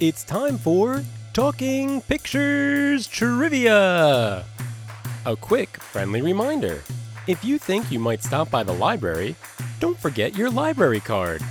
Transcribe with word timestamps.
It's 0.00 0.22
time 0.22 0.58
for 0.58 1.02
Talking 1.32 2.00
Pictures 2.02 3.08
Trivia. 3.08 4.44
A 5.26 5.36
quick, 5.40 5.82
friendly 5.82 6.22
reminder 6.22 6.84
if 7.26 7.44
you 7.44 7.58
think 7.58 7.90
you 7.90 7.98
might 7.98 8.22
stop 8.22 8.48
by 8.48 8.62
the 8.62 8.72
library, 8.72 9.34
don't 9.80 9.98
forget 9.98 10.36
your 10.36 10.50
library 10.50 11.00
card. 11.00 11.42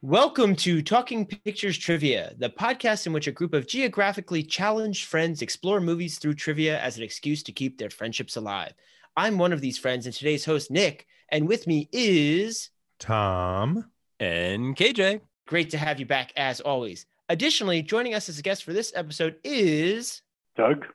Welcome 0.00 0.54
to 0.58 0.80
Talking 0.80 1.26
Pictures 1.26 1.76
Trivia, 1.76 2.34
the 2.38 2.50
podcast 2.50 3.08
in 3.08 3.12
which 3.12 3.26
a 3.26 3.32
group 3.32 3.52
of 3.52 3.66
geographically 3.66 4.44
challenged 4.44 5.06
friends 5.06 5.42
explore 5.42 5.80
movies 5.80 6.20
through 6.20 6.34
trivia 6.34 6.78
as 6.78 6.96
an 6.96 7.02
excuse 7.02 7.42
to 7.42 7.50
keep 7.50 7.78
their 7.78 7.90
friendships 7.90 8.36
alive. 8.36 8.74
I'm 9.16 9.38
one 9.38 9.52
of 9.52 9.60
these 9.60 9.76
friends 9.76 10.06
and 10.06 10.14
today's 10.14 10.44
host, 10.44 10.70
Nick, 10.70 11.08
and 11.30 11.48
with 11.48 11.66
me 11.66 11.88
is 11.90 12.70
Tom. 13.00 13.86
And 14.20 14.76
KJ. 14.76 15.20
great 15.46 15.70
to 15.70 15.78
have 15.78 15.98
you 16.00 16.06
back 16.06 16.32
as 16.36 16.60
always. 16.60 17.06
Additionally, 17.28 17.82
joining 17.82 18.14
us 18.14 18.28
as 18.28 18.38
a 18.38 18.42
guest 18.42 18.64
for 18.64 18.72
this 18.72 18.92
episode 18.94 19.36
is 19.42 20.22
Doug. 20.56 20.86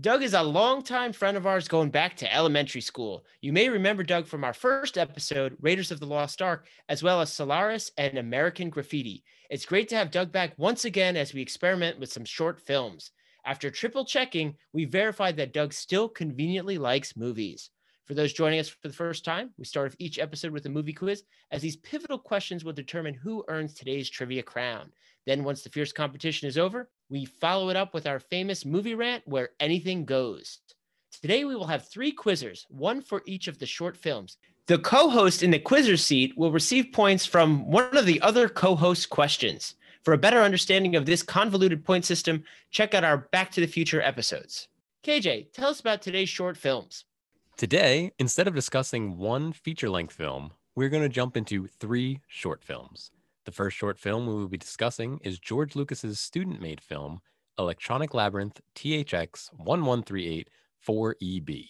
Doug 0.00 0.22
is 0.22 0.34
a 0.34 0.42
longtime 0.42 1.12
friend 1.12 1.36
of 1.36 1.44
ours 1.44 1.66
going 1.66 1.90
back 1.90 2.14
to 2.16 2.32
elementary 2.32 2.80
school. 2.80 3.24
You 3.40 3.52
may 3.52 3.68
remember 3.68 4.04
Doug 4.04 4.26
from 4.26 4.44
our 4.44 4.52
first 4.52 4.96
episode, 4.96 5.56
Raiders 5.60 5.90
of 5.90 5.98
the 5.98 6.06
Lost 6.06 6.40
Ark, 6.40 6.68
as 6.88 7.02
well 7.02 7.20
as 7.20 7.32
Solaris 7.32 7.90
and 7.98 8.16
American 8.16 8.70
Graffiti. 8.70 9.24
It's 9.50 9.66
great 9.66 9.88
to 9.88 9.96
have 9.96 10.12
Doug 10.12 10.30
back 10.30 10.52
once 10.56 10.84
again 10.84 11.16
as 11.16 11.34
we 11.34 11.42
experiment 11.42 11.98
with 11.98 12.12
some 12.12 12.24
short 12.24 12.60
films. 12.60 13.10
After 13.44 13.70
triple 13.70 14.04
checking, 14.04 14.54
we 14.72 14.84
verified 14.84 15.36
that 15.38 15.52
Doug 15.52 15.72
still 15.72 16.08
conveniently 16.08 16.78
likes 16.78 17.16
movies. 17.16 17.70
For 18.08 18.14
those 18.14 18.32
joining 18.32 18.58
us 18.58 18.70
for 18.70 18.88
the 18.88 18.94
first 18.94 19.22
time, 19.22 19.50
we 19.58 19.66
start 19.66 19.88
off 19.88 19.96
each 19.98 20.18
episode 20.18 20.50
with 20.50 20.64
a 20.64 20.70
movie 20.70 20.94
quiz, 20.94 21.24
as 21.50 21.60
these 21.60 21.76
pivotal 21.76 22.18
questions 22.18 22.64
will 22.64 22.72
determine 22.72 23.12
who 23.12 23.44
earns 23.48 23.74
today's 23.74 24.08
trivia 24.08 24.42
crown. 24.42 24.90
Then, 25.26 25.44
once 25.44 25.62
the 25.62 25.68
fierce 25.68 25.92
competition 25.92 26.48
is 26.48 26.56
over, 26.56 26.88
we 27.10 27.26
follow 27.26 27.68
it 27.68 27.76
up 27.76 27.92
with 27.92 28.06
our 28.06 28.18
famous 28.18 28.64
movie 28.64 28.94
rant 28.94 29.24
where 29.26 29.50
anything 29.60 30.06
goes. 30.06 30.60
Today, 31.20 31.44
we 31.44 31.54
will 31.54 31.66
have 31.66 31.86
three 31.86 32.10
quizzers, 32.10 32.64
one 32.70 33.02
for 33.02 33.22
each 33.26 33.46
of 33.46 33.58
the 33.58 33.66
short 33.66 33.94
films. 33.94 34.38
The 34.68 34.78
co 34.78 35.10
host 35.10 35.42
in 35.42 35.50
the 35.50 35.58
quizzer 35.58 35.98
seat 35.98 36.32
will 36.34 36.50
receive 36.50 36.92
points 36.94 37.26
from 37.26 37.70
one 37.70 37.94
of 37.94 38.06
the 38.06 38.22
other 38.22 38.48
co 38.48 38.74
host 38.74 39.10
questions. 39.10 39.74
For 40.02 40.14
a 40.14 40.18
better 40.18 40.40
understanding 40.40 40.96
of 40.96 41.04
this 41.04 41.22
convoluted 41.22 41.84
point 41.84 42.06
system, 42.06 42.42
check 42.70 42.94
out 42.94 43.04
our 43.04 43.28
Back 43.32 43.50
to 43.50 43.60
the 43.60 43.66
Future 43.66 44.00
episodes. 44.00 44.68
KJ, 45.04 45.52
tell 45.52 45.68
us 45.68 45.80
about 45.80 46.00
today's 46.00 46.30
short 46.30 46.56
films. 46.56 47.04
Today, 47.58 48.12
instead 48.20 48.46
of 48.46 48.54
discussing 48.54 49.18
one 49.18 49.52
feature 49.52 49.90
length 49.90 50.14
film, 50.14 50.52
we're 50.76 50.88
going 50.88 51.02
to 51.02 51.08
jump 51.08 51.36
into 51.36 51.66
three 51.66 52.20
short 52.28 52.62
films. 52.62 53.10
The 53.46 53.50
first 53.50 53.76
short 53.76 53.98
film 53.98 54.28
we 54.28 54.34
will 54.34 54.46
be 54.46 54.56
discussing 54.56 55.18
is 55.24 55.40
George 55.40 55.74
Lucas's 55.74 56.20
student 56.20 56.62
made 56.62 56.80
film, 56.80 57.20
Electronic 57.58 58.14
Labyrinth 58.14 58.60
THX 58.76 59.52
1138 59.54 60.48
4EB. 60.86 61.64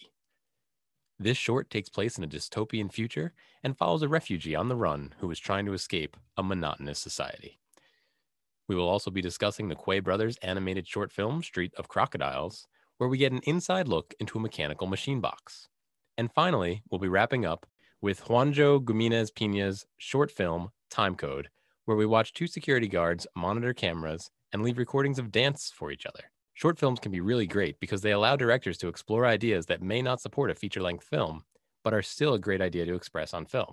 This 1.17 1.37
short 1.37 1.71
takes 1.71 1.89
place 1.89 2.19
in 2.19 2.23
a 2.23 2.27
dystopian 2.27 2.93
future 2.93 3.33
and 3.63 3.75
follows 3.75 4.03
a 4.03 4.07
refugee 4.07 4.53
on 4.53 4.69
the 4.69 4.75
run 4.75 5.15
who 5.17 5.31
is 5.31 5.39
trying 5.39 5.65
to 5.65 5.73
escape 5.73 6.15
a 6.37 6.43
monotonous 6.43 6.99
society. 6.99 7.57
We 8.67 8.75
will 8.75 8.87
also 8.87 9.09
be 9.09 9.23
discussing 9.23 9.69
the 9.69 9.75
Quay 9.75 10.01
brothers' 10.01 10.37
animated 10.43 10.87
short 10.87 11.11
film, 11.11 11.41
Street 11.41 11.73
of 11.79 11.87
Crocodiles, 11.87 12.67
where 12.99 13.09
we 13.09 13.17
get 13.17 13.31
an 13.31 13.41
inside 13.45 13.87
look 13.87 14.13
into 14.19 14.37
a 14.37 14.41
mechanical 14.41 14.85
machine 14.85 15.19
box. 15.19 15.67
And 16.19 16.29
finally, 16.33 16.83
we'll 16.91 16.99
be 16.99 17.07
wrapping 17.07 17.45
up 17.45 17.65
with 18.01 18.25
Juanjo 18.25 18.83
Giménez 18.83 19.31
Peña's 19.31 19.85
short 19.99 20.29
film, 20.29 20.67
Time 20.91 21.15
Code, 21.15 21.47
where 21.85 21.95
we 21.95 22.05
watch 22.05 22.33
two 22.33 22.45
security 22.45 22.89
guards 22.89 23.25
monitor 23.37 23.73
cameras 23.73 24.29
and 24.51 24.61
leave 24.61 24.77
recordings 24.77 25.17
of 25.17 25.31
dance 25.31 25.71
for 25.73 25.91
each 25.91 26.05
other. 26.05 26.29
Short 26.55 26.77
films 26.77 26.99
can 26.99 27.13
be 27.13 27.21
really 27.21 27.47
great 27.47 27.79
because 27.79 28.01
they 28.01 28.11
allow 28.11 28.35
directors 28.35 28.77
to 28.79 28.89
explore 28.89 29.25
ideas 29.25 29.67
that 29.67 29.81
may 29.81 30.01
not 30.01 30.19
support 30.19 30.51
a 30.51 30.55
feature 30.55 30.81
length 30.81 31.05
film, 31.05 31.45
but 31.85 31.93
are 31.93 32.01
still 32.01 32.33
a 32.33 32.39
great 32.39 32.59
idea 32.59 32.85
to 32.85 32.95
express 32.95 33.33
on 33.33 33.45
film. 33.45 33.71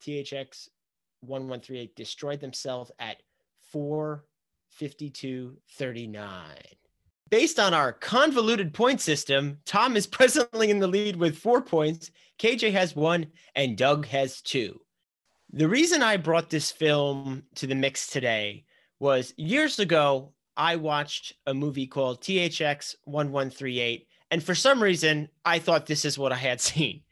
THX 0.02 0.70
1138 1.22 1.96
destroyed 1.96 2.42
themselves 2.42 2.92
at 3.00 3.24
452.39. 3.74 6.20
Based 7.30 7.60
on 7.60 7.74
our 7.74 7.92
convoluted 7.92 8.74
point 8.74 9.02
system, 9.02 9.58
Tom 9.66 9.98
is 9.98 10.08
presently 10.18 10.70
in 10.70 10.80
the 10.80 10.88
lead 10.88 11.16
with 11.16 11.38
four 11.38 11.62
points, 11.62 12.12
KJ 12.40 12.72
has 12.72 12.96
one, 12.96 13.28
and 13.56 13.78
Doug 13.78 14.06
has 14.08 14.42
two. 14.42 14.80
The 15.52 15.68
reason 15.68 16.04
I 16.04 16.18
brought 16.18 16.50
this 16.50 16.72
film 16.72 17.44
to 17.56 17.68
the 17.68 17.76
mix 17.76 18.08
today 18.08 18.66
was 19.00 19.34
years 19.38 19.80
ago, 19.80 20.34
I 20.56 20.76
watched 20.76 21.34
a 21.46 21.54
movie 21.54 21.88
called 21.88 22.22
THX 22.22 22.96
1138, 23.06 24.08
and 24.30 24.44
for 24.44 24.56
some 24.56 24.84
reason, 24.84 25.30
I 25.46 25.60
thought 25.60 25.86
this 25.86 26.06
is 26.06 26.18
what 26.18 26.32
I 26.32 26.38
had 26.38 26.62
seen 26.62 27.04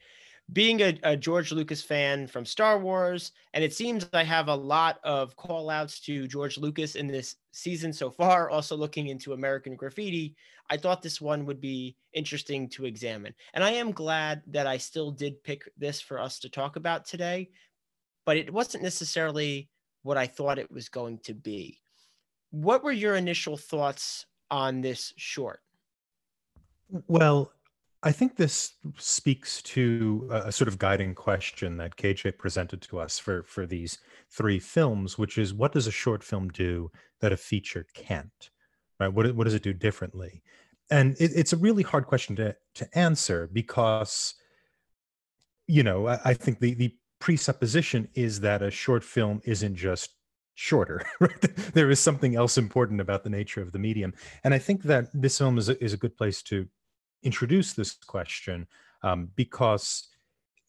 being 0.53 0.81
a, 0.81 0.97
a, 1.03 1.17
George 1.17 1.51
Lucas 1.51 1.81
fan 1.81 2.27
from 2.27 2.45
Star 2.45 2.77
Wars, 2.77 3.31
and 3.53 3.63
it 3.63 3.73
seems 3.73 4.07
I 4.13 4.23
have 4.23 4.47
a 4.47 4.55
lot 4.55 4.99
of 5.03 5.35
call 5.35 5.71
outs 5.71 5.99
to 6.01 6.27
George 6.27 6.57
Lucas 6.57 6.95
in 6.95 7.07
this 7.07 7.37
season 7.51 7.91
so 7.91 8.11
far, 8.11 8.49
also 8.49 8.75
looking 8.77 9.07
into 9.07 9.33
American 9.33 9.75
Graffiti. 9.75 10.35
I 10.69 10.77
thought 10.77 11.01
this 11.01 11.19
one 11.19 11.45
would 11.45 11.59
be 11.59 11.95
interesting 12.13 12.69
to 12.69 12.85
examine. 12.85 13.33
And 13.53 13.63
I 13.63 13.71
am 13.71 13.91
glad 13.91 14.43
that 14.47 14.67
I 14.67 14.77
still 14.77 15.11
did 15.11 15.43
pick 15.43 15.63
this 15.77 15.99
for 15.99 16.19
us 16.19 16.39
to 16.39 16.49
talk 16.49 16.75
about 16.75 17.05
today, 17.05 17.49
but 18.25 18.37
it 18.37 18.53
wasn't 18.53 18.83
necessarily 18.83 19.69
what 20.03 20.17
I 20.17 20.27
thought 20.27 20.59
it 20.59 20.71
was 20.71 20.89
going 20.89 21.19
to 21.19 21.33
be. 21.33 21.79
what 22.51 22.83
were 22.83 22.91
your 22.91 23.15
initial 23.15 23.57
thoughts 23.57 24.27
on 24.51 24.81
this 24.81 25.13
short? 25.17 25.61
Well, 27.07 27.51
I 28.05 28.11
think 28.11 28.35
this 28.35 28.73
speaks 28.99 29.63
to 29.63 30.29
a, 30.31 30.51
sort 30.51 30.67
of 30.67 30.77
guiding 30.77 31.15
question 31.15 31.77
that 31.77 31.95
KJ 31.95 32.37
presented 32.37 32.79
to 32.83 32.99
us 32.99 33.17
for 33.17 33.41
for 33.43 33.65
these 33.65 33.97
three 34.29 34.59
films, 34.59 35.17
which 35.17 35.39
is 35.39 35.55
what 35.55 35.71
does 35.71 35.87
a 35.87 35.91
short 35.91 36.23
film 36.23 36.49
do 36.49 36.91
that 37.21 37.33
a 37.33 37.37
feature 37.37 37.87
can't? 37.95 38.51
Right? 38.99 39.07
What 39.07 39.35
what 39.35 39.45
does 39.45 39.55
it 39.55 39.63
do 39.63 39.73
differently? 39.73 40.43
And 40.91 41.15
it, 41.19 41.31
it's 41.35 41.51
a 41.51 41.57
really 41.57 41.81
hard 41.81 42.05
question 42.05 42.35
to 42.35 42.55
to 42.75 42.97
answer 42.97 43.49
because, 43.51 44.35
you 45.67 45.81
know, 45.81 46.07
I, 46.07 46.19
I 46.25 46.33
think 46.35 46.59
the 46.59 46.75
the 46.75 46.95
presupposition 47.19 48.07
is 48.13 48.41
that 48.41 48.61
a 48.61 48.69
short 48.69 49.03
film 49.03 49.41
isn't 49.45 49.75
just 49.75 50.11
shorter 50.57 51.01
right 51.19 51.41
there 51.73 51.89
is 51.89 51.99
something 51.99 52.35
else 52.35 52.57
important 52.57 53.01
about 53.01 53.25
the 53.25 53.29
nature 53.29 53.61
of 53.61 53.73
the 53.73 53.79
medium 53.79 54.13
and 54.45 54.53
i 54.53 54.57
think 54.57 54.83
that 54.83 55.07
this 55.13 55.37
film 55.37 55.57
is 55.57 55.67
a, 55.67 55.83
is 55.83 55.91
a 55.91 55.97
good 55.97 56.15
place 56.15 56.41
to 56.41 56.65
introduce 57.25 57.73
this 57.73 57.93
question 57.93 58.67
um, 59.03 59.29
because 59.35 60.07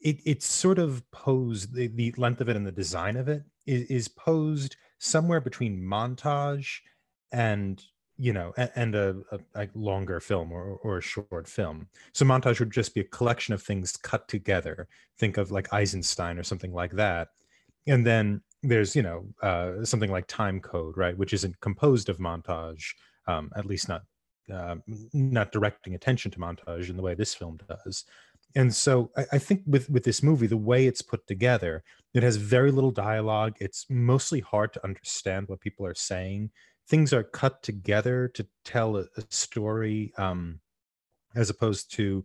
it, 0.01 0.19
it's 0.25 0.47
sort 0.47 0.79
of 0.79 1.09
posed 1.11 1.75
the, 1.75 1.87
the 1.89 2.13
length 2.17 2.41
of 2.41 2.49
it 2.49 2.57
and 2.57 2.67
the 2.67 2.73
design 2.73 3.17
of 3.17 3.29
it 3.29 3.43
is, 3.67 3.83
is 3.85 4.09
posed 4.09 4.77
somewhere 4.99 5.41
between 5.41 5.81
montage 5.81 6.79
and 7.33 7.83
you 8.19 8.33
know 8.33 8.55
and, 8.57 8.71
and 8.77 8.95
a, 8.95 9.17
a, 9.31 9.63
a, 9.63 9.69
longer 9.75 10.21
film 10.21 10.51
or, 10.51 10.79
or 10.83 10.99
a 10.99 11.03
short 11.03 11.47
film. 11.47 11.87
So 12.13 12.25
montage 12.25 12.59
would 12.59 12.71
just 12.71 12.95
be 12.95 13.03
a 13.03 13.05
collection 13.05 13.55
of 13.55 13.63
things 13.63 13.97
cut 13.97 14.27
together. 14.29 14.89
Think 15.19 15.37
of 15.37 15.51
like 15.51 15.73
eisenstein 15.73 16.39
or 16.39 16.43
something 16.43 16.73
like 16.73 16.93
that. 16.93 17.29
And 17.87 18.07
then 18.07 18.43
there's 18.63 18.97
you 18.97 19.03
know 19.03 19.27
uh, 19.43 19.85
something 19.85 20.11
like 20.11 20.27
time 20.27 20.61
code 20.61 20.97
right 20.97 21.17
which 21.17 21.33
isn't 21.33 21.61
composed 21.61 22.09
of 22.09 22.19
montage 22.19 22.85
um, 23.29 23.51
at 23.57 23.67
least 23.67 23.89
not 23.89 24.03
uh, 24.53 24.77
not 25.13 25.53
directing 25.53 25.95
attention 25.95 26.31
to 26.31 26.39
montage 26.39 26.89
in 26.89 26.97
the 26.97 27.03
way 27.03 27.15
this 27.15 27.35
film 27.35 27.59
does. 27.69 28.05
And 28.55 28.75
so 28.75 29.11
I, 29.17 29.25
I, 29.33 29.39
think 29.39 29.63
with 29.67 29.91
with 29.91 30.05
this 30.05 30.23
movie, 30.23 30.47
the 30.47 30.57
way 30.57 30.87
it's 30.87 31.03
put 31.03 31.27
together, 31.27 31.83
it 32.15 32.23
has 32.23 32.37
very 32.37 32.71
little 32.71 32.91
dialogue. 32.91 33.57
It's 33.61 33.87
mostly 33.91 34.41
hard 34.41 34.73
to 34.75 34.85
understand 34.85 35.49
what 35.49 35.61
people 35.61 35.85
are 35.85 35.95
saying. 35.95 36.51
Things 36.89 37.13
are 37.13 37.25
cut 37.25 37.63
together 37.63 38.29
to 38.29 38.47
tell 38.65 38.97
a, 38.97 39.07
a 39.17 39.25
story, 39.31 40.13
um, 40.17 40.61
as 41.35 41.51
opposed 41.51 41.93
to 41.95 42.25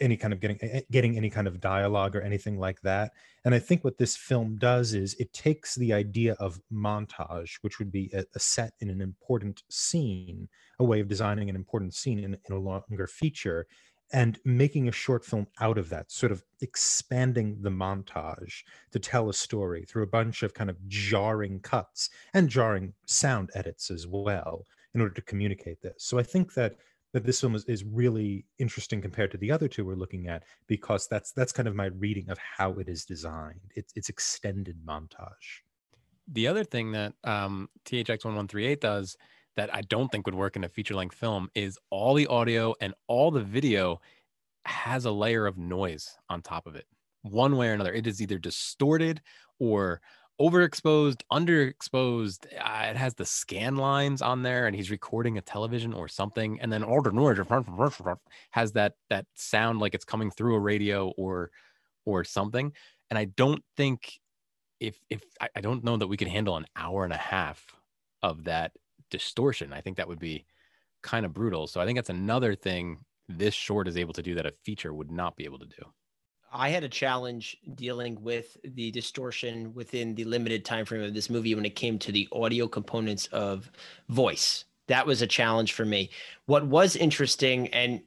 any 0.00 0.16
kind 0.16 0.32
of 0.32 0.40
getting 0.40 0.82
getting 0.90 1.16
any 1.16 1.30
kind 1.30 1.46
of 1.46 1.60
dialogue 1.60 2.16
or 2.16 2.22
anything 2.22 2.58
like 2.58 2.80
that. 2.82 3.12
And 3.44 3.54
i 3.54 3.58
think 3.58 3.84
what 3.84 3.98
this 3.98 4.16
film 4.16 4.56
does 4.56 4.94
is 4.94 5.14
it 5.14 5.32
takes 5.32 5.74
the 5.74 5.92
idea 5.92 6.34
of 6.34 6.60
montage 6.72 7.54
which 7.62 7.78
would 7.78 7.90
be 7.90 8.10
a, 8.12 8.24
a 8.34 8.38
set 8.38 8.74
in 8.80 8.90
an 8.90 9.00
important 9.00 9.62
scene 9.70 10.48
a 10.78 10.84
way 10.84 11.00
of 11.00 11.08
designing 11.08 11.48
an 11.50 11.56
important 11.56 11.94
scene 11.94 12.18
in, 12.18 12.36
in 12.48 12.54
a 12.54 12.58
longer 12.58 13.06
feature 13.06 13.66
and 14.12 14.38
making 14.44 14.88
a 14.88 14.92
short 14.92 15.24
film 15.24 15.46
out 15.60 15.78
of 15.78 15.88
that 15.88 16.10
sort 16.10 16.32
of 16.32 16.42
expanding 16.62 17.56
the 17.62 17.70
montage 17.70 18.62
to 18.90 18.98
tell 18.98 19.28
a 19.28 19.34
story 19.34 19.84
through 19.84 20.02
a 20.02 20.08
bunch 20.08 20.42
of 20.42 20.52
kind 20.52 20.68
of 20.68 20.76
jarring 20.88 21.60
cuts 21.60 22.10
and 22.34 22.48
jarring 22.48 22.92
sound 23.06 23.50
edits 23.54 23.90
as 23.90 24.06
well 24.06 24.66
in 24.94 25.00
order 25.00 25.14
to 25.14 25.22
communicate 25.22 25.80
this. 25.80 25.94
So 25.98 26.18
i 26.18 26.22
think 26.22 26.54
that 26.54 26.76
that 27.12 27.24
this 27.24 27.40
film 27.40 27.54
is, 27.54 27.64
is 27.64 27.84
really 27.84 28.44
interesting 28.58 29.00
compared 29.00 29.30
to 29.32 29.38
the 29.38 29.50
other 29.50 29.68
two 29.68 29.84
we're 29.84 29.94
looking 29.94 30.28
at 30.28 30.44
because 30.66 31.08
that's 31.08 31.32
that's 31.32 31.52
kind 31.52 31.68
of 31.68 31.74
my 31.74 31.86
reading 31.86 32.30
of 32.30 32.38
how 32.38 32.72
it 32.74 32.88
is 32.88 33.04
designed. 33.04 33.60
It's 33.74 33.92
it's 33.96 34.08
extended 34.08 34.76
montage. 34.86 35.62
The 36.32 36.46
other 36.46 36.64
thing 36.64 36.92
that 36.92 37.14
um, 37.24 37.68
THX 37.84 38.24
one 38.24 38.36
one 38.36 38.48
three 38.48 38.66
eight 38.66 38.80
does 38.80 39.16
that 39.56 39.74
I 39.74 39.82
don't 39.82 40.10
think 40.10 40.26
would 40.26 40.34
work 40.34 40.56
in 40.56 40.64
a 40.64 40.68
feature 40.68 40.94
length 40.94 41.16
film 41.16 41.50
is 41.54 41.78
all 41.90 42.14
the 42.14 42.28
audio 42.28 42.74
and 42.80 42.94
all 43.08 43.30
the 43.30 43.42
video 43.42 44.00
has 44.64 45.04
a 45.04 45.10
layer 45.10 45.46
of 45.46 45.58
noise 45.58 46.16
on 46.28 46.42
top 46.42 46.66
of 46.66 46.76
it. 46.76 46.86
One 47.22 47.56
way 47.56 47.68
or 47.68 47.72
another, 47.72 47.92
it 47.92 48.06
is 48.06 48.22
either 48.22 48.38
distorted 48.38 49.20
or 49.58 50.00
overexposed, 50.40 51.22
underexposed. 51.30 52.46
Uh, 52.58 52.86
it 52.88 52.96
has 52.96 53.14
the 53.14 53.26
scan 53.26 53.76
lines 53.76 54.22
on 54.22 54.42
there, 54.42 54.66
and 54.66 54.74
he's 54.74 54.90
recording 54.90 55.38
a 55.38 55.42
television 55.42 55.92
or 55.92 56.08
something, 56.08 56.60
and 56.60 56.72
then 56.72 56.82
Alder 56.82 57.12
noise 57.12 57.38
has 58.50 58.72
that 58.72 58.94
that 59.10 59.26
sound 59.34 59.80
like 59.80 59.94
it's 59.94 60.04
coming 60.04 60.30
through 60.30 60.54
a 60.54 60.60
radio 60.60 61.10
or 61.10 61.50
or 62.06 62.24
something. 62.24 62.72
And 63.10 63.18
I 63.18 63.26
don't 63.26 63.62
think 63.76 64.18
if 64.80 64.98
if 65.10 65.22
I, 65.40 65.48
I 65.56 65.60
don't 65.60 65.84
know 65.84 65.96
that 65.96 66.06
we 66.06 66.16
could 66.16 66.28
handle 66.28 66.56
an 66.56 66.66
hour 66.74 67.04
and 67.04 67.12
a 67.12 67.18
half 67.18 67.64
of 68.22 68.44
that 68.44 68.72
distortion. 69.10 69.72
I 69.72 69.80
think 69.82 69.98
that 69.98 70.08
would 70.08 70.18
be 70.18 70.46
kind 71.02 71.26
of 71.26 71.34
brutal. 71.34 71.66
So 71.66 71.80
I 71.80 71.86
think 71.86 71.96
that's 71.96 72.10
another 72.10 72.54
thing 72.54 72.98
this 73.28 73.54
short 73.54 73.88
is 73.88 73.96
able 73.96 74.12
to 74.14 74.22
do 74.22 74.34
that 74.34 74.46
a 74.46 74.52
feature 74.64 74.92
would 74.92 75.10
not 75.10 75.36
be 75.36 75.44
able 75.44 75.58
to 75.58 75.66
do. 75.66 75.84
I 76.52 76.70
had 76.70 76.84
a 76.84 76.88
challenge 76.88 77.56
dealing 77.74 78.22
with 78.22 78.56
the 78.64 78.90
distortion 78.90 79.72
within 79.74 80.14
the 80.14 80.24
limited 80.24 80.64
time 80.64 80.84
frame 80.84 81.02
of 81.02 81.14
this 81.14 81.30
movie 81.30 81.54
when 81.54 81.64
it 81.64 81.76
came 81.76 81.98
to 82.00 82.12
the 82.12 82.28
audio 82.32 82.66
components 82.66 83.26
of 83.28 83.70
voice. 84.08 84.64
That 84.88 85.06
was 85.06 85.22
a 85.22 85.26
challenge 85.26 85.72
for 85.72 85.84
me. 85.84 86.10
What 86.46 86.66
was 86.66 86.96
interesting, 86.96 87.68
and 87.68 88.02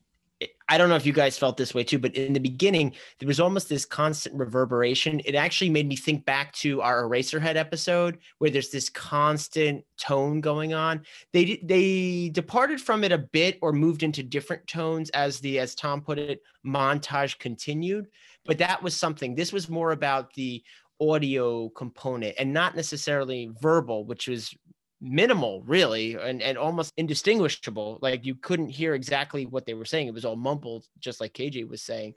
I 0.69 0.77
don't 0.77 0.89
know 0.89 0.95
if 0.95 1.05
you 1.05 1.13
guys 1.13 1.37
felt 1.37 1.57
this 1.57 1.73
way 1.73 1.83
too, 1.83 1.99
but 1.99 2.15
in 2.15 2.33
the 2.33 2.39
beginning, 2.39 2.93
there 3.19 3.27
was 3.27 3.39
almost 3.39 3.69
this 3.69 3.85
constant 3.85 4.35
reverberation. 4.35 5.21
It 5.25 5.35
actually 5.35 5.69
made 5.69 5.87
me 5.87 5.95
think 5.95 6.25
back 6.25 6.53
to 6.53 6.81
our 6.81 7.03
Eraserhead 7.03 7.55
episode 7.55 8.17
where 8.39 8.49
there's 8.49 8.69
this 8.69 8.89
constant 8.89 9.83
tone 9.97 10.41
going 10.41 10.73
on. 10.73 11.03
They 11.31 11.59
they 11.63 12.29
departed 12.33 12.81
from 12.81 13.03
it 13.03 13.11
a 13.11 13.17
bit 13.17 13.59
or 13.61 13.71
moved 13.71 14.03
into 14.03 14.23
different 14.23 14.65
tones 14.67 15.09
as 15.11 15.39
the 15.39 15.59
as 15.59 15.75
Tom 15.75 16.01
put 16.01 16.19
it, 16.19 16.41
montage 16.65 17.39
continued 17.39 18.07
but 18.45 18.57
that 18.57 18.83
was 18.83 18.95
something. 18.95 19.35
This 19.35 19.53
was 19.53 19.69
more 19.69 19.91
about 19.91 20.33
the 20.33 20.63
audio 21.01 21.69
component 21.69 22.35
and 22.37 22.53
not 22.53 22.75
necessarily 22.75 23.51
verbal, 23.59 24.05
which 24.05 24.27
was 24.27 24.53
minimal 25.03 25.61
really 25.65 26.15
and, 26.15 26.41
and 26.41 26.57
almost 26.57 26.93
indistinguishable 26.97 27.99
like 28.01 28.25
you 28.25 28.35
couldn't 28.35 28.69
hear 28.69 28.95
exactly 28.95 29.45
what 29.45 29.65
they 29.65 29.73
were 29.73 29.85
saying. 29.85 30.07
It 30.07 30.13
was 30.13 30.25
all 30.25 30.35
mumbled 30.35 30.85
just 30.99 31.19
like 31.21 31.33
kj 31.33 31.67
was 31.67 31.81
saying. 31.81 32.13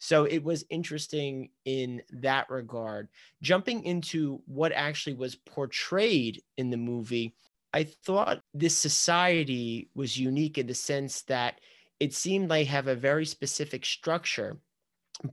So 0.00 0.24
it 0.24 0.44
was 0.44 0.64
interesting 0.70 1.50
in 1.64 2.02
that 2.10 2.48
regard. 2.48 3.08
Jumping 3.42 3.82
into 3.84 4.40
what 4.46 4.70
actually 4.72 5.14
was 5.14 5.34
portrayed 5.34 6.42
in 6.56 6.70
the 6.70 6.76
movie 6.76 7.34
i 7.74 7.84
thought 7.84 8.40
this 8.54 8.74
society 8.74 9.90
was 9.94 10.18
unique 10.18 10.56
in 10.56 10.66
the 10.66 10.72
sense 10.74 11.20
that 11.24 11.60
it 12.00 12.14
seemed 12.14 12.48
like 12.48 12.66
have 12.66 12.86
a 12.86 12.94
very 12.94 13.26
specific 13.26 13.84
structure 13.84 14.56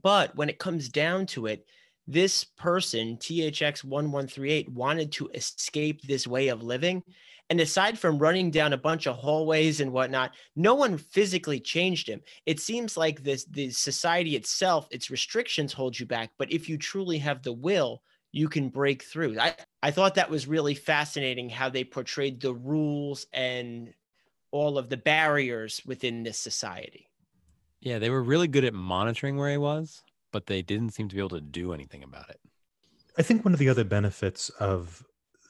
but 0.02 0.34
when 0.36 0.48
it 0.48 0.58
comes 0.58 0.88
down 0.88 1.26
to 1.26 1.46
it, 1.46 1.66
this 2.06 2.44
person, 2.44 3.16
THX1138, 3.16 4.68
wanted 4.68 5.12
to 5.12 5.28
escape 5.34 6.02
this 6.02 6.26
way 6.26 6.48
of 6.48 6.62
living. 6.62 7.02
And 7.48 7.60
aside 7.60 7.98
from 7.98 8.18
running 8.18 8.50
down 8.50 8.72
a 8.72 8.78
bunch 8.78 9.06
of 9.06 9.16
hallways 9.16 9.80
and 9.80 9.92
whatnot, 9.92 10.32
no 10.56 10.74
one 10.74 10.98
physically 10.98 11.60
changed 11.60 12.08
him. 12.08 12.20
It 12.44 12.58
seems 12.58 12.96
like 12.96 13.22
this 13.22 13.44
the 13.44 13.70
society 13.70 14.34
itself, 14.34 14.88
its 14.90 15.10
restrictions 15.10 15.72
hold 15.72 15.98
you 15.98 16.06
back. 16.06 16.30
But 16.38 16.50
if 16.50 16.68
you 16.68 16.76
truly 16.76 17.18
have 17.18 17.42
the 17.42 17.52
will, 17.52 18.02
you 18.32 18.48
can 18.48 18.68
break 18.68 19.04
through. 19.04 19.38
I, 19.38 19.54
I 19.82 19.92
thought 19.92 20.16
that 20.16 20.30
was 20.30 20.48
really 20.48 20.74
fascinating 20.74 21.48
how 21.48 21.68
they 21.68 21.84
portrayed 21.84 22.40
the 22.40 22.54
rules 22.54 23.26
and 23.32 23.94
all 24.50 24.76
of 24.76 24.88
the 24.88 24.96
barriers 24.96 25.80
within 25.86 26.22
this 26.22 26.38
society. 26.38 27.08
Yeah, 27.80 27.98
they 27.98 28.10
were 28.10 28.22
really 28.22 28.48
good 28.48 28.64
at 28.64 28.74
monitoring 28.74 29.36
where 29.36 29.50
he 29.50 29.58
was, 29.58 30.02
but 30.36 30.48
they 30.48 30.60
didn't 30.60 30.90
seem 30.90 31.08
to 31.08 31.14
be 31.14 31.18
able 31.18 31.30
to 31.30 31.40
do 31.40 31.72
anything 31.72 32.02
about 32.02 32.28
it. 32.28 32.38
I 33.16 33.22
think 33.22 33.42
one 33.42 33.54
of 33.54 33.58
the 33.58 33.70
other 33.70 33.84
benefits 33.84 34.50
of 34.60 35.02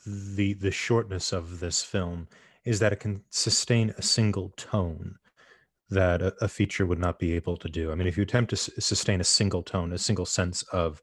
the 0.07 0.52
the 0.52 0.71
shortness 0.71 1.33
of 1.33 1.59
this 1.59 1.83
film 1.83 2.28
is 2.64 2.78
that 2.78 2.93
it 2.93 3.00
can 3.00 3.25
sustain 3.31 3.93
a 3.99 4.02
single 4.02 4.50
tone 4.50 5.16
that 5.90 6.23
a, 6.23 6.33
a 6.40 6.47
feature 6.47 6.87
would 6.87 7.00
not 7.00 7.19
be 7.19 7.33
able 7.33 7.57
to 7.57 7.69
do. 7.69 7.90
I 7.90 7.97
mean, 7.97 8.07
if 8.07 8.16
you 8.16 8.23
attempt 8.23 8.50
to 8.50 8.57
s- 8.57 8.71
sustain 8.78 9.21
a 9.21 9.25
single 9.25 9.64
tone, 9.64 9.93
a 9.93 9.99
single 9.99 10.25
sense 10.25 10.62
of 10.71 11.02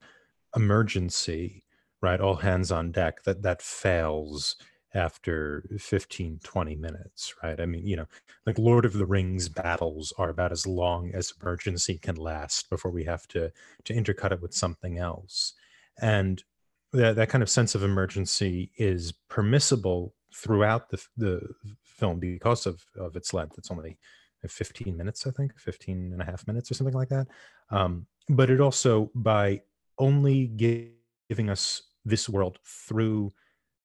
emergency, 0.55 1.65
right, 2.01 2.21
all 2.21 2.35
hands 2.35 2.71
on 2.71 2.93
deck, 2.93 3.23
that 3.23 3.41
that 3.41 3.61
fails 3.61 4.55
after 4.95 5.63
15 5.79 6.39
20 6.43 6.75
minutes 6.75 7.33
right? 7.41 7.59
I 7.59 7.65
mean 7.65 7.85
you 7.85 7.95
know 7.95 8.05
like 8.45 8.57
lord 8.57 8.85
of 8.85 8.93
the 8.93 9.05
rings 9.05 9.49
battles 9.49 10.13
are 10.17 10.29
about 10.29 10.51
as 10.51 10.67
long 10.67 11.11
as 11.13 11.33
emergency 11.41 11.97
can 11.97 12.15
last 12.15 12.69
before 12.69 12.91
we 12.91 13.03
have 13.05 13.27
to 13.29 13.51
to 13.85 13.93
intercut 13.93 14.31
it 14.31 14.41
with 14.41 14.53
something 14.53 14.97
else. 14.97 15.53
And 16.01 16.43
that, 16.91 17.15
that 17.15 17.29
kind 17.29 17.41
of 17.41 17.49
sense 17.49 17.75
of 17.75 17.83
emergency 17.83 18.71
is 18.77 19.13
permissible 19.29 20.13
throughout 20.33 20.89
the, 20.89 21.03
the 21.17 21.41
film 21.83 22.19
because 22.19 22.65
of, 22.65 22.83
of 22.97 23.15
its 23.15 23.33
length. 23.33 23.57
It's 23.57 23.71
only 23.71 23.97
15 24.45 24.97
minutes 24.97 25.25
i 25.25 25.31
think 25.31 25.57
15 25.57 26.11
and 26.11 26.21
a 26.21 26.25
half 26.25 26.45
minutes 26.47 26.69
or 26.69 26.73
something 26.73 26.95
like 26.95 27.09
that. 27.09 27.27
Um, 27.69 28.05
but 28.29 28.49
it 28.49 28.61
also 28.61 29.09
by 29.15 29.61
only 29.97 30.47
giving 30.47 31.49
us 31.49 31.83
this 32.05 32.27
world 32.27 32.59
through 32.65 33.33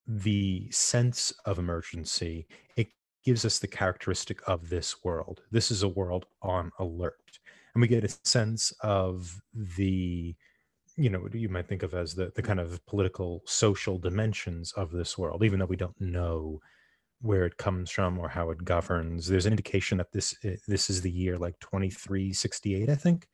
the 0.08 0.70
sense 0.70 1.32
of 1.44 1.58
emergency, 1.58 2.46
it 2.76 2.88
gives 3.24 3.44
us 3.44 3.58
the 3.58 3.68
characteristic 3.68 4.40
of 4.48 4.68
this 4.68 5.04
world. 5.04 5.42
This 5.50 5.70
is 5.70 5.82
a 5.82 5.88
world 5.88 6.24
on 6.42 6.72
alert. 6.78 7.38
And 7.74 7.82
we 7.82 7.88
get 7.88 8.04
a 8.04 8.18
sense 8.24 8.72
of 8.80 9.40
the, 9.54 10.34
you 10.96 11.10
know, 11.10 11.20
what 11.20 11.34
you 11.34 11.50
might 11.50 11.68
think 11.68 11.82
of 11.82 11.92
as 11.94 12.14
the, 12.14 12.32
the 12.34 12.42
kind 12.42 12.58
of 12.58 12.84
political, 12.86 13.42
social 13.44 13.98
dimensions 13.98 14.72
of 14.72 14.90
this 14.90 15.18
world, 15.18 15.44
even 15.44 15.58
though 15.58 15.66
we 15.66 15.76
don't 15.76 16.00
know 16.00 16.60
where 17.20 17.44
it 17.44 17.56
comes 17.56 17.90
from 17.90 18.18
or 18.18 18.28
how 18.28 18.50
it 18.50 18.64
governs. 18.64 19.26
There's 19.26 19.46
an 19.46 19.52
indication 19.52 19.98
that 19.98 20.12
this 20.12 20.34
eh, 20.44 20.56
this 20.66 20.88
is 20.88 21.02
the 21.02 21.10
year 21.10 21.36
like 21.36 21.58
2368, 21.60 22.88
I 22.88 22.94
think, 22.94 23.28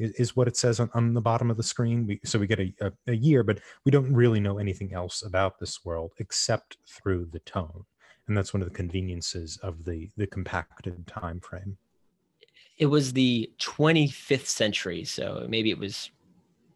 is, 0.00 0.12
is 0.12 0.36
what 0.36 0.48
it 0.48 0.56
says 0.56 0.80
on, 0.80 0.90
on 0.94 1.14
the 1.14 1.20
bottom 1.20 1.50
of 1.50 1.56
the 1.56 1.62
screen. 1.62 2.06
We, 2.06 2.20
so 2.24 2.38
we 2.38 2.46
get 2.46 2.60
a, 2.60 2.72
a, 2.80 2.92
a 3.08 3.14
year, 3.14 3.42
but 3.42 3.60
we 3.84 3.92
don't 3.92 4.12
really 4.12 4.40
know 4.40 4.58
anything 4.58 4.92
else 4.94 5.22
about 5.22 5.58
this 5.58 5.84
world 5.84 6.12
except 6.18 6.78
through 6.88 7.28
the 7.32 7.40
tone. 7.40 7.84
And 8.26 8.36
that's 8.36 8.54
one 8.54 8.62
of 8.62 8.68
the 8.68 8.74
conveniences 8.74 9.58
of 9.62 9.84
the 9.84 10.08
the 10.16 10.26
compacted 10.26 11.06
time 11.06 11.40
frame. 11.40 11.76
It 12.78 12.86
was 12.86 13.12
the 13.12 13.50
25th 13.58 14.46
century, 14.46 15.04
so 15.04 15.46
maybe 15.48 15.70
it 15.70 15.78
was 15.78 16.10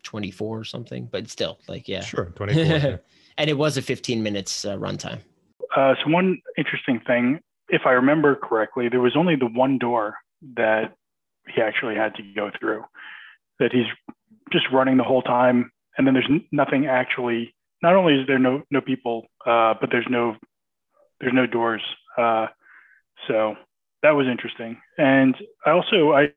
24 0.03 0.59
or 0.59 0.65
something, 0.65 1.09
but 1.11 1.29
still, 1.29 1.59
like, 1.67 1.89
yeah. 1.89 2.01
Sure, 2.01 2.27
24. 2.27 2.63
yeah. 2.63 2.97
and 3.39 3.51
it 3.51 3.57
was 3.57 3.77
a 3.77 3.83
15 3.83 4.23
minutes 4.23 4.65
uh, 4.65 4.77
runtime. 4.77 5.21
Uh, 5.75 5.95
so 6.03 6.11
one 6.11 6.39
interesting 6.57 7.01
thing, 7.07 7.41
if 7.69 7.83
I 7.87 7.93
remember 7.93 8.37
correctly, 8.37 8.89
there 8.89 9.01
was 9.01 9.17
only 9.17 9.35
the 9.35 9.47
one 9.47 9.79
door 9.79 10.17
that 10.57 10.95
he 11.49 11.61
actually 11.61 11.97
had 11.97 12.15
to 12.17 12.23
go 12.35 12.51
through. 12.59 12.85
That 13.61 13.73
he's 13.73 13.87
just 14.53 14.67
running 14.73 14.97
the 14.97 15.05
whole 15.05 15.23
time, 15.23 15.71
and 15.97 16.07
then 16.07 16.15
there's 16.15 16.31
nothing 16.53 16.87
actually. 16.87 17.55
Not 17.83 17.95
only 17.95 18.15
is 18.15 18.27
there 18.27 18.39
no 18.39 18.63
no 18.71 18.81
people, 18.81 19.27
uh, 19.47 19.75
but 19.81 19.91
there's 19.91 20.07
no 20.09 20.37
there's 21.21 21.35
no 21.35 21.47
doors. 21.47 21.83
Uh, 22.17 22.47
so 23.29 23.55
that 24.03 24.13
was 24.13 24.27
interesting. 24.27 24.79
And 24.99 25.35
I 25.65 25.71
also 25.71 26.13
I 26.13 26.29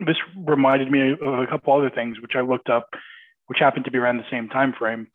this 0.00 0.16
reminded 0.36 0.90
me 0.90 1.12
of 1.12 1.38
a 1.38 1.46
couple 1.46 1.74
other 1.74 1.90
things 1.90 2.20
which 2.20 2.32
I 2.36 2.42
looked 2.42 2.68
up, 2.68 2.90
which 3.46 3.58
happened 3.58 3.86
to 3.86 3.90
be 3.90 3.98
around 3.98 4.18
the 4.18 4.30
same 4.30 4.48
time 4.48 4.74
frame. 4.78 5.08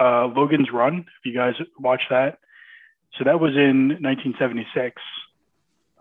Uh, 0.00 0.26
Logan's 0.26 0.68
Run, 0.72 1.00
if 1.00 1.26
you 1.26 1.34
guys 1.34 1.54
watch 1.78 2.02
that, 2.10 2.38
so 3.18 3.24
that 3.24 3.40
was 3.40 3.52
in 3.56 3.98
1976. 4.00 5.00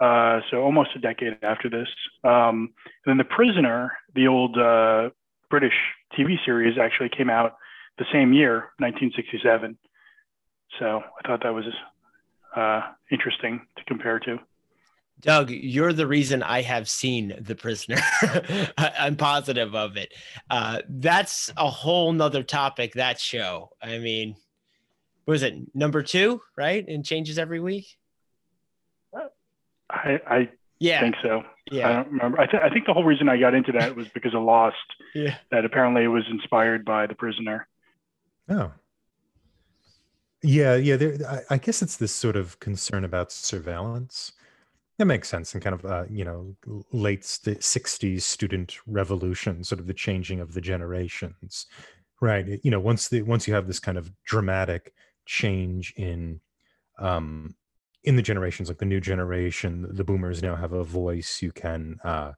Uh, 0.02 0.42
so 0.50 0.64
almost 0.64 0.90
a 0.96 1.00
decade 1.00 1.38
after 1.44 1.70
this. 1.70 1.88
Um, 2.24 2.74
then 3.06 3.18
The 3.18 3.24
Prisoner, 3.24 3.92
the 4.16 4.28
old 4.28 4.58
uh, 4.58 5.12
British 5.50 5.76
TV 6.18 6.44
series, 6.44 6.78
actually 6.80 7.10
came 7.10 7.30
out 7.30 7.56
the 8.00 8.06
same 8.12 8.34
year, 8.34 8.72
1967. 8.80 9.78
So 10.80 11.04
I 11.04 11.28
thought 11.28 11.44
that 11.44 11.54
was 11.54 11.66
uh, 12.56 12.82
interesting 13.12 13.62
to 13.78 13.84
compare 13.86 14.20
to. 14.20 14.40
Doug, 15.20 15.52
you're 15.52 15.94
the 15.94 16.08
reason 16.08 16.42
I 16.42 16.64
have 16.64 16.90
seen 16.90 17.36
The 17.40 17.54
Prisoner. 17.54 17.98
I'm 18.78 19.16
positive 19.16 19.76
of 19.76 19.98
it. 19.98 20.12
Uh, 20.50 20.82
that's 20.90 21.54
a 21.58 21.70
whole 21.70 22.12
nother 22.12 22.42
topic, 22.42 22.94
that 22.94 23.20
show. 23.20 23.70
I 23.84 24.00
mean, 24.00 24.36
was 25.28 25.44
it 25.44 25.54
number 25.76 26.02
two, 26.02 26.42
right? 26.58 26.84
And 26.88 27.06
changes 27.06 27.38
every 27.38 27.60
week. 27.60 27.98
I, 29.92 30.20
I 30.28 30.50
yeah. 30.80 31.02
think 31.02 31.16
so. 31.22 31.44
Yeah. 31.72 31.90
I 31.90 31.94
don't 31.94 32.12
remember. 32.12 32.40
I, 32.40 32.48
th- 32.48 32.64
I 32.64 32.70
think 32.70 32.86
the 32.86 32.94
whole 32.94 33.04
reason 33.04 33.30
I 33.30 33.38
got 33.38 33.54
into 33.54 33.72
that 33.74 33.96
was 33.96 34.08
because 34.10 34.34
of 34.34 34.42
Lost. 34.44 34.78
yeah. 35.16 35.36
That 35.52 35.64
apparently 35.66 36.04
it 36.04 36.08
was 36.08 36.24
inspired 36.30 36.84
by 36.84 37.08
The 37.08 37.16
Prisoner. 37.16 37.68
Oh. 38.50 38.72
Yeah, 40.42 40.76
yeah. 40.76 40.96
There, 40.96 41.18
I, 41.30 41.56
I 41.56 41.58
guess 41.58 41.82
it's 41.82 41.98
this 41.98 42.14
sort 42.14 42.36
of 42.36 42.60
concern 42.60 43.06
about 43.06 43.32
surveillance. 43.32 44.32
That 44.98 45.06
makes 45.06 45.30
sense 45.30 45.54
and 45.54 45.64
kind 45.64 45.76
of 45.76 45.86
uh, 45.86 46.06
you 46.10 46.26
know 46.26 46.56
late 46.92 47.22
'60s 47.22 48.22
student 48.22 48.78
revolution, 48.88 49.64
sort 49.64 49.80
of 49.80 49.88
the 49.88 49.94
changing 49.94 50.40
of 50.40 50.54
the 50.54 50.62
generations, 50.62 51.68
right? 52.22 52.60
You 52.64 52.72
know, 52.72 52.80
once 52.80 53.08
the 53.08 53.22
once 53.22 53.48
you 53.48 53.54
have 53.54 53.68
this 53.68 53.80
kind 53.80 53.98
of 53.98 54.12
dramatic 54.26 54.94
change 55.26 55.94
in 55.96 56.42
um 56.98 57.56
in 58.04 58.16
the 58.16 58.22
generations 58.22 58.68
like 58.68 58.80
the 58.80 58.86
new 58.86 59.00
generation 59.00 59.88
the 59.92 60.04
boomers 60.04 60.42
now 60.42 60.56
have 60.56 60.74
a 60.74 60.84
voice. 60.84 61.42
You 61.42 61.52
can 61.52 62.00
uh 62.04 62.34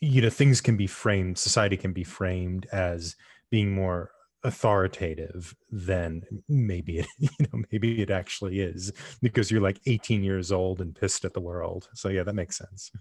you 0.00 0.22
know 0.22 0.30
things 0.30 0.60
can 0.60 0.76
be 0.76 0.86
framed 0.86 1.38
society 1.38 1.76
can 1.76 1.92
be 1.92 2.04
framed 2.04 2.66
as 2.72 3.16
being 3.50 3.72
more 3.72 4.10
authoritative 4.42 5.56
than 5.70 6.22
maybe 6.48 6.98
it 6.98 7.06
you 7.18 7.28
know 7.40 7.62
maybe 7.72 8.02
it 8.02 8.10
actually 8.10 8.60
is 8.60 8.92
because 9.22 9.50
you're 9.50 9.62
like 9.62 9.80
18 9.86 10.22
years 10.22 10.52
old 10.52 10.80
and 10.80 10.94
pissed 10.94 11.24
at 11.24 11.32
the 11.32 11.40
world. 11.40 11.88
So 11.94 12.08
yeah 12.08 12.22
that 12.22 12.34
makes 12.34 12.58
sense. 12.58 12.92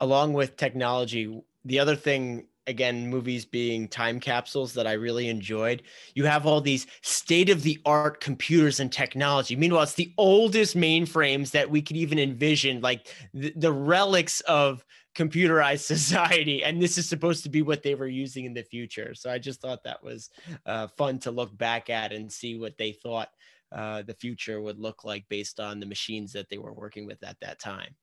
Along 0.00 0.32
with 0.34 0.56
technology 0.56 1.42
the 1.64 1.78
other 1.78 1.96
thing 1.96 2.46
again 2.66 3.08
movies 3.08 3.44
being 3.44 3.88
time 3.88 4.18
capsules 4.20 4.72
that 4.74 4.86
i 4.86 4.92
really 4.92 5.28
enjoyed. 5.28 5.82
You 6.14 6.24
have 6.24 6.46
all 6.46 6.60
these 6.60 6.86
state 7.02 7.50
of 7.50 7.62
the 7.62 7.80
art 7.84 8.20
computers 8.20 8.80
and 8.80 8.90
technology. 8.90 9.56
Meanwhile 9.56 9.84
it's 9.84 9.94
the 9.94 10.12
oldest 10.18 10.76
mainframes 10.76 11.50
that 11.52 11.70
we 11.70 11.82
could 11.82 11.96
even 11.96 12.18
envision 12.18 12.80
like 12.80 13.08
the, 13.32 13.52
the 13.56 13.72
relics 13.72 14.40
of 14.42 14.84
computerized 15.14 15.80
society 15.84 16.62
and 16.62 16.80
this 16.80 16.98
is 16.98 17.08
supposed 17.08 17.42
to 17.44 17.48
be 17.48 17.62
what 17.62 17.82
they 17.82 17.94
were 17.94 18.08
using 18.08 18.44
in 18.44 18.54
the 18.54 18.62
future. 18.62 19.14
So 19.14 19.30
i 19.30 19.38
just 19.38 19.60
thought 19.60 19.84
that 19.84 20.02
was 20.02 20.30
uh, 20.64 20.88
fun 20.98 21.18
to 21.20 21.30
look 21.30 21.56
back 21.56 21.90
at 21.90 22.12
and 22.12 22.30
see 22.30 22.58
what 22.58 22.76
they 22.78 22.92
thought 22.92 23.28
uh, 23.72 24.02
the 24.02 24.14
future 24.14 24.60
would 24.60 24.78
look 24.78 25.04
like 25.04 25.24
based 25.28 25.60
on 25.60 25.80
the 25.80 25.86
machines 25.86 26.32
that 26.32 26.48
they 26.48 26.58
were 26.58 26.72
working 26.72 27.06
with 27.06 27.22
at 27.24 27.38
that 27.40 27.58
time. 27.58 27.94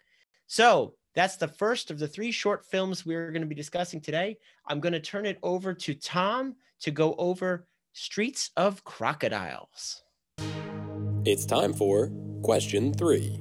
So 0.48 0.96
that's 1.13 1.38
the 1.38 1.48
first 1.48 1.91
of 1.91 2.00
the 2.00 2.08
three 2.08 2.32
short 2.32 2.65
films 2.65 3.05
we're 3.05 3.32
going 3.32 3.41
to 3.41 3.48
be 3.48 3.55
discussing 3.55 4.01
today. 4.01 4.38
I'm 4.67 4.79
going 4.79 4.93
to 4.93 5.00
turn 5.00 5.25
it 5.25 5.38
over 5.43 5.74
to 5.74 5.93
Tom 5.93 6.55
to 6.82 6.91
go 6.91 7.15
over 7.17 7.67
Streets 7.93 8.50
of 8.58 8.84
Crocodiles. 8.84 10.03
It's 11.25 11.46
time 11.46 11.74
for 11.74 12.12
question 12.41 12.93
three. 12.93 13.39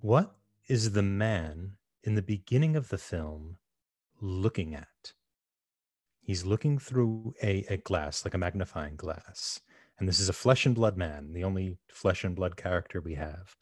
What 0.00 0.34
is 0.68 0.92
the 0.92 1.02
man 1.02 1.72
in 2.02 2.14
the 2.14 2.22
beginning 2.22 2.76
of 2.76 2.88
the 2.88 2.98
film 2.98 3.56
looking 4.20 4.74
at? 4.74 5.12
He's 6.22 6.44
looking 6.44 6.78
through 6.78 7.34
a, 7.42 7.64
a 7.68 7.76
glass, 7.78 8.24
like 8.24 8.34
a 8.34 8.38
magnifying 8.38 8.96
glass. 8.96 9.60
And 9.98 10.08
this 10.08 10.20
is 10.20 10.28
a 10.28 10.34
flesh 10.34 10.66
and 10.66 10.74
blood 10.74 10.96
man, 10.96 11.32
the 11.32 11.44
only 11.44 11.76
flesh 11.88 12.24
and 12.24 12.34
blood 12.34 12.56
character 12.56 13.00
we 13.00 13.14
have. 13.14 13.56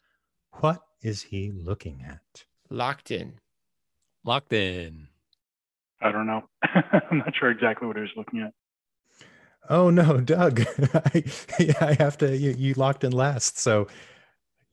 What 0.53 0.81
is 1.01 1.23
he 1.23 1.51
looking 1.51 2.03
at? 2.07 2.45
Locked 2.69 3.11
in. 3.11 3.39
Locked 4.23 4.53
in. 4.53 5.07
I 6.01 6.11
don't 6.11 6.27
know. 6.27 6.47
I'm 6.63 7.19
not 7.19 7.35
sure 7.35 7.49
exactly 7.49 7.87
what 7.87 7.97
he 7.97 8.01
was 8.01 8.11
looking 8.15 8.41
at. 8.41 8.53
Oh 9.69 9.89
no, 9.89 10.19
Doug! 10.21 10.61
I, 10.93 11.23
I 11.81 11.93
have 11.99 12.17
to. 12.19 12.35
You, 12.35 12.55
you 12.57 12.73
locked 12.73 13.03
in 13.03 13.11
last, 13.11 13.59
so 13.59 13.87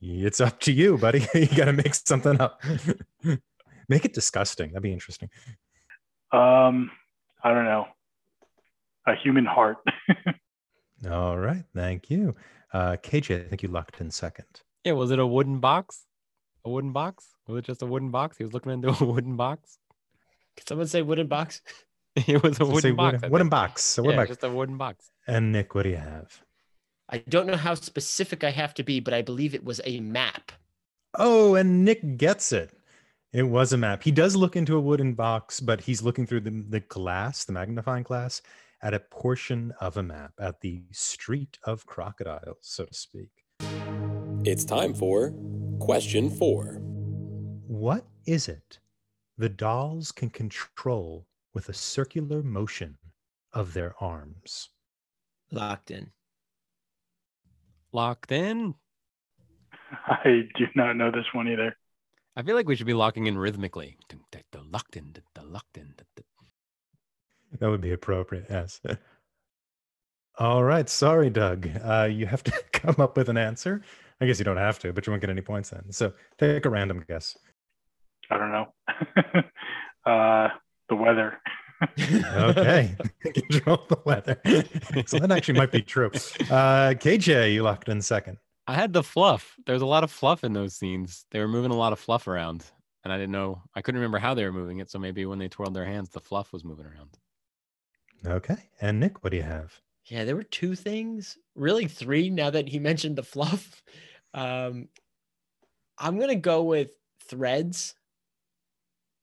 it's 0.01 0.41
up 0.41 0.59
to 0.61 0.71
you, 0.71 0.97
buddy. 0.97 1.25
you 1.33 1.47
got 1.47 1.65
to 1.65 1.73
make 1.73 1.93
something 1.93 2.39
up. 2.39 2.61
make 3.89 4.05
it 4.05 4.13
disgusting. 4.13 4.69
That'd 4.69 4.83
be 4.83 4.93
interesting. 4.93 5.29
Um, 6.31 6.91
I 7.43 7.53
don't 7.53 7.65
know. 7.65 7.87
A 9.05 9.15
human 9.15 9.45
heart. 9.45 9.77
All 11.09 11.37
right, 11.37 11.63
thank 11.75 12.09
you, 12.09 12.35
uh, 12.73 12.97
KJ. 13.01 13.45
I 13.45 13.49
think 13.49 13.63
you 13.63 13.69
locked 13.69 14.01
in 14.01 14.09
second. 14.09 14.47
Yeah, 14.83 14.93
was 14.93 15.11
it 15.11 15.19
a 15.19 15.27
wooden 15.27 15.59
box? 15.59 16.06
A 16.67 16.69
wooden 16.69 16.91
box? 16.91 17.29
Was 17.47 17.59
it 17.59 17.65
just 17.65 17.81
a 17.81 17.85
wooden 17.85 18.11
box? 18.11 18.37
He 18.37 18.43
was 18.43 18.51
looking 18.53 18.73
into 18.73 18.89
a 19.01 19.05
wooden 19.05 19.37
box. 19.37 19.77
Can 20.57 20.67
someone 20.67 20.87
say 20.87 21.01
wooden 21.01 21.27
box? 21.27 21.61
it 22.17 22.43
was 22.43 22.59
a 22.59 22.65
wooden 22.65 22.93
box. 22.93 23.13
Wooden, 23.13 23.31
wooden 23.31 23.49
box. 23.49 23.97
A 23.97 24.03
wooden 24.03 24.17
yeah, 24.17 24.21
box. 24.23 24.29
just 24.31 24.43
a 24.43 24.49
wooden 24.49 24.77
box. 24.77 25.09
And 25.27 25.53
Nick, 25.53 25.75
what 25.75 25.83
do 25.83 25.89
you 25.91 25.95
have? 25.95 26.41
I 27.07 27.19
don't 27.29 27.47
know 27.47 27.55
how 27.55 27.73
specific 27.73 28.43
I 28.43 28.49
have 28.49 28.73
to 28.73 28.83
be, 28.83 28.99
but 28.99 29.13
I 29.13 29.21
believe 29.21 29.55
it 29.55 29.63
was 29.63 29.79
a 29.85 30.01
map. 30.01 30.51
Oh, 31.17 31.55
and 31.55 31.85
Nick 31.85 32.17
gets 32.17 32.51
it. 32.51 32.73
It 33.31 33.43
was 33.43 33.71
a 33.71 33.77
map. 33.77 34.03
He 34.03 34.11
does 34.11 34.35
look 34.35 34.57
into 34.57 34.75
a 34.75 34.81
wooden 34.81 35.13
box, 35.13 35.61
but 35.61 35.79
he's 35.79 36.01
looking 36.01 36.27
through 36.27 36.41
the, 36.41 36.65
the 36.67 36.81
glass, 36.81 37.45
the 37.45 37.53
magnifying 37.53 38.03
glass, 38.03 38.41
at 38.81 38.93
a 38.93 38.99
portion 38.99 39.73
of 39.79 39.95
a 39.95 40.03
map, 40.03 40.33
at 40.37 40.59
the 40.59 40.83
street 40.91 41.59
of 41.63 41.85
crocodiles, 41.85 42.57
so 42.59 42.83
to 42.83 42.93
speak. 42.93 43.29
It's 44.43 44.65
time 44.65 44.93
for 44.93 45.33
question 45.79 46.29
four. 46.29 46.79
What 47.67 48.05
is 48.25 48.47
it 48.47 48.79
the 49.37 49.49
dolls 49.49 50.11
can 50.11 50.29
control 50.29 51.27
with 51.53 51.69
a 51.69 51.73
circular 51.73 52.43
motion 52.43 52.97
of 53.53 53.73
their 53.73 53.93
arms? 53.99 54.69
Locked 55.51 55.91
in. 55.91 56.11
Locked 57.91 58.31
in? 58.31 58.75
I 60.07 60.49
do 60.57 60.65
not 60.75 60.97
know 60.97 61.11
this 61.11 61.25
one 61.33 61.47
either. 61.47 61.75
I 62.35 62.43
feel 62.43 62.55
like 62.55 62.67
we 62.67 62.75
should 62.75 62.87
be 62.87 62.93
locking 62.93 63.27
in 63.27 63.37
rhythmically. 63.37 63.97
Locked 64.71 64.97
in, 64.97 65.15
locked 65.43 65.77
in. 65.77 65.93
That 67.59 67.69
would 67.69 67.81
be 67.81 67.93
appropriate, 67.93 68.47
yes. 68.49 68.81
All 70.39 70.63
right. 70.63 70.87
Sorry, 70.87 71.31
Doug. 71.31 71.67
Uh, 71.83 72.07
you 72.11 72.27
have 72.27 72.43
to 72.43 72.51
come 72.73 72.95
up 72.99 73.17
with 73.17 73.29
an 73.29 73.37
answer. 73.37 73.81
I 74.19 74.25
guess 74.25 74.39
you 74.39 74.45
don't 74.45 74.57
have 74.57 74.79
to, 74.79 74.93
but 74.93 75.05
you 75.05 75.11
won't 75.11 75.21
get 75.21 75.29
any 75.29 75.41
points 75.41 75.69
then. 75.69 75.91
So 75.91 76.13
take 76.37 76.65
a 76.65 76.69
random 76.69 77.03
guess. 77.07 77.37
I 78.29 78.37
don't 78.37 78.51
know. 78.51 78.73
uh, 80.11 80.49
the 80.89 80.95
weather. 80.95 81.39
okay. 81.99 82.95
Control 83.23 83.85
the 83.87 83.99
weather. 84.05 84.41
so 85.05 85.19
that 85.19 85.31
actually 85.31 85.59
might 85.59 85.71
be 85.71 85.81
true. 85.81 86.07
Uh, 86.07 86.93
KJ, 86.97 87.53
you 87.53 87.63
locked 87.63 87.89
in 87.89 88.01
second. 88.01 88.37
I 88.65 88.73
had 88.73 88.91
the 88.91 89.03
fluff. 89.03 89.55
There's 89.65 89.81
a 89.81 89.85
lot 89.85 90.03
of 90.03 90.11
fluff 90.11 90.43
in 90.43 90.53
those 90.53 90.75
scenes. 90.75 91.25
They 91.31 91.39
were 91.39 91.47
moving 91.47 91.71
a 91.71 91.77
lot 91.77 91.93
of 91.93 91.99
fluff 91.99 92.27
around, 92.27 92.65
and 93.03 93.13
I 93.13 93.17
didn't 93.17 93.31
know. 93.31 93.61
I 93.75 93.81
couldn't 93.81 93.99
remember 93.99 94.17
how 94.17 94.33
they 94.33 94.43
were 94.43 94.51
moving 94.51 94.79
it. 94.79 94.89
So 94.89 94.99
maybe 94.99 95.25
when 95.25 95.39
they 95.39 95.47
twirled 95.47 95.73
their 95.73 95.85
hands, 95.85 96.09
the 96.09 96.19
fluff 96.19 96.51
was 96.51 96.65
moving 96.65 96.85
around. 96.85 97.17
Okay. 98.25 98.57
And 98.81 98.99
Nick, 98.99 99.23
what 99.23 99.29
do 99.29 99.37
you 99.37 99.43
have? 99.43 99.79
Yeah, 100.07 100.23
there 100.23 100.35
were 100.35 100.43
two 100.43 100.75
things, 100.75 101.37
really 101.55 101.87
three. 101.87 102.29
Now 102.29 102.49
that 102.49 102.67
he 102.67 102.79
mentioned 102.89 103.15
the 103.15 103.23
fluff, 103.23 103.81
um, 104.33 104.87
I'm 105.97 106.19
gonna 106.19 106.35
go 106.35 106.63
with 106.63 106.91
threads. 107.27 107.95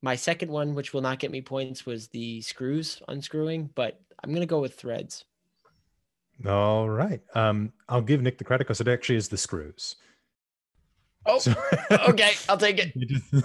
My 0.03 0.17
second 0.17 0.51
one, 0.51 0.75
which 0.75 0.93
will 0.93 1.01
not 1.01 1.19
get 1.19 1.31
me 1.31 1.41
points, 1.41 1.87
was 1.87 2.09
the 2.09 2.43
screws 2.43 3.01
unscrewing, 3.09 3.71
but 3.75 4.01
I'm 4.23 4.33
gonna 4.33 4.47
go 4.47 4.61
with 4.61 4.75
threads. 4.75 5.25
All 6.47 6.89
right. 6.89 7.21
Um, 7.35 7.73
I'll 7.89 8.03
give 8.03 8.21
Nick 8.21 8.39
the 8.39 8.45
credit 8.45 8.67
because 8.67 8.81
it 8.81 8.89
actually 8.89 9.17
is 9.17 9.29
the 9.29 9.37
screws. 9.37 9.97
Oh, 11.27 11.39
so, 11.39 11.55
okay, 11.91 12.33
I'll 12.49 12.59
take 12.59 12.79
it. 12.79 12.93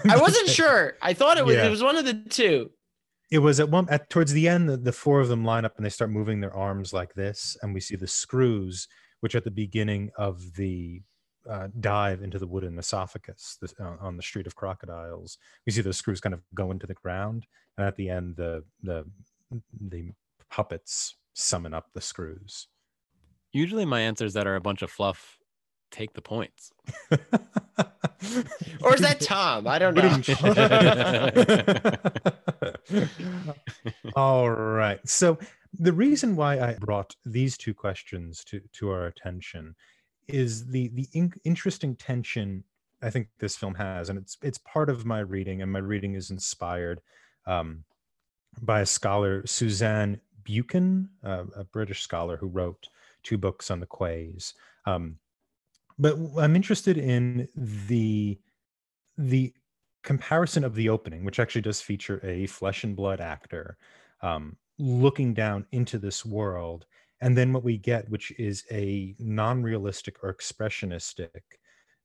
I 0.08 0.16
wasn't 0.20 0.48
sure. 0.48 0.96
I 1.00 1.14
thought 1.14 1.38
it 1.38 1.46
was 1.46 1.56
yeah. 1.56 1.66
it 1.66 1.70
was 1.70 1.82
one 1.82 1.96
of 1.96 2.04
the 2.04 2.14
two. 2.14 2.70
It 3.30 3.38
was 3.38 3.60
at 3.60 3.70
one 3.70 3.88
at 3.88 4.10
towards 4.10 4.32
the 4.32 4.48
end. 4.48 4.68
The, 4.68 4.76
the 4.76 4.92
four 4.92 5.20
of 5.20 5.28
them 5.28 5.44
line 5.44 5.64
up 5.64 5.76
and 5.76 5.84
they 5.84 5.90
start 5.90 6.10
moving 6.10 6.40
their 6.40 6.54
arms 6.54 6.92
like 6.92 7.14
this, 7.14 7.56
and 7.62 7.72
we 7.72 7.80
see 7.80 7.96
the 7.96 8.06
screws, 8.06 8.88
which 9.20 9.34
at 9.34 9.44
the 9.44 9.50
beginning 9.50 10.10
of 10.16 10.54
the 10.54 11.02
uh, 11.48 11.68
dive 11.78 12.22
into 12.22 12.38
the 12.38 12.46
wooden 12.46 12.78
esophagus 12.78 13.56
this, 13.62 13.74
uh, 13.80 13.96
on 14.00 14.16
the 14.16 14.22
street 14.22 14.46
of 14.46 14.56
crocodiles, 14.56 15.38
we 15.64 15.72
see 15.72 15.80
those 15.80 15.96
screws 15.96 16.20
kind 16.20 16.34
of 16.34 16.42
go 16.54 16.70
into 16.70 16.86
the 16.86 16.94
ground, 16.94 17.46
and 17.78 17.86
at 17.86 17.96
the 17.96 18.08
end, 18.08 18.36
the 18.36 18.64
the 18.82 19.04
the 19.80 20.10
puppets 20.50 21.14
summon 21.34 21.72
up 21.72 21.86
the 21.94 22.00
screws. 22.00 22.66
Usually, 23.52 23.84
my 23.84 24.00
answers 24.00 24.34
that 24.34 24.46
are 24.46 24.56
a 24.56 24.60
bunch 24.60 24.82
of 24.82 24.90
fluff 24.90 25.38
take 25.90 26.12
the 26.14 26.22
points. 26.22 26.72
or 28.82 28.94
is 28.94 29.00
that 29.00 29.20
Tom? 29.20 29.66
I 29.66 29.78
don't 29.78 29.94
know. 29.94 30.20
All 34.16 34.50
right. 34.50 35.00
So 35.08 35.38
the 35.78 35.92
reason 35.92 36.36
why 36.36 36.58
I 36.58 36.74
brought 36.80 37.14
these 37.24 37.56
two 37.56 37.74
questions 37.74 38.44
to, 38.44 38.60
to 38.74 38.90
our 38.90 39.06
attention 39.06 39.74
is 40.28 40.66
the 40.66 40.88
the 40.94 41.08
in- 41.12 41.32
interesting 41.44 41.96
tension 41.96 42.64
I 43.02 43.10
think 43.10 43.28
this 43.38 43.56
film 43.56 43.74
has, 43.74 44.08
and 44.08 44.18
it's 44.18 44.36
it's 44.42 44.58
part 44.58 44.90
of 44.90 45.06
my 45.06 45.20
reading, 45.20 45.62
and 45.62 45.72
my 45.72 45.78
reading 45.78 46.14
is 46.14 46.30
inspired 46.30 47.00
um, 47.46 47.84
by 48.60 48.80
a 48.80 48.86
scholar, 48.86 49.46
Suzanne 49.46 50.20
Buchan, 50.44 51.08
uh, 51.24 51.44
a 51.56 51.64
British 51.64 52.02
scholar 52.02 52.36
who 52.36 52.46
wrote 52.46 52.88
two 53.22 53.38
books 53.38 53.70
on 53.70 53.80
the 53.80 53.86
Quays. 53.86 54.54
Um, 54.86 55.18
but 56.00 56.16
I'm 56.38 56.56
interested 56.56 56.98
in 56.98 57.46
the 57.54 58.38
the 59.18 59.52
comparison 60.02 60.64
of 60.64 60.74
the 60.74 60.88
opening, 60.88 61.24
which 61.24 61.38
actually 61.38 61.60
does 61.60 61.82
feature 61.82 62.20
a 62.24 62.46
flesh 62.46 62.84
and 62.84 62.96
blood 62.96 63.20
actor 63.20 63.76
um, 64.22 64.56
looking 64.78 65.34
down 65.34 65.66
into 65.72 65.98
this 65.98 66.24
world, 66.24 66.86
and 67.20 67.36
then 67.36 67.52
what 67.52 67.64
we 67.64 67.76
get, 67.76 68.08
which 68.08 68.32
is 68.38 68.64
a 68.70 69.14
non-realistic 69.18 70.16
or 70.22 70.34
expressionistic 70.34 71.42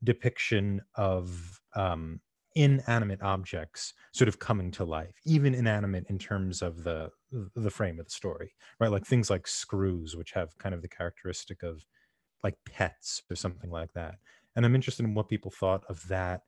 depiction 0.04 0.82
of 0.96 1.62
um, 1.76 2.20
inanimate 2.56 3.22
objects 3.22 3.94
sort 4.14 4.28
of 4.28 4.40
coming 4.40 4.72
to 4.72 4.84
life, 4.84 5.16
even 5.26 5.56
inanimate 5.56 6.06
in 6.10 6.20
terms 6.20 6.62
of 6.62 6.84
the 6.84 7.10
the 7.56 7.72
frame 7.72 8.00
of 8.00 8.06
the 8.06 8.12
story, 8.12 8.54
right? 8.80 8.92
Like 8.92 9.06
things 9.06 9.30
like 9.30 9.48
screws, 9.48 10.18
which 10.18 10.32
have 10.32 10.58
kind 10.58 10.76
of 10.76 10.82
the 10.82 10.90
characteristic 10.90 11.64
of 11.64 11.86
like 12.44 12.56
pets 12.66 13.24
or 13.30 13.36
something 13.36 13.72
like 13.72 13.94
that. 13.94 14.16
And 14.56 14.66
I'm 14.66 14.76
interested 14.76 15.06
in 15.06 15.14
what 15.14 15.30
people 15.30 15.52
thought 15.52 15.84
of 15.90 16.08
that, 16.08 16.42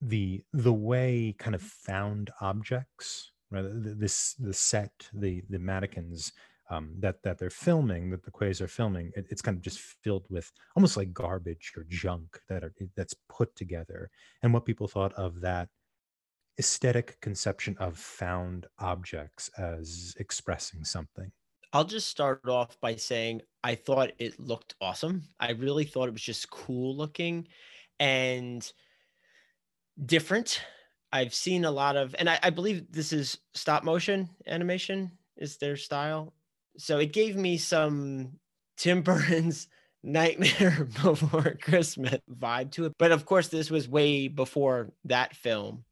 the 0.00 0.44
the 0.52 0.72
way 0.72 1.34
kind 1.38 1.54
of 1.54 1.62
found 1.62 2.30
objects, 2.40 3.32
right? 3.50 3.64
This 3.66 4.34
the 4.34 4.54
set, 4.54 5.08
the 5.12 5.42
the 5.48 5.58
mannequins 5.58 6.32
um, 6.70 6.94
that 6.98 7.22
that 7.22 7.38
they're 7.38 7.50
filming, 7.50 8.10
that 8.10 8.24
the 8.24 8.30
Quays 8.30 8.60
are 8.60 8.68
filming, 8.68 9.12
it, 9.16 9.26
it's 9.30 9.42
kind 9.42 9.56
of 9.56 9.62
just 9.62 9.80
filled 9.80 10.26
with 10.28 10.52
almost 10.76 10.96
like 10.96 11.12
garbage 11.12 11.72
or 11.76 11.84
junk 11.88 12.40
that 12.48 12.62
are 12.64 12.74
that's 12.96 13.14
put 13.28 13.54
together, 13.56 14.10
and 14.42 14.52
what 14.52 14.64
people 14.64 14.88
thought 14.88 15.12
of 15.14 15.40
that 15.40 15.68
aesthetic 16.58 17.20
conception 17.20 17.76
of 17.78 17.98
found 17.98 18.66
objects 18.78 19.50
as 19.58 20.14
expressing 20.18 20.84
something. 20.84 21.30
I'll 21.72 21.84
just 21.84 22.08
start 22.08 22.48
off 22.48 22.80
by 22.80 22.96
saying 22.96 23.42
I 23.62 23.74
thought 23.74 24.12
it 24.18 24.38
looked 24.38 24.74
awesome. 24.80 25.24
I 25.40 25.52
really 25.52 25.84
thought 25.84 26.08
it 26.08 26.12
was 26.12 26.22
just 26.22 26.50
cool 26.50 26.96
looking 26.96 27.48
and 27.98 28.70
different. 30.04 30.62
I've 31.12 31.34
seen 31.34 31.64
a 31.64 31.70
lot 31.70 31.96
of, 31.96 32.14
and 32.18 32.28
I, 32.28 32.38
I 32.42 32.50
believe 32.50 32.90
this 32.90 33.12
is 33.12 33.38
stop 33.54 33.84
motion 33.84 34.28
animation 34.46 35.12
is 35.36 35.56
their 35.56 35.76
style. 35.76 36.34
So 36.78 36.98
it 36.98 37.12
gave 37.12 37.36
me 37.36 37.56
some 37.56 38.32
Tim 38.76 39.02
Burton's 39.02 39.68
Nightmare 40.02 40.88
Before 41.02 41.56
Christmas 41.60 42.20
vibe 42.30 42.70
to 42.72 42.86
it. 42.86 42.92
But 42.98 43.12
of 43.12 43.26
course, 43.26 43.48
this 43.48 43.70
was 43.70 43.88
way 43.88 44.28
before 44.28 44.92
that 45.04 45.34
film 45.34 45.84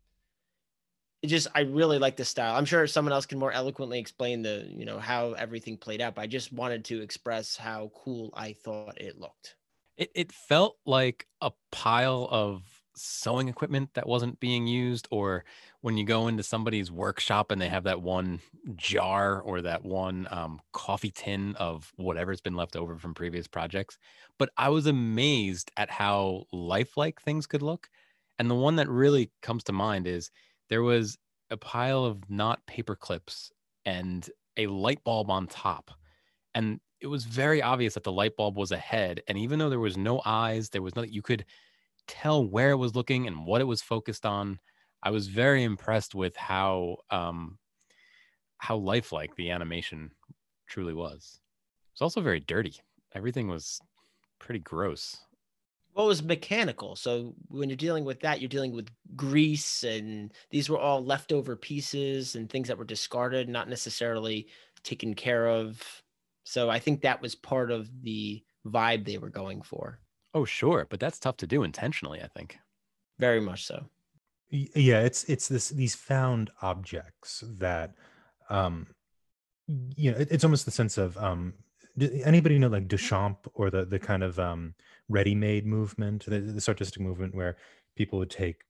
it 1.25 1.29
just 1.29 1.49
I 1.55 1.61
really 1.61 1.99
like 1.99 2.17
the 2.17 2.25
style. 2.25 2.55
I'm 2.55 2.67
sure 2.67 2.87
someone 2.87 3.15
else 3.15 3.25
can 3.25 3.39
more 3.39 3.51
eloquently 3.51 3.99
explain 3.99 4.43
the 4.43 4.69
you 4.69 4.85
know 4.85 4.99
how 4.99 5.33
everything 5.33 5.79
played 5.79 6.03
out, 6.03 6.15
but 6.15 6.21
I 6.21 6.27
just 6.27 6.53
wanted 6.53 6.85
to 6.87 7.01
express 7.01 7.57
how 7.57 7.91
cool 7.95 8.31
I 8.35 8.53
thought 8.53 9.01
it 9.01 9.19
looked. 9.19 9.57
It 9.97 10.11
it 10.15 10.33
felt 10.33 10.77
like 10.85 11.27
a 11.41 11.51
pile 11.73 12.29
of 12.31 12.63
sewing 12.95 13.49
equipment 13.49 13.89
that 13.95 14.07
wasn't 14.07 14.39
being 14.39 14.67
used 14.67 15.09
or 15.11 15.47
when 15.81 15.97
you 15.97 16.05
go 16.05 16.29
into 16.29 16.43
somebody's 16.43 16.93
workshop 16.93 17.51
and 17.51 17.61
they 17.61 17.71
have 17.71 17.85
that 17.85 18.03
one 18.03 18.41
jar 18.77 19.41
or 19.41 19.63
that 19.63 19.83
one 19.83 20.29
um, 20.31 20.61
coffee 20.73 21.11
tin 21.11 21.57
of 21.57 21.91
whatever's 21.97 22.41
been 22.41 22.55
left 22.55 22.77
over 22.77 22.97
from 22.97 23.13
previous 23.13 23.49
projects 23.49 23.99
but 24.39 24.49
i 24.57 24.69
was 24.69 24.87
amazed 24.87 25.73
at 25.77 25.91
how 25.91 26.45
lifelike 26.53 27.21
things 27.21 27.49
could 27.49 27.63
look 27.63 27.89
and 28.39 28.49
the 28.49 28.55
one 28.55 28.77
that 28.77 28.89
really 28.89 29.33
comes 29.43 29.65
to 29.65 29.73
mind 29.73 30.07
is 30.07 30.31
there 30.75 30.83
was 30.83 31.17
a 31.51 31.57
pile 31.57 32.05
of 32.05 32.29
not 32.29 32.67
paper 32.67 32.97
clips 32.97 33.53
and 33.85 34.29
a 34.57 34.67
light 34.67 35.05
bulb 35.05 35.31
on 35.31 35.47
top. 35.47 35.93
And 36.53 36.81
it 37.01 37.07
was 37.07 37.27
very 37.27 37.63
obvious 37.63 37.95
that 37.95 38.03
the 38.03 38.11
light 38.11 38.37
bulb 38.37 38.57
was 38.57 38.73
ahead. 38.73 39.23
And 39.29 39.39
even 39.39 39.61
though 39.61 39.71
there 39.71 39.79
was 39.79 39.97
no 39.97 40.21
eyes, 40.25 40.71
there 40.71 40.83
was 40.83 40.97
nothing, 40.97 41.13
you 41.13 41.23
could 41.23 41.45
tell 42.09 42.45
where 42.45 42.73
it 42.73 42.77
was 42.77 42.97
looking 42.97 43.29
and 43.29 43.47
what 43.47 43.61
it 43.61 43.69
was 43.69 43.83
focused 43.83 44.27
on. 44.27 44.59
I 45.01 45.13
was 45.13 45.29
very 45.29 45.63
impressed 45.63 46.13
with 46.13 46.37
how 46.37 46.97
um, 47.09 47.61
how 48.59 48.75
lifelike 48.75 49.37
the 49.37 49.53
animation 49.53 50.11
truly 50.67 50.93
was. 50.93 51.39
It's 51.93 52.03
also 52.03 52.21
very 52.21 52.41
dirty. 52.41 52.81
Everything 53.15 53.47
was 53.47 53.81
pretty 54.41 54.59
gross 54.59 55.21
well, 55.94 56.07
it 56.07 56.09
was 56.09 56.22
mechanical. 56.22 56.96
So 56.96 57.35
when 57.48 57.68
you're 57.68 57.76
dealing 57.76 58.04
with 58.04 58.20
that, 58.20 58.40
you're 58.40 58.48
dealing 58.48 58.72
with 58.74 58.90
grease, 59.14 59.85
and 59.85 60.33
these 60.50 60.68
were 60.68 60.78
all 60.78 61.04
leftover 61.04 61.54
pieces 61.54 62.35
and 62.35 62.50
things 62.50 62.68
that 62.68 62.78
were 62.78 62.85
discarded, 62.85 63.48
not 63.48 63.68
necessarily 63.68 64.48
taken 64.83 65.14
care 65.14 65.48
of. 65.48 65.80
So 66.42 66.68
I 66.68 66.78
think 66.78 67.00
that 67.00 67.22
was 67.22 67.35
part 67.35 67.70
of 67.70 67.88
the 68.02 68.42
vibe 68.66 69.04
they 69.04 69.18
were 69.18 69.30
going 69.30 69.62
for. 69.62 70.00
Oh, 70.35 70.44
sure, 70.44 70.87
but 70.90 70.98
that's 70.98 71.20
tough 71.20 71.37
to 71.38 71.46
do 71.46 71.62
intentionally. 71.62 72.20
I 72.20 72.26
think 72.26 72.59
very 73.20 73.40
much 73.40 73.64
so. 73.64 73.85
Yeah, 74.50 75.00
it's 75.00 75.24
it's 75.24 75.48
this 75.48 75.68
these 75.70 75.94
found 75.94 76.50
objects 76.61 77.42
that, 77.59 77.94
um, 78.50 78.88
you 79.66 80.11
know, 80.11 80.18
it, 80.18 80.28
it's 80.30 80.44
almost 80.44 80.64
the 80.64 80.70
sense 80.70 80.98
of 80.98 81.16
um, 81.16 81.54
anybody 81.98 82.59
know 82.59 82.68
like 82.68 82.88
Duchamp 82.88 83.37
or 83.54 83.70
the 83.70 83.85
the 83.85 83.98
kind 83.98 84.22
of 84.22 84.38
um 84.38 84.74
ready-made 85.09 85.66
movement, 85.66 86.24
the, 86.26 86.40
this 86.40 86.68
artistic 86.68 87.00
movement 87.02 87.35
where 87.35 87.57
people 87.96 88.18
would 88.18 88.30
take 88.30 88.62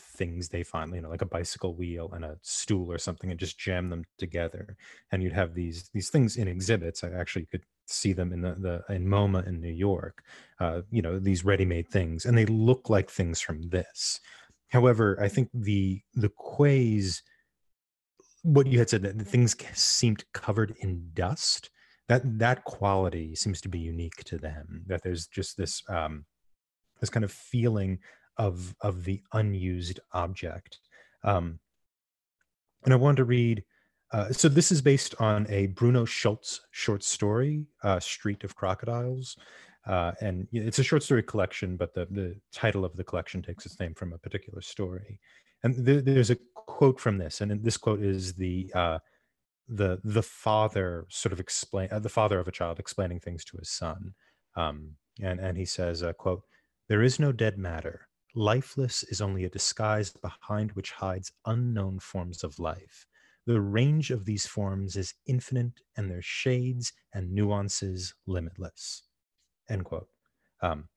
things 0.00 0.48
they 0.48 0.62
find, 0.62 0.94
you 0.94 1.00
know, 1.00 1.08
like 1.08 1.22
a 1.22 1.26
bicycle 1.26 1.74
wheel 1.74 2.10
and 2.12 2.24
a 2.24 2.38
stool 2.42 2.90
or 2.92 2.98
something, 2.98 3.30
and 3.30 3.40
just 3.40 3.58
jam 3.58 3.88
them 3.90 4.04
together. 4.18 4.76
And 5.10 5.22
you'd 5.22 5.32
have 5.32 5.54
these 5.54 5.90
these 5.92 6.10
things 6.10 6.36
in 6.36 6.48
exhibits. 6.48 7.02
I 7.02 7.10
actually 7.10 7.46
could 7.46 7.64
see 7.86 8.12
them 8.12 8.32
in 8.32 8.42
the, 8.42 8.54
the 8.54 8.94
in 8.94 9.06
MoMA 9.06 9.46
in 9.46 9.60
New 9.60 9.72
York. 9.72 10.22
Uh, 10.60 10.82
you 10.90 11.02
know, 11.02 11.18
these 11.18 11.44
ready-made 11.44 11.88
things, 11.88 12.24
and 12.26 12.36
they 12.36 12.46
look 12.46 12.90
like 12.90 13.10
things 13.10 13.40
from 13.40 13.68
this. 13.70 14.20
However, 14.68 15.18
I 15.20 15.28
think 15.28 15.48
the 15.54 16.02
the 16.14 16.30
Quays, 16.30 17.22
what 18.42 18.66
you 18.66 18.78
had 18.78 18.90
said 18.90 19.02
that 19.02 19.18
the 19.18 19.24
things 19.24 19.56
seemed 19.74 20.24
covered 20.32 20.74
in 20.80 21.10
dust 21.14 21.70
that 22.08 22.38
that 22.38 22.64
quality 22.64 23.34
seems 23.34 23.60
to 23.60 23.68
be 23.68 23.78
unique 23.78 24.24
to 24.24 24.38
them 24.38 24.82
that 24.86 25.02
there's 25.02 25.26
just 25.26 25.56
this 25.56 25.82
um 25.88 26.24
this 27.00 27.10
kind 27.10 27.24
of 27.24 27.32
feeling 27.32 27.98
of 28.36 28.74
of 28.80 29.04
the 29.04 29.22
unused 29.32 30.00
object. 30.12 30.80
Um 31.24 31.60
and 32.84 32.94
i 32.94 32.96
wanted 32.96 33.16
to 33.16 33.24
read 33.24 33.64
uh, 34.12 34.30
so 34.32 34.48
this 34.48 34.72
is 34.72 34.80
based 34.80 35.14
on 35.20 35.46
a 35.50 35.66
bruno 35.66 36.04
schulz 36.04 36.62
short 36.70 37.02
story 37.02 37.66
uh, 37.82 38.00
street 38.00 38.44
of 38.44 38.54
crocodiles 38.56 39.36
uh, 39.88 40.12
and 40.20 40.46
it's 40.52 40.78
a 40.78 40.84
short 40.84 41.02
story 41.02 41.22
collection 41.22 41.76
but 41.76 41.94
the, 41.94 42.06
the 42.10 42.36
title 42.52 42.84
of 42.84 42.94
the 42.96 43.04
collection 43.04 43.42
takes 43.42 43.64
its 43.64 43.80
name 43.80 43.94
from 43.94 44.12
a 44.12 44.18
particular 44.18 44.60
story. 44.60 45.18
And 45.64 45.84
th- 45.84 46.04
there's 46.04 46.30
a 46.30 46.36
quote 46.54 47.00
from 47.00 47.16
this 47.16 47.40
and 47.40 47.64
this 47.64 47.78
quote 47.78 48.02
is 48.02 48.34
the 48.34 48.70
uh, 48.74 48.98
the 49.68 50.00
the 50.04 50.22
father 50.22 51.06
sort 51.10 51.32
of 51.32 51.40
explain 51.40 51.88
uh, 51.92 51.98
the 51.98 52.08
father 52.08 52.38
of 52.38 52.48
a 52.48 52.52
child 52.52 52.78
explaining 52.78 53.20
things 53.20 53.44
to 53.44 53.56
his 53.58 53.70
son 53.70 54.14
um, 54.56 54.92
and 55.20 55.40
and 55.40 55.58
he 55.58 55.64
says 55.64 56.02
uh, 56.02 56.12
quote 56.14 56.42
there 56.88 57.02
is 57.02 57.20
no 57.20 57.32
dead 57.32 57.58
matter. 57.58 58.08
Lifeless 58.34 59.02
is 59.04 59.20
only 59.20 59.44
a 59.44 59.50
disguise 59.50 60.10
behind 60.10 60.72
which 60.72 60.92
hides 60.92 61.32
unknown 61.44 61.98
forms 61.98 62.42
of 62.42 62.58
life. 62.58 63.06
The 63.46 63.60
range 63.60 64.10
of 64.10 64.24
these 64.24 64.46
forms 64.46 64.96
is 64.96 65.14
infinite 65.26 65.80
and 65.96 66.10
their 66.10 66.22
shades 66.22 66.92
and 67.14 67.30
nuances 67.30 68.14
limitless. 68.26 69.02
End 69.68 69.84
quote. 69.84 70.08
Um, 70.62 70.88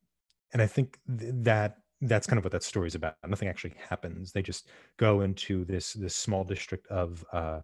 and 0.54 0.62
i 0.62 0.68
think 0.68 0.98
th- 1.20 1.34
that 1.44 1.78
that's 2.02 2.26
kind 2.26 2.40
of 2.40 2.44
what 2.44 2.52
that 2.52 2.64
story 2.64 2.88
is 2.88 2.96
about. 2.96 3.16
Nothing 3.28 3.48
actually 3.48 3.76
happens. 3.78 4.32
They 4.32 4.42
just 4.42 4.70
go 4.98 5.22
into 5.22 5.66
this 5.66 5.94
this 5.94 6.16
small 6.16 6.44
district 6.44 6.88
of 6.88 7.24
uh, 7.32 7.60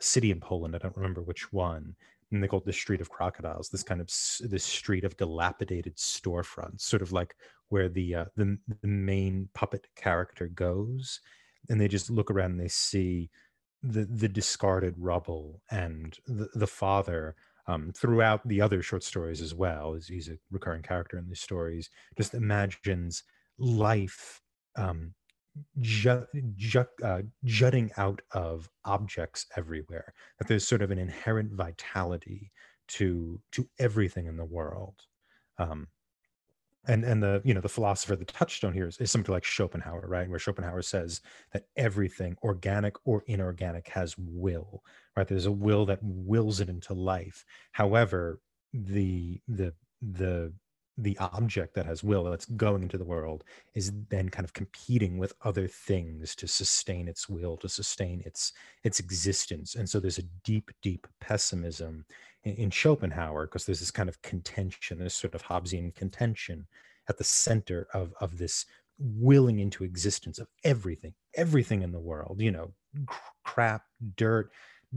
city 0.00 0.30
in 0.30 0.40
Poland. 0.40 0.74
I 0.74 0.78
don't 0.78 0.96
remember 0.96 1.22
which 1.22 1.52
one. 1.52 1.96
And 2.32 2.42
they 2.42 2.48
call 2.48 2.58
it 2.60 2.64
the 2.64 2.72
Street 2.72 3.00
of 3.00 3.10
Crocodiles. 3.10 3.68
This 3.68 3.82
kind 3.84 4.00
of 4.00 4.08
this 4.40 4.64
street 4.64 5.04
of 5.04 5.16
dilapidated 5.16 5.96
storefronts, 5.96 6.80
sort 6.80 7.02
of 7.02 7.12
like 7.12 7.36
where 7.68 7.88
the 7.88 8.14
uh, 8.14 8.24
the, 8.34 8.58
the 8.82 8.88
main 8.88 9.48
puppet 9.54 9.86
character 9.94 10.48
goes, 10.48 11.20
and 11.68 11.80
they 11.80 11.86
just 11.86 12.10
look 12.10 12.30
around 12.30 12.52
and 12.52 12.60
they 12.60 12.68
see 12.68 13.30
the 13.82 14.04
the 14.06 14.28
discarded 14.28 14.94
rubble 14.98 15.62
and 15.70 16.18
the, 16.26 16.48
the 16.54 16.66
father 16.66 17.36
um, 17.68 17.92
throughout 17.94 18.46
the 18.48 18.60
other 18.60 18.82
short 18.82 19.04
stories 19.04 19.40
as 19.40 19.54
well. 19.54 19.94
As 19.94 20.08
he's 20.08 20.28
a 20.28 20.38
recurring 20.50 20.82
character 20.82 21.18
in 21.18 21.28
these 21.28 21.40
stories, 21.40 21.88
just 22.16 22.34
imagines 22.34 23.22
life 23.58 24.40
um, 24.76 25.14
ju- 25.80 26.26
ju- 26.56 26.84
uh, 27.02 27.22
jutting 27.44 27.90
out 27.96 28.20
of 28.32 28.68
objects 28.84 29.46
everywhere 29.56 30.12
that 30.38 30.48
there's 30.48 30.66
sort 30.66 30.82
of 30.82 30.90
an 30.90 30.98
inherent 30.98 31.52
vitality 31.52 32.50
to 32.88 33.40
to 33.52 33.68
everything 33.78 34.26
in 34.26 34.36
the 34.36 34.44
world. 34.44 34.96
Um, 35.58 35.88
and 36.86 37.04
and 37.04 37.22
the 37.22 37.40
you 37.44 37.54
know 37.54 37.60
the 37.60 37.68
philosopher 37.68 38.14
the 38.16 38.24
touchstone 38.26 38.74
here 38.74 38.86
is, 38.86 38.98
is 38.98 39.10
something 39.10 39.32
like 39.32 39.44
schopenhauer 39.44 40.06
right? 40.06 40.28
Where 40.28 40.38
schopenhauer 40.38 40.82
says 40.82 41.20
that 41.52 41.64
everything 41.76 42.36
organic 42.42 42.94
or 43.06 43.24
inorganic 43.26 43.88
has 43.88 44.14
will 44.18 44.82
right? 45.16 45.26
There's 45.26 45.46
a 45.46 45.52
will 45.52 45.86
that 45.86 46.00
wills 46.02 46.60
it 46.60 46.68
into 46.68 46.94
life. 46.94 47.44
However 47.72 48.40
the 48.72 49.40
the 49.48 49.72
the 50.02 50.52
the 50.96 51.18
object 51.18 51.74
that 51.74 51.86
has 51.86 52.04
will 52.04 52.24
that's 52.24 52.44
going 52.44 52.82
into 52.82 52.96
the 52.96 53.04
world 53.04 53.42
is 53.74 53.92
then 54.10 54.28
kind 54.28 54.44
of 54.44 54.52
competing 54.52 55.18
with 55.18 55.34
other 55.42 55.66
things 55.66 56.36
to 56.36 56.46
sustain 56.46 57.08
its 57.08 57.28
will 57.28 57.56
to 57.56 57.68
sustain 57.68 58.22
its 58.24 58.52
its 58.84 59.00
existence. 59.00 59.74
And 59.74 59.88
so 59.88 59.98
there's 59.98 60.18
a 60.18 60.28
deep 60.44 60.70
deep 60.82 61.06
pessimism 61.20 62.04
in, 62.44 62.54
in 62.54 62.70
schopenhauer 62.70 63.46
because 63.46 63.66
there's 63.66 63.80
this 63.80 63.90
kind 63.90 64.08
of 64.08 64.22
contention 64.22 64.98
this 64.98 65.14
sort 65.14 65.34
of 65.34 65.42
hobbesian 65.42 65.94
contention 65.94 66.66
at 67.08 67.18
the 67.18 67.24
center 67.24 67.88
of 67.92 68.14
of 68.20 68.38
this 68.38 68.66
willing 68.98 69.58
into 69.58 69.82
existence 69.82 70.38
of 70.38 70.46
everything 70.62 71.12
everything 71.34 71.82
in 71.82 71.90
the 71.90 71.98
world 71.98 72.40
you 72.40 72.52
know 72.52 72.72
crap 73.42 73.82
dirt 74.16 74.50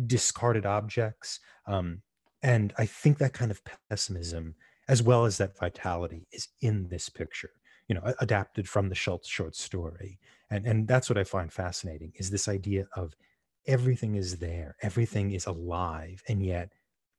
discarded 0.05 0.67
objects. 0.67 1.39
Um, 1.65 2.03
and 2.43 2.71
i 2.77 2.86
think 2.86 3.17
that 3.17 3.33
kind 3.33 3.49
of 3.49 3.62
pessimism 3.89 4.53
as 4.88 5.04
well 5.04 5.26
as 5.26 5.38
that 5.38 5.58
vitality 5.58 6.28
is 6.32 6.47
in 6.62 6.88
this 6.89 7.10
picture 7.10 7.52
you 7.88 7.95
know 7.95 8.13
adapted 8.19 8.67
from 8.67 8.89
the 8.89 8.95
schulz 8.95 9.28
short 9.28 9.56
story. 9.56 10.19
And 10.50 10.65
and 10.65 10.88
that's 10.88 11.10
what 11.10 11.17
i 11.17 11.23
find 11.23 11.52
fascinating 11.52 12.13
is 12.15 12.30
this 12.30 12.47
idea 12.47 12.88
of 12.95 13.15
everything 13.65 14.15
is 14.15 14.38
there 14.38 14.76
everything 14.82 15.32
is 15.32 15.45
alive 15.45 16.23
and 16.30 16.45
yet 16.45 16.71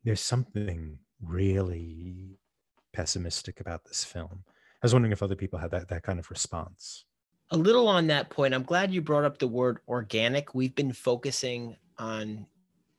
there's 0.05 0.21
something 0.21 0.99
really 1.21 2.39
pessimistic 2.93 3.61
about 3.61 3.85
this 3.85 4.05
film. 4.05 4.45
I 4.47 4.85
was 4.87 4.93
wondering 4.95 5.13
if 5.13 5.23
other 5.23 5.35
people 5.35 5.59
had 5.59 5.71
that 5.73 5.89
that 5.89 6.03
kind 6.03 6.19
of 6.19 6.31
response. 6.31 7.05
A 7.51 7.57
little 7.57 7.89
on 7.89 8.07
that 8.09 8.31
point 8.31 8.55
i'm 8.55 8.63
glad 8.63 8.93
you 8.93 9.01
brought 9.03 9.25
up 9.25 9.39
the 9.39 9.49
word 9.49 9.79
organic. 9.89 10.55
We've 10.55 10.75
been 10.75 10.93
focusing 10.93 11.77
on 11.99 12.47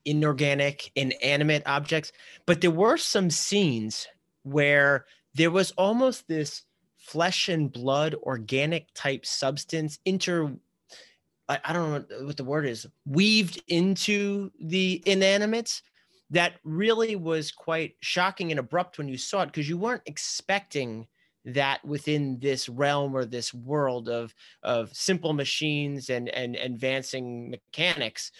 inorganic 0.06 0.92
inanimate 0.96 1.64
objects 1.66 2.12
but 2.46 2.62
there 2.62 2.72
were 2.72 2.98
some 2.98 3.30
scenes 3.30 4.08
where 4.44 5.06
there 5.36 5.52
was 5.52 5.72
almost 5.72 6.28
this 6.28 6.64
flesh 6.98 7.50
and 7.50 7.72
blood 7.72 8.16
organic 8.24 8.88
type 8.94 9.26
substance 9.26 10.00
inter 10.06 10.52
I, 11.48 11.60
I 11.66 11.74
don't 11.74 12.10
know 12.10 12.26
what 12.26 12.38
the 12.38 12.44
word 12.44 12.66
is 12.66 12.88
weaved 13.06 13.62
into 13.68 14.52
the 14.62 15.02
inanimates 15.06 15.82
that 16.32 16.54
really 16.64 17.16
was 17.16 17.52
quite 17.52 17.96
shocking 18.02 18.52
and 18.52 18.60
abrupt 18.60 18.98
when 18.98 19.08
you 19.08 19.18
saw 19.18 19.42
it 19.42 19.48
because 19.48 19.68
you 19.68 19.78
weren't 19.78 20.04
expecting 20.06 21.08
that 21.46 21.84
within 21.84 22.38
this 22.40 22.70
realm 22.70 23.16
or 23.16 23.26
this 23.26 23.54
world 23.54 24.10
of 24.10 24.34
of 24.64 24.96
simple 24.96 25.34
machines 25.34 26.10
and 26.10 26.30
and 26.30 26.56
advancing 26.58 27.50
mechanics 27.50 28.32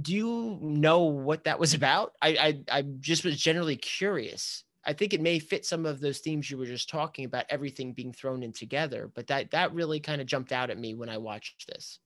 do 0.00 0.14
you 0.14 0.58
know 0.60 1.04
what 1.04 1.44
that 1.44 1.58
was 1.58 1.74
about? 1.80 2.12
I, 2.20 2.62
I 2.70 2.78
I 2.78 2.82
just 3.00 3.24
was 3.24 3.38
generally 3.38 3.76
curious. 3.76 4.64
I 4.84 4.94
think 4.94 5.12
it 5.12 5.20
may 5.20 5.38
fit 5.38 5.66
some 5.66 5.84
of 5.84 6.00
those 6.00 6.20
themes 6.20 6.50
you 6.50 6.56
were 6.56 6.64
just 6.64 6.88
talking 6.88 7.26
about, 7.26 7.44
everything 7.50 7.92
being 7.92 8.14
thrown 8.14 8.42
in 8.42 8.52
together. 8.52 9.10
But 9.14 9.26
that 9.26 9.50
that 9.50 9.74
really 9.74 10.00
kind 10.00 10.20
of 10.20 10.26
jumped 10.26 10.52
out 10.52 10.70
at 10.70 10.78
me 10.78 10.94
when 10.94 11.08
I 11.08 11.18
watched 11.18 11.66
this. 11.68 11.98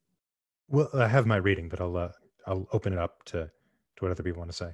Well, 0.69 0.89
I 0.95 1.09
have 1.09 1.27
my 1.27 1.37
reading, 1.37 1.69
but 1.69 1.81
I'll 1.81 1.97
uh, 1.97 2.13
I'll 2.47 2.67
open 2.73 2.93
it 2.93 2.99
up 2.99 3.25
to 3.27 3.51
to 3.97 4.05
what 4.05 4.11
other 4.11 4.23
people 4.23 4.41
want 4.41 4.51
to 4.51 4.57
say. 4.57 4.71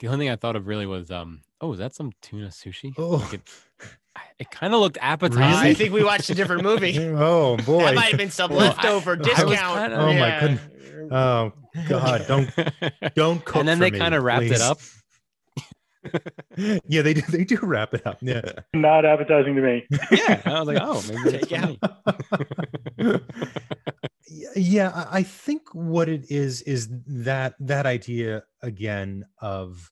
The 0.00 0.06
only 0.06 0.26
thing 0.26 0.32
I 0.32 0.36
thought 0.36 0.54
of 0.54 0.68
really 0.68 0.86
was, 0.86 1.10
um, 1.10 1.42
oh, 1.60 1.72
is 1.72 1.80
that 1.80 1.92
some 1.92 2.12
tuna 2.22 2.48
sushi? 2.48 2.92
Oh, 2.96 3.16
Like 3.16 3.34
it, 3.34 3.40
it 4.38 4.50
kind 4.50 4.74
of 4.74 4.80
looked 4.80 4.98
appetizing. 5.00 5.44
I 5.70 5.74
think 5.74 5.92
we 5.92 6.04
watched 6.04 6.28
a 6.30 6.34
different 6.34 6.62
movie. 6.62 6.98
oh 7.00 7.56
boy! 7.58 7.84
that 7.84 7.94
might 7.94 8.08
have 8.10 8.18
been 8.18 8.30
some 8.30 8.50
Well, 8.50 8.60
I- 8.60 8.64
leftover 8.68 9.12
I 9.12 9.16
discount. 9.16 9.50
kinda- 9.80 9.96
Oh, 9.98 10.06
my 10.06 10.12
Yeah. 10.12 10.40
goodness. 10.40 10.60
Oh 11.10 11.52
God! 11.88 12.24
Don't 12.26 12.50
don't 13.14 13.44
cook. 13.44 13.56
and 13.56 13.68
then 13.68 13.78
for 13.78 13.84
they 13.90 13.98
kind 13.98 14.14
of 14.14 14.22
wrapped 14.22 14.46
please. 14.46 14.52
it 14.52 14.60
up. 14.60 14.78
yeah, 16.86 17.02
they 17.02 17.14
do. 17.14 17.20
They 17.22 17.44
do 17.44 17.58
wrap 17.62 17.92
it 17.94 18.06
up. 18.06 18.18
Yeah. 18.20 18.42
Not 18.74 19.04
appetizing 19.04 19.54
to 19.56 19.60
me. 19.62 19.86
Yeah, 20.10 20.40
I 20.44 20.60
was 20.60 20.68
like, 20.68 20.78
oh, 20.80 21.02
maybe 21.24 21.38
Take 21.38 21.48
for 21.48 21.66
me. 21.66 23.20
Y- 24.28 24.46
yeah 24.56 24.90
I- 24.94 25.18
i 25.18 25.22
think 25.22 25.62
what 25.72 26.08
it 26.08 26.30
is 26.30 26.62
is 26.62 26.88
that 27.06 27.54
that 27.60 27.86
idea 27.86 28.42
again 28.62 29.24
of 29.40 29.90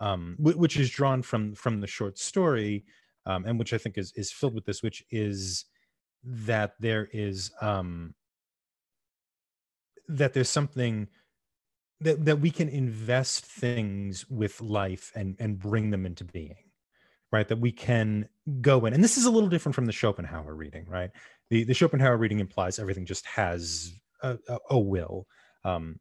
um 0.00 0.36
which 0.38 0.76
is 0.76 0.90
drawn 0.90 1.22
from 1.22 1.54
from 1.54 1.80
the 1.80 1.86
short 1.86 2.18
story 2.18 2.84
um 3.26 3.44
and 3.44 3.58
which 3.58 3.72
i 3.72 3.78
think 3.78 3.98
is 3.98 4.12
is 4.16 4.32
filled 4.32 4.54
with 4.54 4.64
this 4.64 4.82
which 4.82 5.04
is 5.10 5.64
that 6.24 6.74
there 6.80 7.08
is 7.12 7.50
um 7.60 8.14
that 10.08 10.32
there's 10.32 10.48
something 10.48 11.08
that 12.00 12.24
that 12.24 12.40
we 12.40 12.50
can 12.50 12.68
invest 12.68 13.44
things 13.44 14.28
with 14.28 14.60
life 14.60 15.12
and 15.14 15.36
and 15.38 15.58
bring 15.58 15.90
them 15.90 16.06
into 16.06 16.24
being 16.24 16.56
right? 17.32 17.48
That 17.48 17.58
we 17.58 17.72
can 17.72 18.28
go 18.60 18.84
in. 18.84 18.92
And 18.92 19.02
this 19.02 19.16
is 19.16 19.24
a 19.24 19.30
little 19.30 19.48
different 19.48 19.74
from 19.74 19.86
the 19.86 19.92
schopenhauer 19.92 20.54
reading 20.54 20.84
right? 20.86 21.10
The 21.50 21.64
the 21.64 21.74
schopenhauer 21.74 22.18
reading 22.18 22.40
implies 22.40 22.78
everything 22.78 23.06
just 23.06 23.26
has 23.26 23.92
a, 24.22 24.38
a, 24.48 24.58
a 24.70 24.78
will 24.78 25.26
um 25.64 25.98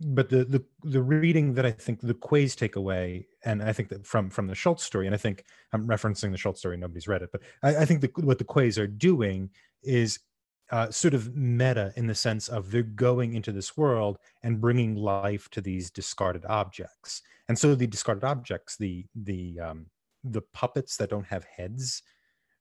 but 0.00 0.28
the 0.28 0.44
the 0.44 0.64
the 0.84 1.02
reading 1.02 1.54
that 1.54 1.66
i 1.66 1.70
think 1.70 2.00
the 2.00 2.14
quays 2.14 2.54
take 2.54 2.76
away 2.76 3.26
and 3.44 3.62
i 3.62 3.72
think 3.72 3.88
that 3.88 4.06
from 4.06 4.30
from 4.30 4.46
the 4.46 4.54
schulz 4.54 4.82
story 4.82 5.06
and 5.06 5.14
i 5.14 5.18
think 5.18 5.44
i'm 5.72 5.88
referencing 5.88 6.30
the 6.30 6.38
schulz 6.38 6.60
story 6.60 6.76
nobody's 6.76 7.08
read 7.08 7.22
it 7.22 7.30
but 7.32 7.42
i, 7.64 7.78
I 7.78 7.84
think 7.84 8.00
the, 8.00 8.10
what 8.22 8.38
the 8.38 8.44
quays 8.44 8.78
are 8.78 8.86
doing 8.86 9.50
is 9.82 10.20
uh, 10.70 10.90
sort 10.90 11.14
of 11.14 11.34
meta 11.34 11.92
in 11.96 12.06
the 12.06 12.14
sense 12.14 12.48
of 12.48 12.70
they're 12.70 12.82
going 12.82 13.34
into 13.34 13.52
this 13.52 13.76
world 13.76 14.18
and 14.42 14.60
bringing 14.60 14.94
life 14.94 15.48
to 15.50 15.60
these 15.60 15.90
discarded 15.90 16.44
objects. 16.44 17.22
And 17.48 17.58
so 17.58 17.74
the 17.74 17.86
discarded 17.86 18.24
objects 18.24 18.76
the 18.76 19.06
the 19.14 19.58
um 19.60 19.86
the 20.24 20.42
puppets 20.52 20.96
that 20.96 21.10
don't 21.10 21.26
have 21.26 21.44
heads 21.44 22.02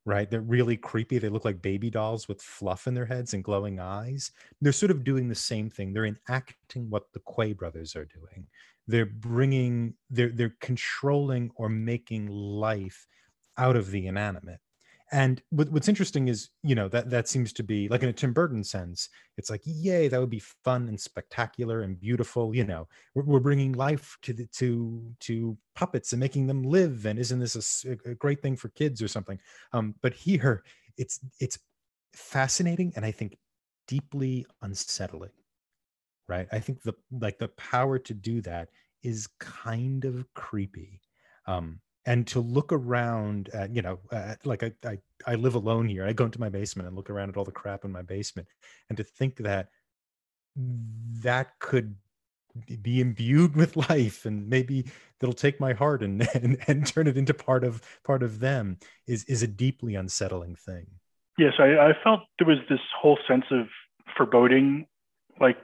right? 0.08 0.32
They're 0.32 0.40
really 0.40 0.78
creepy. 0.78 1.20
They 1.20 1.28
look 1.28 1.44
like 1.44 1.62
baby 1.62 1.90
dolls 1.90 2.30
with 2.30 2.42
fluff 2.42 2.88
in 2.88 2.94
their 2.94 3.06
heads 3.06 3.34
and 3.34 3.44
glowing 3.44 3.78
eyes. 3.82 4.32
They're 4.62 4.72
sort 4.72 4.90
of 4.90 5.04
doing 5.04 5.28
the 5.28 5.36
same 5.36 5.70
thing. 5.70 5.92
They're 5.92 6.06
enacting 6.06 6.90
what 6.90 7.12
the 7.12 7.20
quay 7.28 7.52
brothers 7.52 7.94
are 7.94 8.06
doing. 8.06 8.48
They're 8.88 9.06
bringing 9.06 9.96
they're 10.10 10.30
they're 10.30 10.56
controlling 10.62 11.52
or 11.56 11.68
making 11.68 12.28
life 12.28 13.06
out 13.58 13.76
of 13.76 13.92
the 13.92 14.08
inanimate 14.08 14.62
and 15.12 15.42
what, 15.50 15.70
what's 15.72 15.88
interesting 15.88 16.28
is 16.28 16.50
you 16.64 16.76
know 16.76 16.88
that 16.88 17.10
that 17.10 17.28
seems 17.28 17.54
to 17.54 17.64
be 17.64 17.88
like 17.88 18.04
in 18.04 18.10
a 18.10 18.14
tim 18.14 18.34
burton 18.34 18.64
sense 18.64 19.10
it's 19.38 19.50
like 19.50 19.62
yay 19.64 20.08
that 20.08 20.20
would 20.20 20.30
be 20.30 20.42
fun 20.64 20.88
and 20.88 21.00
spectacular 21.00 21.82
and 21.82 22.00
beautiful 22.00 22.56
you 22.56 22.66
know 22.66 22.88
we're, 23.16 23.24
we're 23.24 23.40
bringing 23.40 23.74
life 23.74 24.18
to 24.22 24.34
the 24.34 24.46
to 24.48 25.02
to 25.20 25.58
puppets 25.76 26.14
and 26.14 26.20
making 26.20 26.48
them 26.48 26.64
live 26.64 27.06
and 27.06 27.20
isn't 27.20 27.40
this 27.40 27.86
a, 27.86 28.10
a 28.10 28.16
great 28.16 28.42
thing 28.42 28.56
for 28.56 28.70
kids 28.70 29.02
or 29.02 29.08
something. 29.08 29.40
Um 29.74 29.96
but 30.02 30.14
here 30.14 30.64
it's 30.98 31.20
it's 31.40 31.60
fascinating 32.14 32.92
and 32.96 33.06
i 33.06 33.12
think 33.12 33.38
deeply 33.88 34.46
unsettling 34.62 35.30
right? 36.28 36.48
I 36.52 36.60
think 36.60 36.82
the 36.84 36.94
like 37.12 37.40
the 37.40 37.48
power 37.50 38.00
to 38.00 38.14
do 38.14 38.42
that 38.42 38.70
is 39.04 39.28
kind 39.40 40.06
of 40.06 40.26
creepy. 40.34 41.02
Um 41.46 41.80
and 42.08 42.26
to 42.26 42.40
look 42.40 42.72
around 42.72 43.50
at 43.54 43.76
you 43.76 43.84
know 43.84 44.00
at, 44.12 44.44
like 44.46 44.64
I, 44.64 44.72
I 44.84 44.98
i 45.28 45.36
live 45.36 45.54
alone 45.54 45.88
here 45.88 46.06
i 46.06 46.14
go 46.14 46.26
into 46.26 46.40
my 46.40 46.50
basement 46.50 46.88
and 46.88 46.96
look 46.96 47.12
around 47.12 47.30
at 47.30 47.38
all 47.38 47.44
the 47.44 47.52
crap 47.52 47.86
in 47.86 47.92
my 47.92 48.02
basement 48.02 48.48
and 48.90 48.98
to 48.98 49.04
think 49.04 49.36
that 49.38 49.68
that 51.22 51.60
could 51.60 51.96
be 52.82 53.02
imbued 53.02 53.56
with 53.56 53.76
life 53.90 54.26
and 54.26 54.50
maybe 54.50 54.86
that'll 55.20 55.34
take 55.34 55.60
my 55.60 55.74
heart 55.74 56.02
and, 56.02 56.28
and 56.34 56.58
and 56.66 56.88
turn 56.88 57.06
it 57.06 57.18
into 57.18 57.34
part 57.34 57.64
of 57.64 57.84
part 58.04 58.24
of 58.24 58.40
them 58.40 58.80
is 59.06 59.24
is 59.26 59.44
a 59.44 59.48
deeply 59.48 59.94
unsettling 59.94 60.56
thing. 60.56 60.88
Yes 61.38 61.54
i, 61.60 61.90
I 61.90 61.94
felt 62.04 62.22
there 62.40 62.48
was 62.48 62.58
this 62.70 62.80
whole 63.00 63.20
sense 63.28 63.46
of 63.52 63.68
foreboding 64.18 64.88
like 65.40 65.58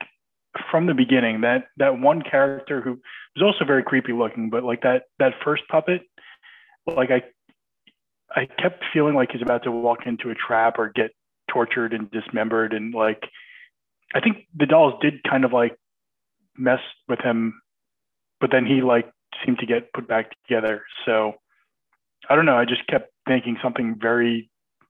from 0.69 0.85
the 0.85 0.93
beginning 0.93 1.41
that 1.41 1.69
that 1.77 1.99
one 1.99 2.21
character 2.21 2.81
who 2.81 2.99
was 3.35 3.41
also 3.41 3.65
very 3.65 3.81
creepy 3.81 4.13
looking 4.13 4.51
but 4.51 4.63
like 4.63 4.81
that 4.81 5.03
that 5.17 5.33
first 5.43 5.63
puppet 5.71 6.01
like 6.87 7.09
I 7.11 7.23
I 8.35 8.45
kept 8.45 8.83
feeling 8.91 9.15
like 9.15 9.31
he's 9.31 9.41
about 9.41 9.63
to 9.63 9.71
walk 9.71 9.99
into 10.05 10.29
a 10.29 10.35
trap 10.35 10.75
or 10.77 10.91
get 10.93 11.11
tortured 11.51 11.93
and 11.93 12.09
dismembered 12.11 12.73
and 12.73 12.93
like 12.93 13.23
I 14.15 14.19
think 14.19 14.47
the 14.55 14.65
dolls 14.65 14.93
did 15.01 15.23
kind 15.23 15.45
of 15.45 15.53
like 15.53 15.75
mess 16.57 16.79
with 17.07 17.19
him 17.19 17.61
but 18.39 18.51
then 18.51 18.65
he 18.65 18.81
like 18.81 19.09
seemed 19.45 19.59
to 19.59 19.65
get 19.65 19.91
put 19.93 20.07
back 20.07 20.31
together 20.47 20.83
so 21.05 21.33
I 22.29 22.35
don't 22.35 22.45
know 22.45 22.57
I 22.57 22.65
just 22.65 22.85
kept 22.87 23.11
thinking 23.27 23.57
something 23.61 23.97
very 23.99 24.49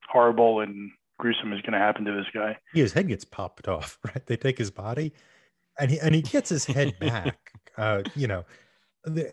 horrible 0.09 0.59
and 0.61 0.91
gruesome 1.19 1.53
is 1.53 1.61
going 1.61 1.73
to 1.73 1.79
happen 1.79 2.05
to 2.05 2.11
this 2.11 2.25
guy. 2.33 2.57
His 2.73 2.93
head 2.93 3.07
gets 3.07 3.23
popped 3.23 3.67
off, 3.67 3.97
right? 4.05 4.25
They 4.25 4.37
take 4.37 4.57
his 4.57 4.71
body 4.71 5.13
and 5.79 5.89
he 5.89 5.99
and 5.99 6.13
he 6.13 6.21
gets 6.21 6.49
his 6.49 6.65
head 6.65 6.97
back. 6.99 7.37
uh, 7.77 8.03
you 8.15 8.27
know, 8.27 8.45
the 9.03 9.31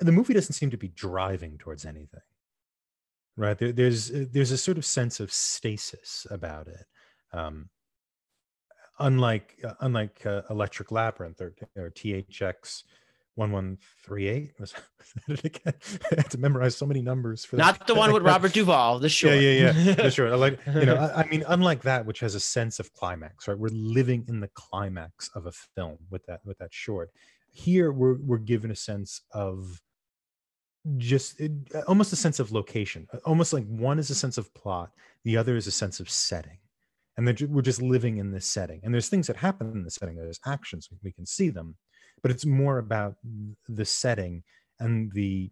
the 0.00 0.12
movie 0.12 0.34
doesn't 0.34 0.54
seem 0.54 0.70
to 0.70 0.76
be 0.76 0.88
driving 0.88 1.58
towards 1.58 1.84
anything 1.84 2.20
right? 3.36 3.58
There, 3.58 3.72
there's 3.72 4.10
there's 4.12 4.50
a 4.50 4.58
sort 4.58 4.78
of 4.78 4.84
sense 4.84 5.20
of 5.20 5.32
stasis 5.32 6.26
about 6.30 6.68
it 6.68 6.86
um, 7.32 7.68
unlike 8.98 9.56
uh, 9.64 9.74
unlike 9.80 10.24
uh, 10.24 10.42
electric 10.50 10.92
labyrinth 10.92 11.40
or, 11.40 11.54
or 11.76 11.90
thx 11.90 12.84
1138 13.36 14.52
was, 14.60 14.74
was 15.26 15.40
it 15.40 15.44
again? 15.44 15.74
I 16.12 16.14
had 16.16 16.30
to 16.30 16.38
memorize 16.38 16.76
so 16.76 16.86
many 16.86 17.02
numbers 17.02 17.44
for 17.44 17.56
not 17.56 17.86
the 17.86 17.94
one 17.94 18.12
with 18.12 18.22
robert 18.32 18.52
duvall 18.52 19.00
the 19.00 19.08
short. 19.08 19.34
yeah 19.34 19.40
yeah 19.40 19.72
yeah 19.76 19.94
the 19.94 20.10
short. 20.10 20.38
Like 20.38 20.60
you 20.72 20.86
know 20.86 20.96
I, 20.96 21.22
I 21.22 21.28
mean 21.28 21.42
unlike 21.48 21.82
that 21.82 22.06
which 22.06 22.20
has 22.20 22.36
a 22.36 22.40
sense 22.40 22.78
of 22.78 22.92
climax 22.92 23.48
right? 23.48 23.58
We're 23.58 23.70
living 23.72 24.24
in 24.28 24.38
the 24.38 24.50
climax 24.54 25.30
of 25.34 25.46
a 25.46 25.52
film 25.52 25.98
with 26.10 26.24
that 26.26 26.40
with 26.44 26.58
that 26.58 26.72
short 26.72 27.10
here 27.54 27.92
we're 27.92 28.18
we're 28.20 28.36
given 28.36 28.72
a 28.72 28.76
sense 28.76 29.22
of 29.30 29.80
just 30.96 31.40
it, 31.40 31.52
uh, 31.74 31.82
almost 31.86 32.12
a 32.12 32.16
sense 32.16 32.40
of 32.40 32.50
location 32.50 33.06
uh, 33.14 33.18
almost 33.24 33.52
like 33.52 33.64
one 33.68 33.98
is 33.98 34.10
a 34.10 34.14
sense 34.14 34.36
of 34.36 34.52
plot 34.54 34.90
the 35.24 35.36
other 35.36 35.56
is 35.56 35.66
a 35.66 35.72
sense 35.72 36.00
of 36.00 36.10
setting. 36.10 36.58
And 37.16 37.28
then 37.28 37.36
we're 37.48 37.62
just 37.62 37.80
living 37.80 38.18
in 38.18 38.32
this 38.32 38.44
setting. 38.44 38.80
And 38.82 38.92
there's 38.92 39.08
things 39.08 39.28
that 39.28 39.36
happen 39.36 39.70
in 39.70 39.84
the 39.84 39.90
setting 39.90 40.16
there's 40.16 40.40
actions 40.44 40.88
we 41.02 41.12
can 41.12 41.24
see 41.24 41.48
them 41.48 41.76
but 42.22 42.30
it's 42.30 42.44
more 42.44 42.78
about 42.78 43.16
the 43.68 43.84
setting 43.84 44.42
and 44.80 45.12
the 45.12 45.50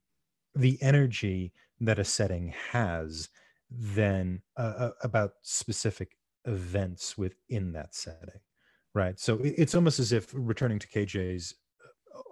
the 0.56 0.76
energy 0.82 1.52
that 1.80 1.98
a 1.98 2.04
setting 2.04 2.52
has 2.72 3.28
than 3.70 4.42
uh, 4.58 4.74
uh 4.76 4.90
about 5.02 5.32
specific 5.42 6.16
events 6.46 7.16
within 7.16 7.72
that 7.72 7.94
setting 7.94 8.40
right? 8.94 9.18
So 9.18 9.38
it's 9.42 9.74
almost 9.74 9.98
as 9.98 10.12
if 10.12 10.30
returning 10.34 10.78
to 10.78 10.86
kj's 10.86 11.54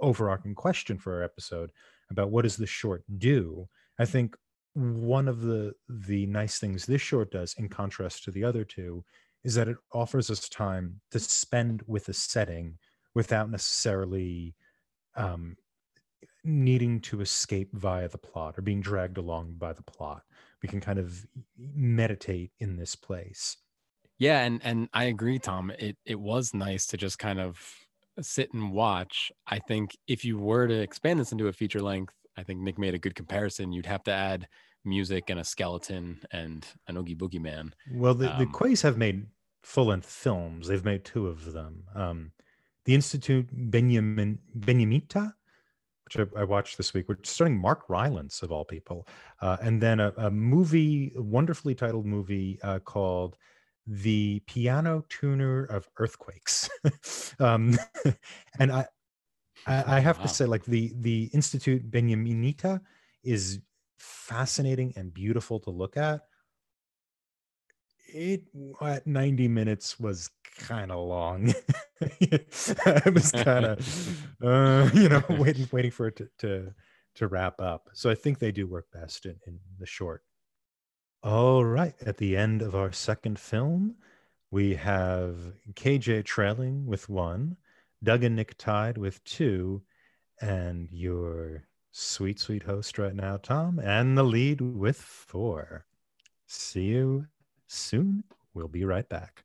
overarching 0.00 0.54
question 0.54 0.98
for 0.98 1.16
our 1.16 1.22
episode 1.22 1.70
about 2.10 2.30
what 2.30 2.42
does 2.42 2.56
the 2.56 2.66
short 2.66 3.02
do 3.18 3.68
i 3.98 4.04
think 4.04 4.36
one 4.74 5.28
of 5.28 5.42
the 5.42 5.72
the 5.88 6.26
nice 6.26 6.58
things 6.58 6.86
this 6.86 7.02
short 7.02 7.30
does 7.30 7.54
in 7.58 7.68
contrast 7.68 8.24
to 8.24 8.30
the 8.30 8.44
other 8.44 8.64
two 8.64 9.04
is 9.44 9.54
that 9.54 9.68
it 9.68 9.76
offers 9.92 10.30
us 10.30 10.48
time 10.48 11.00
to 11.10 11.18
spend 11.18 11.82
with 11.86 12.08
a 12.08 12.12
setting 12.12 12.78
without 13.14 13.50
necessarily 13.50 14.54
um, 15.16 15.56
needing 16.44 17.00
to 17.00 17.20
escape 17.20 17.70
via 17.72 18.08
the 18.08 18.18
plot 18.18 18.58
or 18.58 18.62
being 18.62 18.80
dragged 18.80 19.18
along 19.18 19.54
by 19.58 19.72
the 19.72 19.82
plot. 19.82 20.22
We 20.62 20.68
can 20.68 20.80
kind 20.80 20.98
of 20.98 21.26
meditate 21.58 22.52
in 22.58 22.76
this 22.76 22.94
place. 22.94 23.56
Yeah 24.18 24.40
and 24.40 24.60
and 24.62 24.88
i 24.92 25.04
agree 25.04 25.38
tom. 25.38 25.72
It 25.78 25.96
it 26.04 26.20
was 26.20 26.52
nice 26.52 26.86
to 26.88 26.98
just 26.98 27.18
kind 27.18 27.40
of 27.40 27.58
sit 28.24 28.52
and 28.52 28.72
watch. 28.72 29.30
I 29.46 29.58
think 29.58 29.96
if 30.06 30.24
you 30.24 30.38
were 30.38 30.66
to 30.66 30.80
expand 30.80 31.20
this 31.20 31.32
into 31.32 31.48
a 31.48 31.52
feature 31.52 31.82
length, 31.82 32.14
I 32.36 32.42
think 32.42 32.60
Nick 32.60 32.78
made 32.78 32.94
a 32.94 32.98
good 32.98 33.14
comparison. 33.14 33.72
You'd 33.72 33.86
have 33.86 34.04
to 34.04 34.12
add 34.12 34.48
music 34.84 35.30
and 35.30 35.40
a 35.40 35.44
skeleton 35.44 36.20
and 36.32 36.66
an 36.88 36.96
Oogie 36.96 37.16
Boogie 37.16 37.40
Man. 37.40 37.74
Well, 37.92 38.14
the, 38.14 38.32
um, 38.32 38.38
the 38.38 38.46
Quays 38.46 38.82
have 38.82 38.96
made 38.96 39.26
full 39.62 39.86
length 39.86 40.10
films. 40.10 40.68
They've 40.68 40.84
made 40.84 41.04
two 41.04 41.26
of 41.26 41.52
them. 41.52 41.84
Um, 41.94 42.32
the 42.84 42.94
Institute 42.94 43.48
Benjamin 43.52 44.38
Benjamenta, 44.58 45.34
which 46.04 46.16
I, 46.18 46.40
I, 46.40 46.44
watched 46.44 46.76
this 46.76 46.94
week, 46.94 47.08
which 47.08 47.26
starring 47.26 47.58
Mark 47.58 47.88
Rylance 47.88 48.42
of 48.42 48.50
all 48.50 48.64
people, 48.64 49.06
uh, 49.42 49.58
and 49.60 49.80
then 49.80 50.00
a, 50.00 50.12
a, 50.16 50.30
movie, 50.30 51.12
a 51.16 51.22
wonderfully 51.22 51.74
titled 51.74 52.06
movie 52.06 52.58
uh, 52.62 52.78
called 52.78 53.36
the 53.90 54.40
piano 54.46 55.04
tuner 55.08 55.64
of 55.64 55.88
earthquakes. 55.98 56.70
Um, 57.40 57.78
and 58.58 58.70
i 58.70 58.86
i, 59.66 59.96
I 59.96 60.00
have 60.06 60.18
wow. 60.18 60.24
to 60.24 60.28
say 60.28 60.44
like 60.44 60.64
the 60.64 60.92
the 60.96 61.30
institute 61.32 61.90
Benjamenta 61.90 62.80
is 63.24 63.60
fascinating 63.98 64.92
and 64.96 65.12
beautiful 65.12 65.58
to 65.60 65.70
look 65.70 65.96
at. 65.96 66.20
It 68.12 68.42
at 68.82 69.06
90 69.06 69.48
minutes 69.48 69.98
was 69.98 70.28
kind 70.58 70.92
of 70.92 70.98
long. 71.06 71.54
I 72.02 73.10
was 73.10 73.32
kind 73.32 73.64
of 73.64 74.26
uh, 74.44 74.90
you 74.92 75.08
know 75.08 75.22
waiting 75.30 75.66
waiting 75.72 75.90
for 75.90 76.08
it 76.08 76.16
to, 76.16 76.28
to 76.38 76.74
to 77.14 77.26
wrap 77.26 77.60
up. 77.60 77.88
So 77.94 78.10
i 78.10 78.14
think 78.14 78.38
they 78.38 78.52
do 78.52 78.66
work 78.66 78.86
best 78.92 79.24
in, 79.24 79.36
in 79.46 79.58
the 79.78 79.86
short 79.86 80.22
all 81.22 81.64
right. 81.64 81.94
At 82.04 82.16
the 82.16 82.36
end 82.36 82.62
of 82.62 82.74
our 82.74 82.92
second 82.92 83.38
film, 83.38 83.96
we 84.50 84.74
have 84.74 85.36
KJ 85.74 86.24
trailing 86.24 86.86
with 86.86 87.08
one, 87.08 87.56
Doug 88.02 88.24
and 88.24 88.36
Nick 88.36 88.56
tied 88.56 88.96
with 88.96 89.22
two, 89.24 89.82
and 90.40 90.88
your 90.90 91.64
sweet, 91.92 92.40
sweet 92.40 92.62
host 92.62 92.98
right 92.98 93.14
now, 93.14 93.36
Tom, 93.36 93.78
and 93.78 94.16
the 94.16 94.22
lead 94.22 94.60
with 94.60 94.96
four. 94.96 95.84
See 96.46 96.84
you 96.84 97.26
soon. 97.66 98.24
We'll 98.54 98.68
be 98.68 98.84
right 98.84 99.08
back. 99.08 99.44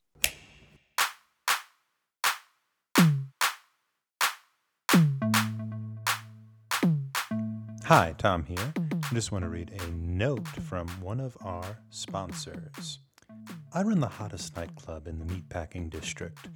Hi, 7.83 8.15
Tom 8.17 8.45
here. 8.45 8.84
I 9.05 9.13
just 9.13 9.31
want 9.31 9.43
to 9.43 9.49
read 9.49 9.71
a 9.71 9.91
note 9.91 10.47
from 10.47 10.87
one 10.99 11.19
of 11.19 11.37
our 11.41 11.77
sponsors. 11.91 12.99
I 13.71 13.83
run 13.83 13.99
the 13.99 14.07
hottest 14.07 14.55
nightclub 14.55 15.07
in 15.07 15.19
the 15.19 15.25
meatpacking 15.25 15.91
district. 15.91 16.49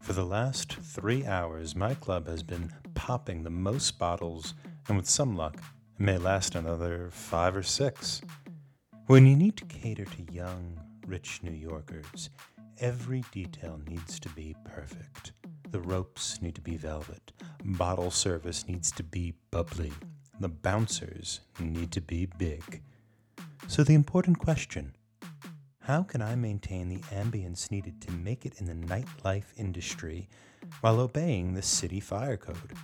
For 0.00 0.12
the 0.12 0.24
last 0.24 0.72
three 0.74 1.24
hours, 1.24 1.76
my 1.76 1.94
club 1.94 2.26
has 2.26 2.42
been 2.42 2.72
popping 2.94 3.44
the 3.44 3.50
most 3.50 4.00
bottles, 4.00 4.54
and 4.88 4.96
with 4.96 5.08
some 5.08 5.36
luck, 5.36 5.54
it 5.54 6.02
may 6.02 6.18
last 6.18 6.56
another 6.56 7.08
five 7.12 7.56
or 7.56 7.62
six. 7.62 8.20
When 9.06 9.24
you 9.24 9.36
need 9.36 9.56
to 9.58 9.64
cater 9.66 10.04
to 10.04 10.32
young, 10.32 10.80
rich 11.06 11.40
New 11.44 11.52
Yorkers, 11.52 12.30
every 12.78 13.22
detail 13.30 13.80
needs 13.86 14.18
to 14.18 14.28
be 14.30 14.56
perfect. 14.64 15.34
The 15.70 15.80
ropes 15.80 16.42
need 16.42 16.56
to 16.56 16.60
be 16.60 16.76
velvet, 16.76 17.32
bottle 17.64 18.10
service 18.10 18.66
needs 18.66 18.90
to 18.92 19.04
be 19.04 19.34
bubbly, 19.52 19.92
the 20.42 20.48
bouncers 20.48 21.40
need 21.58 21.90
to 21.92 22.00
be 22.00 22.26
big. 22.26 22.82
So, 23.68 23.82
the 23.82 23.94
important 23.94 24.38
question 24.38 24.94
how 25.80 26.04
can 26.04 26.22
I 26.22 26.36
maintain 26.36 26.88
the 26.88 27.00
ambience 27.12 27.70
needed 27.70 28.00
to 28.02 28.12
make 28.12 28.46
it 28.46 28.60
in 28.60 28.66
the 28.66 28.86
nightlife 28.86 29.52
industry 29.56 30.28
while 30.80 31.00
obeying 31.00 31.54
the 31.54 31.62
city 31.62 31.98
fire 31.98 32.36
code? 32.36 32.74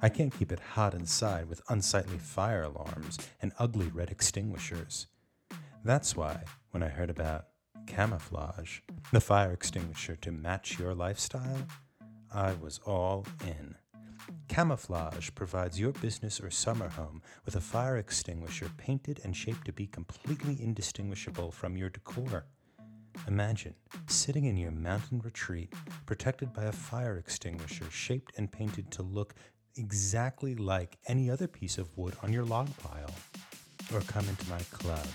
I 0.00 0.08
can't 0.08 0.36
keep 0.36 0.52
it 0.52 0.60
hot 0.60 0.94
inside 0.94 1.48
with 1.48 1.62
unsightly 1.68 2.18
fire 2.18 2.62
alarms 2.62 3.18
and 3.40 3.52
ugly 3.58 3.88
red 3.88 4.10
extinguishers. 4.10 5.08
That's 5.84 6.14
why, 6.14 6.44
when 6.70 6.82
I 6.82 6.88
heard 6.88 7.10
about 7.10 7.46
camouflage, 7.86 8.80
the 9.12 9.20
fire 9.20 9.52
extinguisher 9.52 10.14
to 10.16 10.30
match 10.30 10.78
your 10.78 10.94
lifestyle, 10.94 11.66
I 12.32 12.54
was 12.54 12.80
all 12.86 13.26
in. 13.44 13.76
Camouflage 14.48 15.30
provides 15.34 15.80
your 15.80 15.92
business 15.92 16.40
or 16.40 16.50
summer 16.50 16.88
home 16.88 17.22
with 17.44 17.56
a 17.56 17.60
fire 17.60 17.96
extinguisher 17.96 18.70
painted 18.76 19.20
and 19.24 19.36
shaped 19.36 19.64
to 19.66 19.72
be 19.72 19.86
completely 19.86 20.56
indistinguishable 20.62 21.50
from 21.50 21.76
your 21.76 21.90
decor. 21.90 22.46
Imagine 23.26 23.74
sitting 24.06 24.44
in 24.44 24.56
your 24.56 24.70
mountain 24.70 25.20
retreat, 25.24 25.72
protected 26.06 26.52
by 26.52 26.64
a 26.64 26.72
fire 26.72 27.16
extinguisher 27.16 27.90
shaped 27.90 28.32
and 28.36 28.52
painted 28.52 28.90
to 28.90 29.02
look 29.02 29.34
exactly 29.76 30.54
like 30.54 30.98
any 31.06 31.30
other 31.30 31.48
piece 31.48 31.78
of 31.78 31.96
wood 31.96 32.14
on 32.22 32.32
your 32.32 32.44
log 32.44 32.68
pile. 32.78 33.14
Or 33.92 34.00
come 34.02 34.28
into 34.28 34.48
my 34.48 34.60
club. 34.70 35.06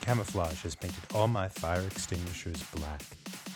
Camouflage 0.00 0.62
has 0.62 0.74
painted 0.74 1.02
all 1.14 1.28
my 1.28 1.48
fire 1.48 1.82
extinguishers 1.82 2.62
black, 2.74 3.02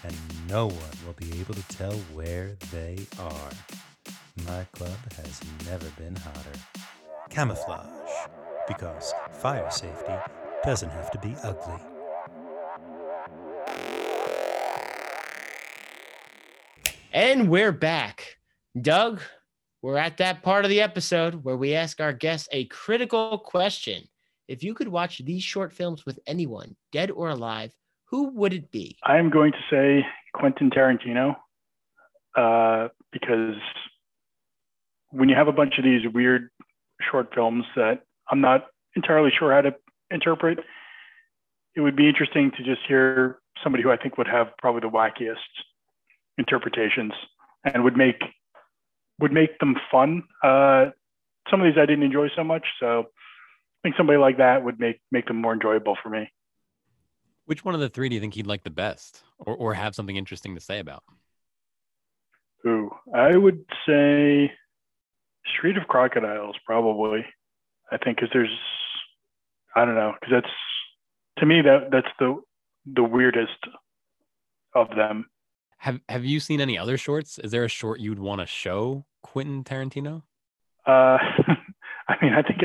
and 0.05 0.15
no 0.49 0.67
one 0.67 1.07
will 1.07 1.13
be 1.15 1.41
able 1.41 1.55
to 1.55 1.69
tell 1.69 1.95
where 2.13 2.57
they 2.73 3.07
are. 3.19 3.51
My 4.47 4.65
club 4.73 4.97
has 5.17 5.41
never 5.67 5.89
been 5.99 6.17
hotter. 6.17 6.59
Camouflage, 7.31 8.29
because 8.69 9.13
fire 9.33 9.71
safety 9.71 10.15
doesn't 10.65 10.91
have 10.91 11.11
to 11.11 11.19
be 11.19 11.35
ugly. 11.43 11.81
And 17.13 17.49
we're 17.49 17.73
back. 17.73 18.37
Doug, 18.81 19.21
we're 19.83 19.97
at 19.99 20.19
that 20.19 20.43
part 20.43 20.65
of 20.65 20.71
the 20.71 20.81
episode 20.81 21.45
where 21.45 21.57
we 21.57 21.75
ask 21.75 22.01
our 22.01 22.13
guests 22.13 22.49
a 22.53 22.67
critical 22.67 23.39
question. 23.39 24.05
If 24.47 24.63
you 24.63 24.75
could 24.75 24.89
watch 24.89 25.19
these 25.19 25.43
short 25.43 25.73
films 25.73 26.07
with 26.07 26.19
anyone, 26.27 26.77
dead 26.93 27.11
or 27.11 27.31
alive, 27.31 27.73
who 28.05 28.31
would 28.31 28.53
it 28.53 28.71
be? 28.71 28.97
I'm 29.05 29.31
going 29.31 29.53
to 29.53 29.59
say 29.71 30.07
Quentin 30.35 30.71
Tarantino 30.71 31.37
uh, 32.37 32.89
because 33.13 33.57
when 35.11 35.29
you 35.29 35.37
have 35.37 35.49
a 35.49 35.53
bunch 35.53 35.79
of 35.79 35.85
these 35.85 36.03
weird 36.13 36.51
short 37.11 37.35
films 37.35 37.65
that 37.77 38.03
I'm 38.31 38.41
not 38.41 38.67
entirely 38.97 39.31
sure 39.37 39.53
how 39.53 39.63
to 39.63 39.75
interpret, 40.11 40.59
it 41.75 41.81
would 41.81 41.97
be 41.97 42.09
interesting 42.09 42.51
to 42.57 42.63
just 42.63 42.81
hear 42.87 43.39
somebody 43.63 43.83
who 43.83 43.91
I 43.91 43.97
think 43.97 44.19
would 44.19 44.29
have 44.29 44.49
probably 44.59 44.81
the 44.81 44.89
wackiest 44.89 45.37
interpretations 46.39 47.13
and 47.65 47.85
would 47.85 47.97
make 47.97 48.21
would 49.21 49.33
make 49.33 49.59
them 49.59 49.77
fun. 49.91 50.23
Uh, 50.43 50.87
some 51.51 51.61
of 51.61 51.67
these 51.67 51.79
I 51.81 51.87
didn't 51.87 52.05
enjoy 52.05 52.29
so 52.35 52.43
much, 52.43 52.67
so 52.81 53.01
I 53.01 53.81
think 53.83 53.97
somebody 53.97 54.19
like 54.19 54.39
that 54.39 54.65
would 54.65 54.81
make 54.81 55.01
make 55.11 55.27
them 55.27 55.41
more 55.41 55.53
enjoyable 55.53 55.97
for 56.03 56.09
me. 56.09 56.31
Which 57.47 57.65
one 57.65 57.75
of 57.75 57.81
the 57.81 57.89
three 57.89 58.09
do 58.09 58.15
you 58.15 58.21
think 58.21 58.35
he'd 58.35 58.47
like 58.47 58.65
the 58.65 58.71
best, 58.71 59.23
or 59.39 59.55
or 59.57 59.75
have 59.75 59.95
something 59.95 60.17
interesting 60.17 60.55
to 60.55 60.61
say 60.61 60.79
about? 60.79 61.03
Ooh, 62.67 62.91
I 63.15 63.37
would 63.37 63.65
say 63.87 64.53
Street 65.57 65.77
of 65.77 65.87
Crocodiles, 65.89 66.57
probably. 66.65 67.25
I 67.93 67.99
think 67.99 68.17
because 68.17 68.31
there's, 68.33 68.57
I 69.75 69.85
don't 69.85 69.95
know, 69.95 70.13
because 70.21 70.43
that's 70.43 70.55
to 71.39 71.47
me 71.47 71.63
that 71.63 71.91
that's 71.91 72.09
the 72.19 72.41
the 72.87 73.05
weirdest 73.05 73.59
of 74.75 74.89
them. 74.97 75.27
Have 75.79 76.01
Have 76.09 76.25
you 76.25 76.41
seen 76.41 76.61
any 76.61 76.79
other 76.79 76.97
shorts? 76.97 77.39
Is 77.39 77.51
there 77.51 77.65
a 77.65 77.69
short 77.69 78.01
you'd 78.01 78.19
want 78.19 78.41
to 78.41 78.47
show 78.47 79.07
Quentin 79.23 79.65
Tarantino? 79.65 80.23
Uh, 80.87 81.19
I 82.09 82.17
mean, 82.23 82.33
I 82.35 82.43
think 82.43 82.61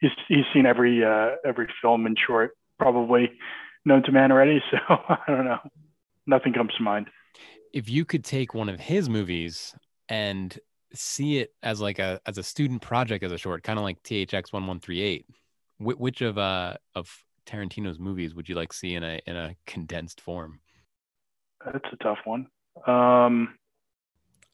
he's 0.00 0.10
he's 0.28 0.44
seen 0.52 0.66
every 0.66 1.04
uh, 1.04 1.36
every 1.44 1.68
film 1.80 2.06
and 2.06 2.16
short 2.18 2.52
probably 2.78 3.30
known 3.84 4.02
to 4.04 4.12
man 4.12 4.32
already. 4.32 4.62
So 4.70 4.78
I 4.88 5.18
don't 5.28 5.44
know. 5.44 5.58
Nothing 6.26 6.52
comes 6.52 6.72
to 6.76 6.82
mind. 6.82 7.08
If 7.72 7.88
you 7.88 8.04
could 8.04 8.24
take 8.24 8.54
one 8.54 8.68
of 8.68 8.78
his 8.78 9.08
movies 9.08 9.74
and 10.08 10.58
see 10.94 11.38
it 11.38 11.54
as 11.62 11.80
like 11.80 11.98
a 11.98 12.20
as 12.26 12.38
a 12.38 12.42
student 12.42 12.82
project 12.82 13.24
as 13.24 13.32
a 13.32 13.38
short, 13.38 13.62
kind 13.62 13.78
of 13.78 13.84
like 13.84 14.02
THX 14.02 14.52
one 14.52 14.66
one 14.66 14.80
three 14.80 15.00
eight, 15.00 15.26
which 15.78 16.20
of 16.20 16.38
uh 16.38 16.76
of 16.94 17.10
Tarantino's 17.46 17.98
movies 17.98 18.34
would 18.34 18.48
you 18.48 18.54
like 18.54 18.72
see 18.72 18.94
in 18.94 19.02
a 19.02 19.20
in 19.26 19.36
a 19.36 19.54
condensed 19.66 20.20
form? 20.20 20.60
That's 21.64 21.84
a 21.92 21.96
tough 21.96 22.18
one. 22.24 22.46
Um, 22.86 23.56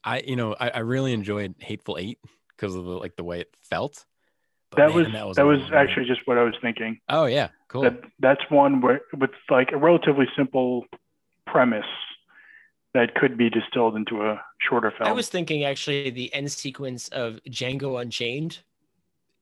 I 0.03 0.21
you 0.25 0.35
know 0.35 0.55
I, 0.59 0.69
I 0.69 0.79
really 0.79 1.13
enjoyed 1.13 1.55
Hateful 1.59 1.97
Eight 1.97 2.19
because 2.55 2.75
of 2.75 2.85
the, 2.85 2.91
like 2.91 3.15
the 3.15 3.23
way 3.23 3.41
it 3.41 3.55
felt. 3.69 4.05
But 4.71 4.77
that, 4.77 4.87
man, 4.89 4.95
was, 4.95 5.13
that 5.13 5.25
was 5.25 5.37
that 5.37 5.45
was 5.45 5.61
actually 5.73 6.05
just 6.05 6.21
what 6.25 6.37
I 6.37 6.43
was 6.43 6.53
thinking. 6.61 6.99
Oh 7.09 7.25
yeah, 7.25 7.49
cool. 7.67 7.83
That 7.83 8.01
that's 8.19 8.41
one 8.49 8.81
where 8.81 9.01
with 9.17 9.31
like 9.49 9.71
a 9.71 9.77
relatively 9.77 10.27
simple 10.37 10.85
premise 11.47 11.85
that 12.93 13.15
could 13.15 13.37
be 13.37 13.49
distilled 13.49 13.95
into 13.95 14.23
a 14.23 14.41
shorter 14.59 14.91
film. 14.91 15.09
I 15.09 15.13
was 15.13 15.29
thinking 15.29 15.63
actually 15.63 16.09
the 16.09 16.33
end 16.33 16.51
sequence 16.51 17.07
of 17.09 17.39
Django 17.47 18.01
Unchained 18.01 18.59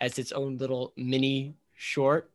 as 0.01 0.19
its 0.19 0.31
own 0.31 0.57
little 0.57 0.93
mini 0.95 1.55
short 1.75 2.29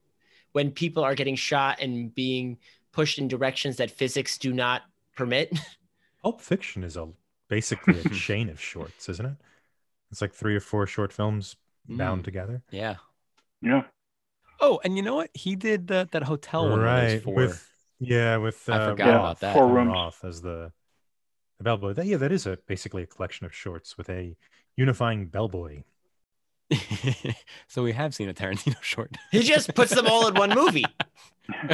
when 0.53 0.71
people 0.71 1.05
are 1.05 1.15
getting 1.15 1.37
shot 1.37 1.81
and 1.81 2.15
being 2.15 2.59
pushed 2.93 3.19
in 3.19 3.29
directions 3.29 3.77
that 3.77 3.91
physics 3.91 4.39
do 4.39 4.53
not 4.53 4.83
permit. 5.17 5.59
Pulp 6.23 6.41
Fiction 6.41 6.85
is 6.85 6.97
a 6.97 7.09
basically 7.49 7.99
a 8.01 8.09
chain 8.15 8.49
of 8.49 8.61
shorts, 8.61 9.09
isn't 9.09 9.27
it? 9.27 9.37
It's 10.11 10.21
like 10.21 10.33
three 10.33 10.55
or 10.55 10.61
four 10.61 10.87
short 10.87 11.13
films 11.13 11.57
bound 11.89 12.23
mm. 12.23 12.25
together. 12.25 12.63
Yeah. 12.71 12.97
Yeah. 13.61 13.83
Oh, 14.61 14.81
and 14.85 14.97
you 14.97 15.03
know 15.03 15.17
what? 15.17 15.31
He 15.35 15.57
did 15.57 15.89
the, 15.89 16.09
that 16.13 16.23
hotel 16.23 16.69
one. 16.69 16.81
Right. 16.81 17.25
With, 17.27 17.69
yeah, 17.99 18.37
with 18.37 18.69
uh, 18.69 18.75
I 18.75 18.79
forgot 18.91 19.07
yeah, 19.07 19.19
about 19.19 19.41
that. 19.41 19.55
Four 19.55 19.69
rooms 19.69 19.93
off 19.95 20.25
as 20.25 20.41
the 20.41 20.73
the 21.63 21.69
bellboy. 21.71 21.93
That, 21.95 22.07
yeah, 22.07 22.17
that 22.17 22.33
is 22.33 22.47
a 22.47 22.59
basically 22.67 23.03
a 23.03 23.07
collection 23.07 23.47
of 23.47 23.55
shorts 23.55 23.97
with 23.97 24.11
a 24.11 24.37
unifying 24.77 25.27
bellboy. 25.27 25.85
so 27.69 27.83
we 27.83 27.93
have 27.93 28.15
seen 28.15 28.29
a 28.29 28.35
Tarantino 28.35 28.81
short. 28.83 29.17
He 29.31 29.43
just 29.43 29.75
puts 29.75 29.95
them 29.95 30.07
all 30.07 30.27
in 30.27 30.35
one 30.35 30.51
movie. 30.51 30.85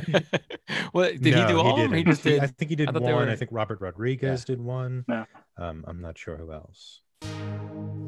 well, 0.92 1.10
did 1.10 1.34
no, 1.34 1.46
he 1.46 1.52
do 1.52 1.60
all? 1.60 1.76
He, 1.76 1.96
he 1.96 2.04
just 2.04 2.22
did. 2.22 2.42
I 2.42 2.48
think 2.48 2.70
he 2.70 2.76
did 2.76 2.88
I 2.88 2.92
one. 2.92 3.14
Were... 3.14 3.30
I 3.30 3.36
think 3.36 3.50
Robert 3.52 3.80
Rodriguez 3.80 4.44
yeah. 4.46 4.54
did 4.54 4.60
one. 4.60 5.04
No. 5.08 5.24
Um, 5.56 5.84
I'm 5.86 6.00
not 6.00 6.18
sure 6.18 6.36
who 6.36 6.52
else. 6.52 7.00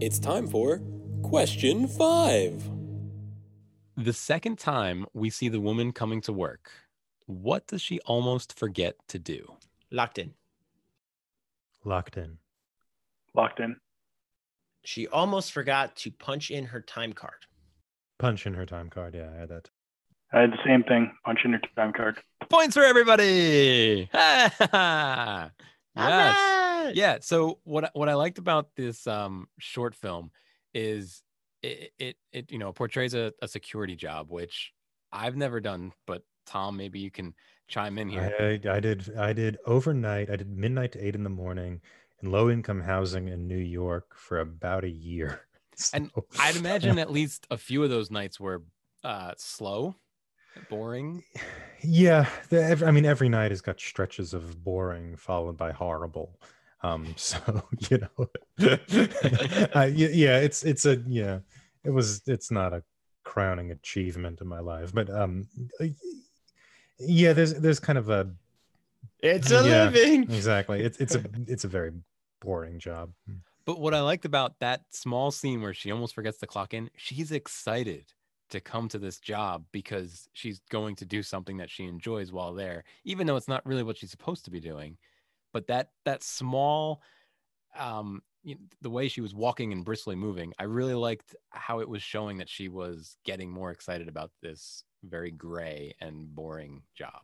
It's 0.01 0.19
time 0.19 0.47
for 0.47 0.83
question 1.23 1.87
five. 1.87 2.69
The 3.97 4.13
second 4.13 4.59
time 4.59 5.07
we 5.13 5.31
see 5.31 5.49
the 5.49 5.61
woman 5.61 5.93
coming 5.93 6.21
to 6.23 6.33
work, 6.33 6.71
what 7.27 7.67
does 7.67 7.83
she 7.83 8.01
almost 8.01 8.59
forget 8.59 8.97
to 9.09 9.19
do? 9.19 9.57
Locked 9.91 10.19
in. 10.19 10.35
Locked 11.85 12.17
in. 12.17 12.39
Locked 13.35 13.61
in. 13.61 13.77
She 14.85 15.07
almost 15.09 15.53
forgot 15.53 15.97
to 15.97 16.11
punch 16.11 16.51
in 16.51 16.65
her 16.67 16.81
time 16.81 17.13
card. 17.13 17.47
Punch 18.19 18.47
in 18.47 18.55
her 18.55 18.67
time 18.67 18.91
card. 18.91 19.15
Yeah, 19.15 19.31
I 19.35 19.41
had 19.41 19.49
that. 19.51 19.71
I 20.33 20.41
had 20.41 20.53
the 20.53 20.59
same 20.65 20.83
thing. 20.85 21.13
Punch 21.25 21.41
in 21.45 21.51
your 21.53 21.61
time 21.77 21.93
card. 21.93 22.21
Points 22.49 22.77
for 22.77 22.85
everybody. 22.85 24.09
yes. 24.15 24.61
Yeah. 25.97 27.19
So 27.21 27.59
what 27.65 27.91
what 27.95 28.09
I 28.09 28.15
liked 28.15 28.39
about 28.39 28.75
this 28.77 29.07
um, 29.07 29.49
short 29.59 29.95
film 29.95 30.31
is 30.73 31.23
it, 31.63 31.93
it 31.99 32.17
it 32.33 32.53
you 32.53 32.59
know 32.59 32.73
portrays 32.73 33.15
a, 33.15 33.33
a 33.43 33.49
security 33.49 33.97
job, 33.97 34.31
which 34.31 34.73
I've 35.13 35.37
never 35.37 35.61
done, 35.61 35.93
but 36.07 36.23
Tom, 36.47 36.77
maybe 36.77 37.01
you 37.01 37.11
can 37.11 37.35
chime 37.71 37.97
in 37.97 38.11
here. 38.11 38.35
I, 38.39 38.77
I 38.77 38.81
did 38.81 39.17
I 39.17 39.33
did 39.33 39.59
overnight. 39.65 40.29
I 40.29 40.37
did 40.37 40.51
midnight 40.51 40.93
to 40.93 41.07
eight 41.07 41.15
in 41.15 41.25
the 41.25 41.31
morning 41.31 41.81
in 42.23 42.31
low 42.31 42.51
income 42.51 42.83
housing 42.83 43.29
in 43.29 43.49
New 43.49 43.57
York 43.57 44.15
for 44.15 44.41
about 44.41 44.85
a 44.85 44.91
year. 44.91 45.43
So, 45.77 45.97
and 45.97 46.11
I'd 46.39 46.57
imagine 46.65 46.99
at 46.99 47.11
least 47.11 47.47
a 47.51 47.57
few 47.57 47.83
of 47.83 47.89
those 47.89 48.11
nights 48.11 48.39
were 48.39 48.65
uh, 49.03 49.33
slow, 49.39 49.95
boring. 50.69 51.25
Yeah, 51.83 52.29
the, 52.51 52.85
I 52.85 52.91
mean, 52.91 53.07
every 53.07 53.31
night 53.31 53.51
has 53.51 53.63
got 53.63 53.81
stretches 53.81 54.35
of 54.35 54.63
boring 54.63 55.17
followed 55.17 55.57
by 55.57 55.73
horrible. 55.73 56.39
Um, 56.83 57.07
so 57.17 57.39
you 57.89 57.99
know, 57.99 58.27
uh, 59.75 59.89
yeah, 59.91 60.41
it's 60.41 60.65
it's 60.65 60.85
a 60.85 60.97
yeah, 61.07 61.39
it 61.83 61.91
was 61.91 62.21
it's 62.27 62.51
not 62.51 62.75
a 62.75 62.83
crowning 63.25 63.71
achievement 63.71 64.43
in 64.43 64.49
my 64.49 64.61
life, 64.61 64.93
but 64.93 65.09
um, 65.09 65.49
yeah, 67.01 67.33
there's 67.33 67.55
there's 67.55 67.81
kind 67.81 67.99
of 67.99 68.11
a 68.11 68.31
it's 69.21 69.51
a 69.51 69.67
yeah, 69.67 69.85
living 69.85 70.25
exactly. 70.25 70.83
It's 70.83 70.99
it's 70.99 71.15
a 71.15 71.25
it's 71.47 71.65
a 71.65 71.69
very 71.69 71.93
boring 72.41 72.79
job. 72.79 73.13
But 73.65 73.79
what 73.79 73.95
I 73.95 74.01
liked 74.01 74.25
about 74.25 74.59
that 74.61 74.83
small 74.91 75.31
scene 75.31 75.63
where 75.63 75.75
she 75.75 75.91
almost 75.91 76.15
forgets 76.15 76.39
to 76.39 76.47
clock 76.47 76.75
in, 76.75 76.91
she's 76.97 77.31
excited 77.31 78.07
to 78.51 78.61
come 78.61 78.89
to 78.89 78.99
this 78.99 79.21
job 79.21 79.65
because 79.71 80.29
she's 80.33 80.61
going 80.71 80.97
to 80.97 81.05
do 81.05 81.23
something 81.23 81.59
that 81.59 81.71
she 81.71 81.85
enjoys 81.85 82.33
while 82.33 82.53
there, 82.53 82.85
even 83.05 83.27
though 83.27 83.37
it's 83.37 83.49
not 83.49 83.65
really 83.65 83.83
what 83.83 83.97
she's 83.97 84.11
supposed 84.11 84.45
to 84.47 84.51
be 84.51 84.61
doing. 84.61 84.97
But 85.53 85.67
that 85.69 85.91
that 86.05 86.23
small 86.23 87.03
um 87.79 88.23
you 88.43 88.55
know, 88.55 88.61
the 88.81 88.91
way 88.91 89.07
she 89.09 89.21
was 89.21 89.35
walking 89.35 89.73
and 89.73 89.85
briskly 89.85 90.17
moving, 90.17 90.53
I 90.59 90.65
really 90.65 90.95
liked 90.95 91.37
how 91.51 91.81
it 91.81 91.89
was 91.89 92.03
showing 92.03 92.39
that 92.39 92.49
she 92.49 92.69
was 92.69 93.17
getting 93.25 93.51
more 93.51 93.71
excited 93.71 94.09
about 94.09 94.31
this 94.41 94.83
very 95.03 95.31
gray 95.31 95.95
and 96.01 96.35
boring 96.35 96.83
job. 96.95 97.21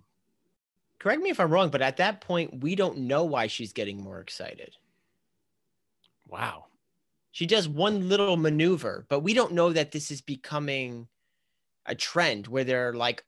Correct 0.98 1.20
me 1.20 1.30
if 1.30 1.38
I'm 1.40 1.50
wrong, 1.50 1.68
but 1.70 1.82
at 1.82 1.98
that 1.98 2.20
point, 2.20 2.62
we 2.62 2.74
don't 2.74 2.98
know 2.98 3.24
why 3.24 3.46
she's 3.48 3.72
getting 3.72 4.02
more 4.02 4.20
excited. 4.20 4.74
Wow. 6.26 6.66
She 7.32 7.46
does 7.46 7.68
one 7.68 8.08
little 8.08 8.36
maneuver, 8.36 9.04
but 9.08 9.20
we 9.20 9.34
don't 9.34 9.52
know 9.52 9.72
that 9.72 9.92
this 9.92 10.10
is 10.10 10.20
becoming 10.22 11.06
a 11.84 11.94
trend 11.94 12.46
where 12.46 12.64
they're 12.64 12.94
like 12.94 13.24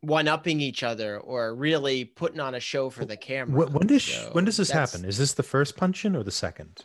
one 0.00 0.28
upping 0.28 0.60
each 0.60 0.82
other 0.82 1.18
or 1.18 1.54
really 1.54 2.04
putting 2.04 2.40
on 2.40 2.54
a 2.54 2.60
show 2.60 2.90
for 2.90 3.04
the 3.04 3.16
camera. 3.16 3.66
When 3.66 3.86
does 3.86 4.02
So 4.02 4.30
when 4.32 4.44
does 4.44 4.56
this 4.56 4.70
happen? 4.70 5.04
Is 5.04 5.16
this 5.16 5.34
the 5.34 5.42
first 5.44 5.76
punch 5.76 6.04
in 6.04 6.16
or 6.16 6.22
the 6.24 6.30
second? 6.32 6.84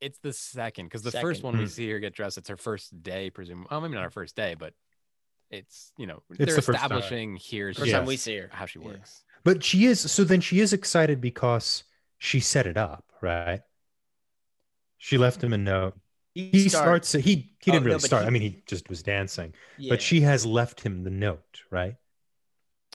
It's 0.00 0.18
the 0.20 0.32
second 0.32 0.86
because 0.86 1.02
the 1.02 1.10
first 1.10 1.42
one 1.42 1.58
we 1.58 1.64
Hmm. 1.64 1.68
see 1.68 1.90
her 1.90 1.98
get 1.98 2.14
dressed. 2.14 2.38
It's 2.38 2.48
her 2.48 2.56
first 2.56 3.02
day, 3.02 3.30
presumably. 3.30 3.66
Well, 3.70 3.80
maybe 3.80 3.94
not 3.94 4.04
her 4.04 4.10
first 4.10 4.36
day, 4.36 4.54
but 4.54 4.72
it's 5.50 5.92
you 5.98 6.06
know 6.06 6.22
It's 6.30 6.38
they're 6.38 6.46
the 6.56 6.62
first 6.62 6.76
establishing 6.76 7.38
here's 7.40 7.76
First 7.78 7.88
Yeah. 7.90 7.98
time 7.98 8.06
we 8.06 8.16
see 8.16 8.36
her. 8.36 8.48
how 8.52 8.66
she 8.66 8.78
Yeah. 8.78 8.86
works. 8.86 9.22
But 9.44 9.62
she 9.64 9.86
is 9.86 10.00
so 10.10 10.24
then 10.24 10.40
she 10.40 10.60
is 10.60 10.72
excited 10.72 11.20
because 11.20 11.84
she 12.18 12.40
set 12.40 12.66
it 12.66 12.76
up, 12.76 13.04
right? 13.22 13.62
She 14.98 15.16
left 15.18 15.42
him 15.42 15.52
a 15.52 15.58
note. 15.58 15.94
He 16.34 16.68
start- 16.68 17.04
starts 17.04 17.12
he 17.24 17.54
he 17.60 17.70
Oh, 17.70 17.72
didn't 17.74 17.82
no, 17.82 17.86
really 17.86 17.94
but 17.96 18.02
start. 18.06 18.22
he- 18.22 18.26
I 18.26 18.30
mean, 18.30 18.42
he 18.42 18.62
just 18.66 18.88
was 18.88 19.02
dancing. 19.02 19.54
yeah. 19.76 19.90
But 19.90 20.02
she 20.02 20.20
has 20.22 20.44
left 20.46 20.80
him 20.80 21.02
the 21.04 21.10
note, 21.10 21.62
right? 21.70 21.96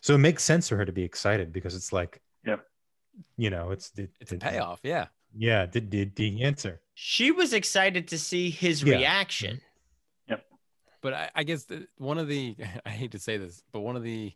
So 0.01 0.15
it 0.15 0.19
makes 0.19 0.43
sense 0.43 0.67
for 0.69 0.75
her 0.77 0.85
to 0.85 0.91
be 0.91 1.03
excited 1.03 1.51
because 1.53 1.75
it's 1.75 1.91
like 1.93 2.21
Yep. 2.45 2.65
You 3.37 3.49
know, 3.49 3.71
it's 3.71 3.91
it, 3.97 4.11
It's 4.19 4.31
a 4.31 4.37
payoff. 4.37 4.79
Yeah. 4.83 5.07
Yeah, 5.35 5.65
did 5.65 5.89
did 5.89 6.15
the 6.15 6.43
answer. 6.43 6.81
she 6.93 7.31
was 7.31 7.53
excited 7.53 8.07
to 8.09 8.19
see 8.19 8.49
his 8.51 8.83
Yeah. 8.83 8.97
reaction. 8.97 9.61
But 11.03 11.13
I, 11.13 11.29
I 11.35 11.43
guess 11.43 11.65
the, 11.65 11.87
one 11.97 12.17
of 12.17 12.27
the 12.27 12.55
I 12.85 12.89
hate 12.89 13.11
to 13.11 13.19
say 13.19 13.37
this, 13.37 13.61
but 13.71 13.81
one 13.81 13.95
of 13.95 14.03
the 14.03 14.33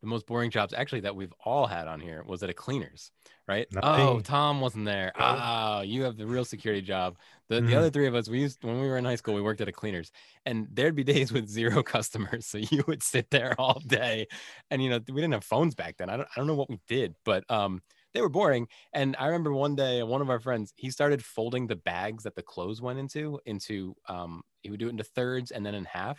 the 0.00 0.06
most 0.06 0.26
boring 0.26 0.50
jobs 0.50 0.72
actually 0.72 1.00
that 1.00 1.16
we've 1.16 1.32
all 1.44 1.66
had 1.66 1.88
on 1.88 1.98
here 2.00 2.22
was 2.24 2.44
at 2.44 2.50
a 2.50 2.54
cleaners, 2.54 3.10
right? 3.48 3.66
Not 3.72 3.84
oh. 3.84 4.20
Tom 4.20 4.60
wasn't 4.60 4.84
there. 4.84 5.12
Oh, 5.18 5.80
you 5.80 6.02
have 6.04 6.16
the 6.16 6.26
real 6.26 6.44
security 6.44 6.82
job. 6.82 7.18
The 7.48 7.56
the 7.56 7.62
Mhm. 7.62 7.76
other 7.78 7.90
three 7.90 8.06
of 8.06 8.14
us, 8.14 8.28
we 8.28 8.40
used 8.40 8.62
when 8.62 8.80
we 8.80 8.86
were 8.86 8.96
in 8.98 9.04
high 9.04 9.16
school, 9.16 9.34
we 9.34 9.42
worked 9.42 9.60
at 9.60 9.68
a 9.68 9.72
cleaners, 9.72 10.12
and 10.46 10.68
there'd 10.70 10.94
be 10.94 11.04
days 11.14 11.32
with 11.32 11.48
zero 11.48 11.82
customers, 11.94 12.46
so 12.46 12.58
you 12.58 12.84
would 12.86 13.02
sit 13.02 13.30
there 13.30 13.54
all 13.60 13.80
day, 13.86 14.28
and 14.70 14.82
you 14.82 14.90
know 14.90 15.00
we 15.08 15.14
didn't 15.20 15.32
have 15.32 15.44
phones 15.44 15.74
back 15.74 15.96
then. 15.96 16.10
I 16.10 16.16
don't 16.16 16.28
I 16.28 16.34
don't 16.36 16.46
know 16.46 16.54
what 16.54 16.68
we 16.70 16.78
did, 16.86 17.16
but 17.24 17.48
um 17.50 17.82
they 18.14 18.20
were 18.20 18.28
boring. 18.28 18.68
And 18.92 19.16
I 19.18 19.26
remember 19.26 19.52
one 19.52 19.76
day 19.76 20.02
one 20.02 20.22
of 20.22 20.30
our 20.30 20.40
friends 20.40 20.72
he 20.76 20.90
started 20.90 21.24
folding 21.24 21.66
the 21.66 21.76
bags 21.76 22.24
that 22.24 22.34
the 22.34 22.42
clothes 22.42 22.80
went 22.80 22.98
into 22.98 23.40
into 23.46 23.94
um 24.08 24.42
he 24.62 24.70
would 24.70 24.80
do 24.80 24.86
it 24.86 24.90
into 24.90 25.04
thirds 25.04 25.50
and 25.50 25.64
then 25.64 25.74
in 25.74 25.84
half. 25.84 26.18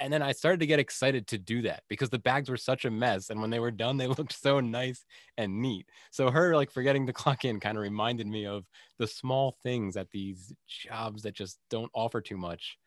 And 0.00 0.12
then 0.12 0.22
I 0.22 0.30
started 0.30 0.60
to 0.60 0.66
get 0.66 0.78
excited 0.78 1.26
to 1.28 1.38
do 1.38 1.62
that 1.62 1.82
because 1.88 2.08
the 2.08 2.20
bags 2.20 2.48
were 2.48 2.56
such 2.56 2.84
a 2.84 2.90
mess. 2.90 3.30
And 3.30 3.40
when 3.40 3.50
they 3.50 3.58
were 3.58 3.72
done, 3.72 3.96
they 3.96 4.06
looked 4.18 4.32
so 4.32 4.60
nice 4.60 5.04
and 5.36 5.60
neat. 5.60 5.86
So 6.12 6.30
her 6.30 6.54
like 6.54 6.70
forgetting 6.70 7.06
to 7.08 7.12
clock 7.12 7.44
in 7.44 7.58
kind 7.58 7.76
of 7.76 7.82
reminded 7.82 8.26
me 8.26 8.46
of 8.46 8.64
the 8.98 9.08
small 9.08 9.56
things 9.62 9.96
at 9.96 10.10
these 10.10 10.52
jobs 10.68 11.22
that 11.22 11.34
just 11.34 11.58
don't 11.68 11.90
offer 11.94 12.20
too 12.20 12.36
much. 12.36 12.78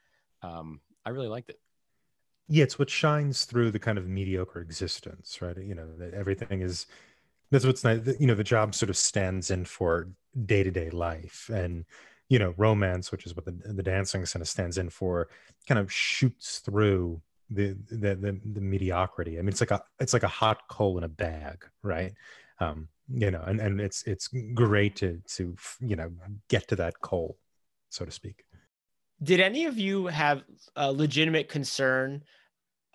Um, 0.41 0.79
I 1.05 1.09
really 1.09 1.27
liked 1.27 1.49
it. 1.49 1.59
Yeah, 2.47 2.63
it's 2.63 2.79
what 2.79 2.89
shines 2.89 3.45
through 3.45 3.71
the 3.71 3.79
kind 3.79 3.97
of 3.97 4.07
mediocre 4.07 4.59
existence, 4.59 5.41
right? 5.41 5.57
You 5.57 5.75
know, 5.75 5.87
that 5.97 6.13
everything 6.13 6.61
is 6.61 6.85
that's 7.51 7.65
what's 7.65 7.83
nice. 7.83 7.99
You 8.19 8.27
know, 8.27 8.35
the 8.35 8.43
job 8.43 8.73
sort 8.73 8.89
of 8.89 8.97
stands 8.97 9.51
in 9.51 9.65
for 9.65 10.09
day 10.45 10.63
to 10.63 10.71
day 10.71 10.89
life, 10.89 11.49
and 11.53 11.85
you 12.29 12.39
know, 12.39 12.53
romance, 12.57 13.11
which 13.11 13.25
is 13.25 13.35
what 13.35 13.45
the 13.45 13.51
the 13.51 13.83
dancing 13.83 14.23
kind 14.23 14.41
of 14.41 14.47
stands 14.47 14.77
in 14.77 14.89
for, 14.89 15.29
kind 15.67 15.79
of 15.79 15.91
shoots 15.91 16.59
through 16.59 17.21
the 17.49 17.75
the 17.89 18.15
the, 18.15 18.39
the 18.53 18.61
mediocrity. 18.61 19.37
I 19.37 19.41
mean, 19.41 19.49
it's 19.49 19.61
like 19.61 19.71
a 19.71 19.83
it's 19.99 20.13
like 20.13 20.23
a 20.23 20.29
hot 20.29 20.61
coal 20.69 20.97
in 20.97 21.03
a 21.03 21.09
bag, 21.09 21.65
right? 21.83 22.13
Um, 22.59 22.87
you 23.13 23.31
know, 23.31 23.41
and 23.41 23.59
and 23.59 23.81
it's 23.81 24.03
it's 24.03 24.29
great 24.53 24.95
to 24.97 25.21
to 25.35 25.55
you 25.81 25.97
know 25.97 26.11
get 26.47 26.69
to 26.69 26.77
that 26.77 27.01
coal, 27.01 27.37
so 27.89 28.05
to 28.05 28.11
speak. 28.11 28.45
Did 29.21 29.39
any 29.39 29.65
of 29.65 29.77
you 29.77 30.07
have 30.07 30.43
a 30.75 30.91
legitimate 30.91 31.49
concern 31.49 32.23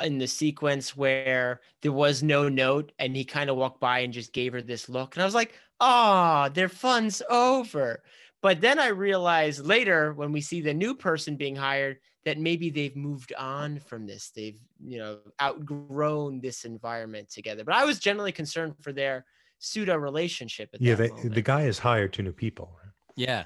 in 0.03 0.19
the 0.19 0.27
sequence 0.27 0.97
where 0.97 1.61
there 1.83 1.93
was 1.93 2.23
no 2.23 2.49
note 2.49 2.93
and 2.99 3.17
he 3.17 3.25
kind 3.25 3.51
of 3.51 3.57
walked 3.57 3.81
by 3.81 4.01
and 4.01 4.13
just 4.13 4.33
gave 4.33 4.53
her 4.53 4.63
this 4.63 4.89
look? 4.89 5.15
And 5.15 5.23
I 5.23 5.27
was 5.27 5.35
like, 5.35 5.55
oh, 5.81 6.49
their 6.53 6.69
fun's 6.69 7.23
over. 7.31 8.03
But 8.43 8.61
then 8.61 8.79
I 8.79 8.89
realized 8.89 9.65
later 9.65 10.13
when 10.13 10.33
we 10.33 10.41
see 10.41 10.61
the 10.61 10.75
new 10.75 10.95
person 10.95 11.37
being 11.37 11.57
hired 11.57 11.99
that 12.25 12.39
maybe 12.39 12.71
they've 12.71 12.97
moved 12.97 13.33
on 13.39 13.79
from 13.79 14.07
this. 14.07 14.31
They've, 14.35 14.59
you 14.85 14.99
know, 14.99 15.19
outgrown 15.41 16.41
this 16.41 16.65
environment 16.65 17.31
together. 17.31 17.65
But 17.65 17.75
I 17.75 17.85
was 17.85 17.99
generally 17.99 18.33
concerned 18.33 18.75
for 18.83 18.93
their 18.93 19.25
pseudo 19.59 19.97
relationship. 19.97 20.71
At 20.75 20.81
Yeah, 20.81 20.97
that 20.97 21.17
they, 21.23 21.29
the 21.29 21.43
guy 21.43 21.63
is 21.63 21.79
hired 21.79 22.13
two 22.13 22.23
new 22.23 22.33
people. 22.33 22.73
right? 22.83 22.93
Yeah. 23.17 23.45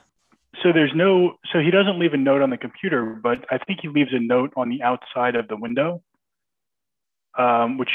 So 0.63 0.73
there's 0.73 0.93
no, 0.95 1.39
so 1.53 1.61
he 1.61 1.71
doesn't 1.71 1.99
leave 1.99 2.13
a 2.13 2.19
note 2.19 2.43
on 2.43 2.51
the 2.51 2.57
computer, 2.57 3.21
but 3.23 3.45
I 3.51 3.59
think 3.59 3.81
he 3.83 3.89
leaves 3.89 4.11
a 4.13 4.19
note 4.19 4.53
on 4.57 4.69
the 4.69 4.83
outside 4.83 5.37
of 5.37 5.47
the 5.49 5.57
window, 5.57 6.03
um, 7.39 7.79
which 7.79 7.91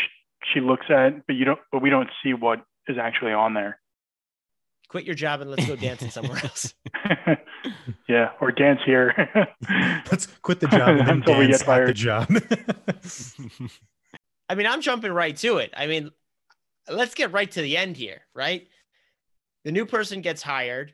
she 0.53 0.59
looks 0.59 0.85
at, 0.89 1.25
but 1.27 1.35
you 1.35 1.45
don't, 1.45 1.59
but 1.71 1.81
we 1.81 1.89
don't 1.89 2.09
see 2.23 2.33
what 2.33 2.61
is 2.87 2.97
actually 2.97 3.33
on 3.33 3.53
there. 3.53 3.79
Quit 4.89 5.05
your 5.05 5.15
job 5.15 5.41
and 5.41 5.49
let's 5.49 5.65
go 5.65 5.75
dancing 5.75 6.11
somewhere 6.11 6.39
else. 6.43 6.73
yeah, 8.07 8.31
or 8.39 8.51
dance 8.51 8.79
here. 8.85 9.13
Let's 10.11 10.27
quit 10.43 10.59
the 10.59 10.67
job 10.67 10.89
and 10.89 10.99
then 10.99 11.09
Until 11.17 11.39
we 11.39 11.47
dance 11.47 11.63
get 11.63 11.81
at 11.81 11.87
the 11.87 11.93
job. 11.93 12.27
I 14.47 14.55
mean, 14.55 14.67
I'm 14.67 14.81
jumping 14.81 15.11
right 15.11 15.35
to 15.37 15.57
it. 15.57 15.73
I 15.75 15.87
mean, 15.87 16.11
let's 16.87 17.15
get 17.15 17.31
right 17.31 17.49
to 17.51 17.61
the 17.61 17.77
end 17.77 17.97
here, 17.97 18.21
right? 18.35 18.67
The 19.63 19.71
new 19.71 19.87
person 19.87 20.21
gets 20.21 20.43
hired 20.43 20.93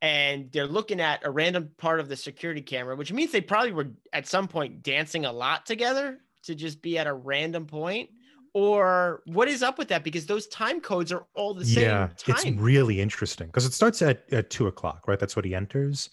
and 0.00 0.50
they're 0.50 0.66
looking 0.66 1.00
at 1.00 1.26
a 1.26 1.30
random 1.30 1.70
part 1.76 2.00
of 2.00 2.08
the 2.08 2.16
security 2.16 2.62
camera, 2.62 2.96
which 2.96 3.12
means 3.12 3.32
they 3.32 3.42
probably 3.42 3.72
were 3.72 3.88
at 4.12 4.26
some 4.26 4.48
point 4.48 4.82
dancing 4.82 5.26
a 5.26 5.32
lot 5.32 5.66
together 5.66 6.18
to 6.44 6.54
just 6.54 6.82
be 6.82 6.98
at 6.98 7.06
a 7.06 7.12
random 7.12 7.66
point. 7.66 8.10
Or 8.52 9.22
what 9.26 9.46
is 9.46 9.62
up 9.62 9.78
with 9.78 9.88
that? 9.88 10.02
Because 10.02 10.26
those 10.26 10.48
time 10.48 10.80
codes 10.80 11.12
are 11.12 11.24
all 11.34 11.54
the 11.54 11.64
same 11.64 11.84
yeah, 11.84 12.08
it's 12.26 12.44
really 12.46 13.00
interesting 13.00 13.46
because 13.46 13.64
it 13.64 13.72
starts 13.72 14.02
at, 14.02 14.24
at 14.32 14.50
two 14.50 14.66
o'clock, 14.66 15.06
right? 15.06 15.20
That's 15.20 15.36
what 15.36 15.44
he 15.44 15.54
enters, 15.54 16.10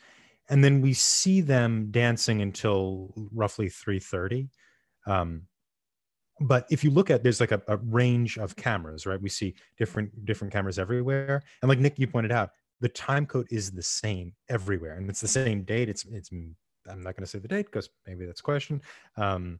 and 0.48 0.64
then 0.64 0.80
we 0.80 0.94
see 0.94 1.42
them 1.42 1.88
dancing 1.90 2.44
until 2.44 3.12
roughly 3.34 3.70
three 3.70 4.00
thirty. 4.00 4.50
Um, 5.08 5.48
but 6.40 6.68
if 6.70 6.84
you 6.84 6.92
look 6.92 7.10
at 7.10 7.24
there's 7.24 7.40
like 7.40 7.52
a, 7.52 7.62
a 7.68 7.78
range 7.78 8.38
of 8.38 8.56
cameras, 8.56 9.08
right? 9.08 9.20
We 9.20 9.30
see 9.30 9.56
different 9.80 10.24
different 10.24 10.54
cameras 10.54 10.78
everywhere, 10.78 11.42
and 11.64 11.70
like 11.70 11.80
Nick, 11.80 11.98
you 11.98 12.06
pointed 12.06 12.32
out, 12.32 12.52
the 12.82 12.90
time 12.90 13.26
code 13.26 13.48
is 13.50 13.72
the 13.72 13.82
same 13.82 14.34
everywhere, 14.48 14.98
and 14.98 15.10
it's 15.10 15.22
the 15.22 15.28
same 15.28 15.64
date. 15.64 15.90
It's 15.90 16.06
it's 16.06 16.30
I'm 16.32 17.02
not 17.02 17.16
going 17.16 17.24
to 17.24 17.28
say 17.28 17.40
the 17.40 17.48
date 17.48 17.66
because 17.66 17.90
maybe 18.06 18.26
that's 18.26 18.42
a 18.42 18.44
question. 18.44 18.82
Um, 19.18 19.60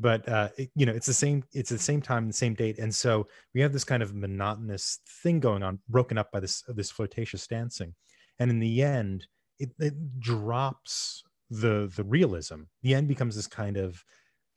but 0.00 0.28
uh, 0.28 0.48
it- 0.56 0.70
you 0.74 0.86
know, 0.86 0.92
it's 0.92 1.06
the 1.06 1.14
same. 1.14 1.44
It's 1.52 1.70
the 1.70 1.78
same 1.78 2.02
time, 2.02 2.26
the 2.26 2.32
same 2.32 2.54
date, 2.54 2.78
and 2.78 2.94
so 2.94 3.28
we 3.54 3.60
have 3.60 3.72
this 3.72 3.84
kind 3.84 4.02
of 4.02 4.14
monotonous 4.14 5.00
thing 5.22 5.40
going 5.40 5.62
on, 5.62 5.80
broken 5.88 6.18
up 6.18 6.30
by 6.32 6.40
this 6.40 6.62
this 6.68 6.90
flirtatious 6.90 7.46
dancing, 7.46 7.94
and 8.38 8.50
in 8.50 8.58
the 8.60 8.82
end, 8.82 9.26
it, 9.58 9.70
it 9.78 10.20
drops 10.20 11.22
the 11.50 11.90
the 11.96 12.04
realism. 12.04 12.62
The 12.82 12.94
end 12.94 13.08
becomes 13.08 13.36
this 13.36 13.46
kind 13.46 13.76
of 13.76 14.04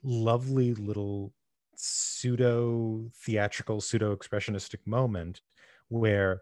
lovely 0.04 0.74
little 0.76 1.34
pseudo 1.76 3.10
theatrical, 3.26 3.82
pseudo 3.82 4.16
expressionistic 4.16 4.86
moment 4.86 5.42
where 5.89 6.42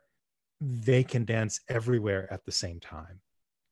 they 0.61 1.03
can 1.03 1.25
dance 1.25 1.61
everywhere 1.69 2.31
at 2.33 2.45
the 2.45 2.51
same 2.51 2.79
time 2.79 3.21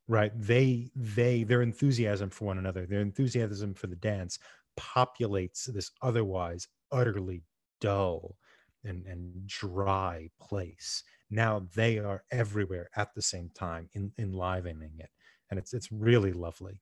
right 0.07 0.31
they 0.35 0.89
they 0.95 1.43
their 1.43 1.61
enthusiasm 1.61 2.29
for 2.29 2.45
one 2.45 2.57
another 2.57 2.85
their 2.85 3.01
enthusiasm 3.01 3.73
for 3.73 3.87
the 3.87 3.95
dance 3.95 4.39
populates 4.77 5.65
this 5.73 5.91
otherwise 6.01 6.67
utterly 6.91 7.43
dull 7.81 8.35
and, 8.83 9.05
and 9.05 9.47
dry 9.47 10.29
place 10.39 11.03
now 11.29 11.65
they 11.75 11.97
are 11.97 12.23
everywhere 12.31 12.89
at 12.95 13.13
the 13.15 13.21
same 13.21 13.49
time 13.53 13.89
in, 13.93 14.11
enlivening 14.17 14.91
it 14.99 15.09
and 15.49 15.59
it's 15.59 15.73
it's 15.73 15.91
really 15.91 16.31
lovely 16.31 16.79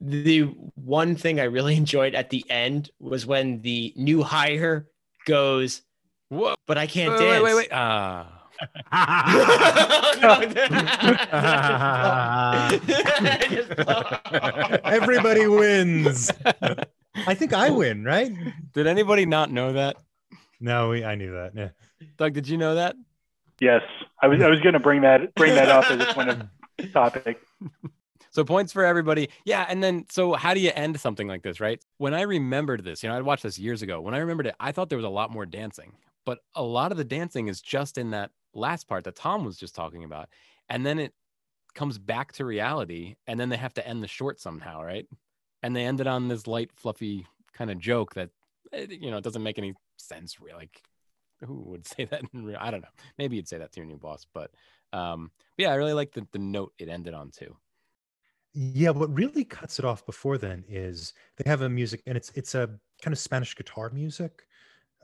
the 0.00 0.42
one 0.74 1.16
thing 1.16 1.40
I 1.40 1.44
really 1.44 1.76
enjoyed 1.76 2.14
at 2.14 2.30
the 2.30 2.44
end 2.50 2.90
was 2.98 3.26
when 3.26 3.60
the 3.62 3.92
new 3.96 4.22
hire 4.22 4.88
goes, 5.26 5.82
Whoa. 6.28 6.54
but 6.66 6.78
I 6.78 6.86
can't 6.86 7.12
Wait, 7.12 7.18
dance. 7.20 7.42
wait, 7.42 7.54
wait, 7.54 7.56
wait. 7.56 7.68
Ah. 7.72 8.40
everybody 14.84 15.48
wins 15.48 16.30
i 17.26 17.34
think 17.34 17.52
i 17.52 17.70
win 17.70 18.04
right 18.04 18.32
Did 18.72 18.86
anybody 18.86 19.26
not 19.26 19.50
know 19.50 19.72
that? 19.72 19.96
no 20.60 20.90
we, 20.90 21.04
i 21.04 21.14
knew 21.14 21.32
that 21.32 21.52
yeah 21.54 21.68
Doug, 22.16 22.34
did 22.34 22.48
you 22.48 22.58
know 22.58 22.74
that? 22.74 22.96
yes, 23.60 23.82
I 24.20 24.26
was, 24.26 24.42
I 24.42 24.48
was 24.50 24.60
going 24.60 24.74
to 24.74 24.80
bring 24.80 25.02
that, 25.02 25.34
bring 25.34 25.54
that 25.54 25.68
up 25.68 25.90
as 25.90 26.00
a 26.00 26.12
point 26.12 26.28
of 26.30 26.92
topic. 26.92 27.40
So 28.30 28.44
points 28.44 28.72
for 28.72 28.84
everybody. 28.84 29.28
Yeah. 29.44 29.64
And 29.68 29.82
then, 29.82 30.06
so 30.10 30.32
how 30.34 30.54
do 30.54 30.60
you 30.60 30.72
end 30.74 30.98
something 30.98 31.28
like 31.28 31.42
this, 31.42 31.60
right? 31.60 31.80
When 31.98 32.14
I 32.14 32.22
remembered 32.22 32.84
this, 32.84 33.02
you 33.02 33.08
know, 33.08 33.16
I'd 33.16 33.22
watched 33.22 33.44
this 33.44 33.58
years 33.58 33.80
ago. 33.80 34.00
When 34.00 34.12
I 34.12 34.18
remembered 34.18 34.48
it, 34.48 34.56
I 34.58 34.72
thought 34.72 34.88
there 34.88 34.98
was 34.98 35.04
a 35.04 35.08
lot 35.10 35.30
more 35.30 35.46
dancing, 35.46 35.92
but 36.26 36.40
a 36.54 36.62
lot 36.62 36.90
of 36.90 36.98
the 36.98 37.04
dancing 37.04 37.46
is 37.46 37.60
just 37.60 37.96
in 37.96 38.10
that 38.10 38.30
last 38.52 38.88
part 38.88 39.04
that 39.04 39.14
Tom 39.14 39.44
was 39.44 39.56
just 39.56 39.74
talking 39.74 40.02
about. 40.02 40.28
And 40.68 40.84
then 40.84 40.98
it 40.98 41.14
comes 41.74 41.96
back 41.96 42.32
to 42.32 42.44
reality. 42.44 43.14
And 43.28 43.38
then 43.38 43.50
they 43.50 43.56
have 43.56 43.74
to 43.74 43.86
end 43.86 44.02
the 44.02 44.08
short 44.08 44.40
somehow, 44.40 44.82
right? 44.82 45.06
And 45.64 45.74
they 45.74 45.86
ended 45.86 46.06
on 46.06 46.28
this 46.28 46.46
light, 46.46 46.70
fluffy 46.76 47.26
kind 47.54 47.70
of 47.70 47.78
joke 47.78 48.12
that, 48.16 48.28
eh, 48.74 48.84
you 48.90 49.10
know, 49.10 49.16
it 49.16 49.24
doesn't 49.24 49.42
make 49.42 49.56
any 49.56 49.72
sense 49.96 50.38
really. 50.38 50.58
Like, 50.58 50.82
who 51.42 51.62
would 51.68 51.86
say 51.88 52.04
that 52.04 52.20
in 52.34 52.44
real? 52.44 52.58
I 52.60 52.70
don't 52.70 52.82
know. 52.82 52.88
Maybe 53.16 53.36
you'd 53.36 53.48
say 53.48 53.56
that 53.56 53.72
to 53.72 53.80
your 53.80 53.86
new 53.86 53.96
boss, 53.96 54.26
but 54.34 54.50
um, 54.92 55.30
but 55.56 55.62
yeah, 55.62 55.72
I 55.72 55.76
really 55.76 55.94
like 55.94 56.12
the, 56.12 56.26
the 56.32 56.38
note 56.38 56.74
it 56.78 56.90
ended 56.90 57.14
on 57.14 57.30
too. 57.30 57.56
Yeah, 58.52 58.90
what 58.90 59.12
really 59.16 59.42
cuts 59.42 59.78
it 59.78 59.86
off 59.86 60.04
before 60.04 60.36
then 60.36 60.64
is 60.68 61.14
they 61.38 61.48
have 61.48 61.62
a 61.62 61.68
music, 61.68 62.02
and 62.06 62.14
it's 62.14 62.30
it's 62.34 62.54
a 62.54 62.68
kind 63.00 63.12
of 63.12 63.18
Spanish 63.18 63.56
guitar 63.56 63.88
music 63.88 64.46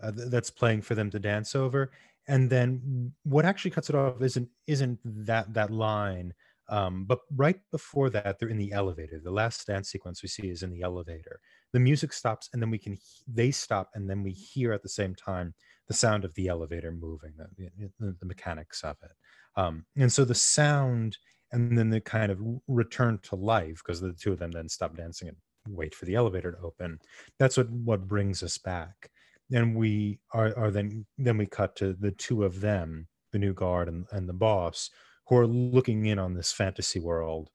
uh, 0.02 0.12
th- 0.12 0.28
that's 0.28 0.50
playing 0.50 0.82
for 0.82 0.94
them 0.94 1.10
to 1.10 1.18
dance 1.18 1.56
over. 1.56 1.90
And 2.28 2.50
then 2.50 3.12
what 3.24 3.46
actually 3.46 3.72
cuts 3.72 3.88
it 3.88 3.96
off 3.96 4.20
isn't 4.20 4.50
isn't 4.66 5.00
that 5.04 5.54
that 5.54 5.70
line, 5.70 6.34
um, 6.70 7.04
but 7.04 7.18
right 7.36 7.60
before 7.70 8.10
that, 8.10 8.38
they're 8.38 8.48
in 8.48 8.58
the 8.58 8.72
elevator. 8.72 9.20
The 9.22 9.30
last 9.30 9.66
dance 9.66 9.90
sequence 9.90 10.22
we 10.22 10.28
see 10.28 10.48
is 10.48 10.62
in 10.62 10.70
the 10.70 10.82
elevator. 10.82 11.40
The 11.72 11.80
music 11.80 12.12
stops, 12.12 12.48
and 12.52 12.62
then 12.62 12.70
we 12.70 12.78
can 12.78 12.94
he- 12.94 13.24
they 13.26 13.50
stop, 13.50 13.90
and 13.94 14.08
then 14.08 14.22
we 14.22 14.32
hear 14.32 14.72
at 14.72 14.82
the 14.82 14.88
same 14.88 15.14
time 15.14 15.54
the 15.88 15.94
sound 15.94 16.24
of 16.24 16.34
the 16.34 16.48
elevator 16.48 16.92
moving, 16.92 17.32
the, 17.36 17.90
the, 17.98 18.16
the 18.20 18.26
mechanics 18.26 18.82
of 18.84 18.96
it. 19.02 19.10
Um, 19.56 19.84
and 19.96 20.12
so 20.12 20.24
the 20.24 20.34
sound 20.34 21.18
and 21.52 21.76
then 21.76 21.90
the 21.90 22.00
kind 22.00 22.30
of 22.30 22.40
return 22.68 23.18
to 23.22 23.36
life 23.36 23.82
because 23.84 24.00
the 24.00 24.12
two 24.12 24.32
of 24.32 24.38
them 24.38 24.50
then 24.50 24.68
stop 24.68 24.96
dancing 24.96 25.28
and 25.28 25.36
wait 25.68 25.94
for 25.94 26.04
the 26.04 26.14
elevator 26.14 26.52
to 26.52 26.58
open 26.58 26.98
that's 27.38 27.56
what 27.56 27.68
what 27.70 28.08
brings 28.08 28.42
us 28.42 28.58
back 28.58 29.10
and 29.52 29.74
we 29.74 30.18
are, 30.32 30.56
are 30.56 30.70
then 30.70 31.04
then 31.18 31.36
we 31.36 31.46
cut 31.46 31.76
to 31.76 31.94
the 32.00 32.12
two 32.12 32.44
of 32.44 32.60
them 32.60 33.06
the 33.32 33.38
new 33.38 33.52
guard 33.52 33.88
and, 33.88 34.06
and 34.12 34.28
the 34.28 34.32
boss 34.32 34.90
who 35.26 35.36
are 35.36 35.46
looking 35.46 36.06
in 36.06 36.18
on 36.18 36.34
this 36.34 36.52
fantasy 36.52 37.00
world 37.00 37.50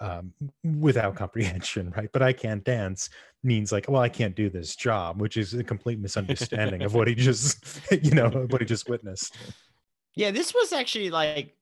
um, 0.00 0.32
without 0.78 1.16
comprehension 1.16 1.90
right 1.96 2.10
but 2.12 2.22
i 2.22 2.32
can't 2.32 2.64
dance 2.64 3.10
means 3.42 3.72
like 3.72 3.88
well 3.88 4.02
i 4.02 4.08
can't 4.08 4.36
do 4.36 4.48
this 4.48 4.76
job 4.76 5.20
which 5.20 5.36
is 5.36 5.54
a 5.54 5.64
complete 5.64 5.98
misunderstanding 5.98 6.82
of 6.82 6.94
what 6.94 7.08
he 7.08 7.14
just 7.14 7.80
you 8.02 8.12
know 8.12 8.28
what 8.28 8.60
he 8.60 8.66
just 8.66 8.88
witnessed 8.88 9.36
Yeah, 10.18 10.32
this 10.32 10.52
was 10.52 10.72
actually 10.72 11.10
like 11.10 11.54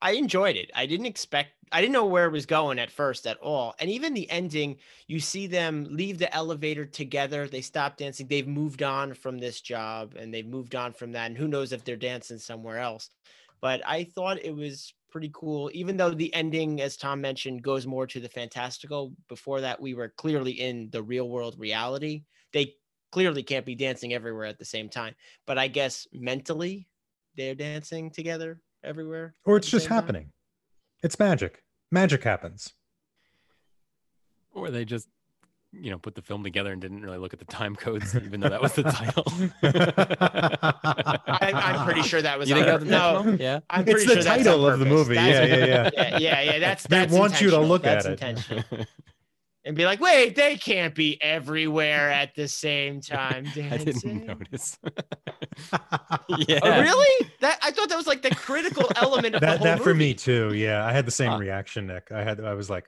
I 0.00 0.12
enjoyed 0.12 0.54
it. 0.54 0.70
I 0.72 0.86
didn't 0.86 1.06
expect 1.06 1.50
I 1.72 1.80
didn't 1.80 1.94
know 1.94 2.06
where 2.06 2.26
it 2.26 2.32
was 2.32 2.46
going 2.46 2.78
at 2.78 2.92
first 2.92 3.26
at 3.26 3.38
all. 3.38 3.74
And 3.80 3.90
even 3.90 4.14
the 4.14 4.30
ending, 4.30 4.76
you 5.08 5.18
see 5.18 5.48
them 5.48 5.84
leave 5.90 6.18
the 6.18 6.32
elevator 6.32 6.86
together. 6.86 7.48
They 7.48 7.60
stop 7.60 7.96
dancing. 7.96 8.28
They've 8.28 8.46
moved 8.46 8.84
on 8.84 9.14
from 9.14 9.38
this 9.38 9.60
job 9.60 10.14
and 10.16 10.32
they've 10.32 10.46
moved 10.46 10.76
on 10.76 10.92
from 10.92 11.10
that. 11.12 11.26
And 11.26 11.36
who 11.36 11.48
knows 11.48 11.72
if 11.72 11.84
they're 11.84 11.96
dancing 11.96 12.38
somewhere 12.38 12.78
else. 12.78 13.10
But 13.60 13.82
I 13.86 14.04
thought 14.04 14.44
it 14.44 14.54
was 14.54 14.94
pretty 15.10 15.30
cool, 15.32 15.70
even 15.72 15.96
though 15.96 16.10
the 16.10 16.32
ending, 16.34 16.80
as 16.80 16.96
Tom 16.96 17.20
mentioned, 17.20 17.62
goes 17.62 17.86
more 17.86 18.06
to 18.06 18.20
the 18.20 18.28
fantastical. 18.28 19.14
Before 19.28 19.60
that, 19.62 19.80
we 19.80 19.94
were 19.94 20.10
clearly 20.16 20.52
in 20.52 20.90
the 20.90 21.02
real 21.02 21.28
world 21.28 21.56
reality. 21.58 22.24
They 22.52 22.74
clearly 23.10 23.42
can't 23.42 23.66
be 23.66 23.74
dancing 23.74 24.12
everywhere 24.12 24.44
at 24.44 24.58
the 24.58 24.64
same 24.64 24.88
time. 24.88 25.14
But 25.46 25.58
I 25.58 25.68
guess 25.68 26.06
mentally, 26.12 26.88
they're 27.36 27.54
dancing 27.54 28.10
together 28.10 28.60
everywhere. 28.84 29.34
or 29.44 29.56
it's 29.56 29.68
just 29.68 29.84
same 29.86 29.88
time. 29.88 29.96
happening 29.96 30.32
it's 31.02 31.18
magic 31.18 31.62
magic 31.90 32.22
happens 32.24 32.74
Or 34.52 34.70
they 34.70 34.84
just, 34.84 35.08
you 35.72 35.90
know, 35.90 35.98
put 35.98 36.14
the 36.14 36.22
film 36.22 36.42
together 36.42 36.72
and 36.72 36.80
didn't 36.80 37.02
really 37.02 37.18
look 37.18 37.32
at 37.34 37.38
the 37.38 37.44
time 37.44 37.76
codes, 37.76 38.14
even 38.16 38.40
though 38.40 38.48
that 38.48 38.62
was 38.62 38.72
the 38.72 38.84
title. 38.84 39.24
I, 39.62 41.52
I'm 41.54 41.84
pretty 41.84 42.02
sure 42.02 42.22
that 42.22 42.38
was 42.38 42.48
You 42.48 42.54
think 42.54 42.66
that 42.66 42.80
was 42.80 42.88
no. 42.88 43.36
Yeah. 43.38 43.60
I'm 43.70 43.82
It's 43.82 43.92
pretty 43.92 44.06
the 44.06 44.14
sure 44.14 44.22
that's 44.24 44.44
title 44.44 44.66
of 44.66 44.78
the 44.78 44.86
movie. 44.86 45.14
That's- 45.14 45.48
Yeah, 45.48 45.56
yeah, 45.56 45.66
yeah. 45.66 45.90
yeah, 45.94 46.18
yeah, 46.18 46.40
yeah. 46.52 46.58
That's 46.58 46.84
They 46.86 46.96
that's 46.96 47.12
want 47.12 47.40
you 47.40 47.50
to 47.50 47.58
look 47.60 47.82
that's 47.82 48.06
at 48.06 48.12
it. 48.12 48.22
intentional. 48.22 48.64
and 49.64 49.76
be 49.76 49.84
like, 49.84 50.00
wait, 50.00 50.34
they 50.36 50.56
can't 50.56 50.94
be 50.94 51.20
everywhere 51.22 52.10
at 52.10 52.34
the 52.34 52.48
same 52.48 53.00
time 53.02 53.46
I 53.56 53.76
didn't 53.78 54.26
notice. 54.26 54.78
Oh, 55.72 56.36
yeah. 56.46 56.80
really? 56.80 57.30
That 57.40 57.58
I 57.62 57.72
thought 57.72 57.88
that 57.88 57.96
was 57.96 58.06
like 58.06 58.22
the 58.22 58.30
critical 58.30 58.88
element 58.96 59.34
of 59.34 59.40
the 59.40 59.46
that 59.46 59.58
whole 59.58 59.64
that 59.64 59.80
for 59.82 59.92
me 59.94 60.14
too 60.14 60.52
yeah 60.54 60.84
i 60.86 60.92
had 60.92 61.04
the 61.04 61.10
same 61.10 61.32
Huh. 61.32 61.38
reaction 61.38 61.86
nick 61.88 62.12
i 62.12 62.22
had 62.22 62.38
i 62.40 62.54
was 62.54 62.70
like 62.70 62.84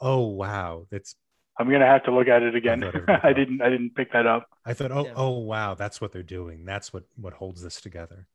oh 0.00 0.20
wow 0.28 0.86
that's 0.90 1.16
I'm 1.58 1.70
gonna 1.70 1.86
have 1.86 2.04
to 2.04 2.14
look 2.14 2.28
at 2.28 2.42
it 2.42 2.54
again. 2.54 2.80
thought 2.80 2.88
everybody 2.94 3.20
I 3.22 3.32
didn't 3.32 3.62
I 3.62 3.68
didn't 3.70 3.94
pick 3.94 4.12
that 4.12 4.26
up. 4.26 4.48
i 4.64 4.72
thought 4.74 4.90
oh 4.92 5.04
Yeah. 5.06 5.12
oh 5.16 5.38
wow 5.38 5.74
that's 5.74 6.00
what 6.00 6.12
they're 6.12 6.22
doing 6.22 6.64
that's 6.64 6.92
what 6.92 7.04
what 7.16 7.34
holds 7.34 7.62
this 7.62 7.80
together 7.80 8.26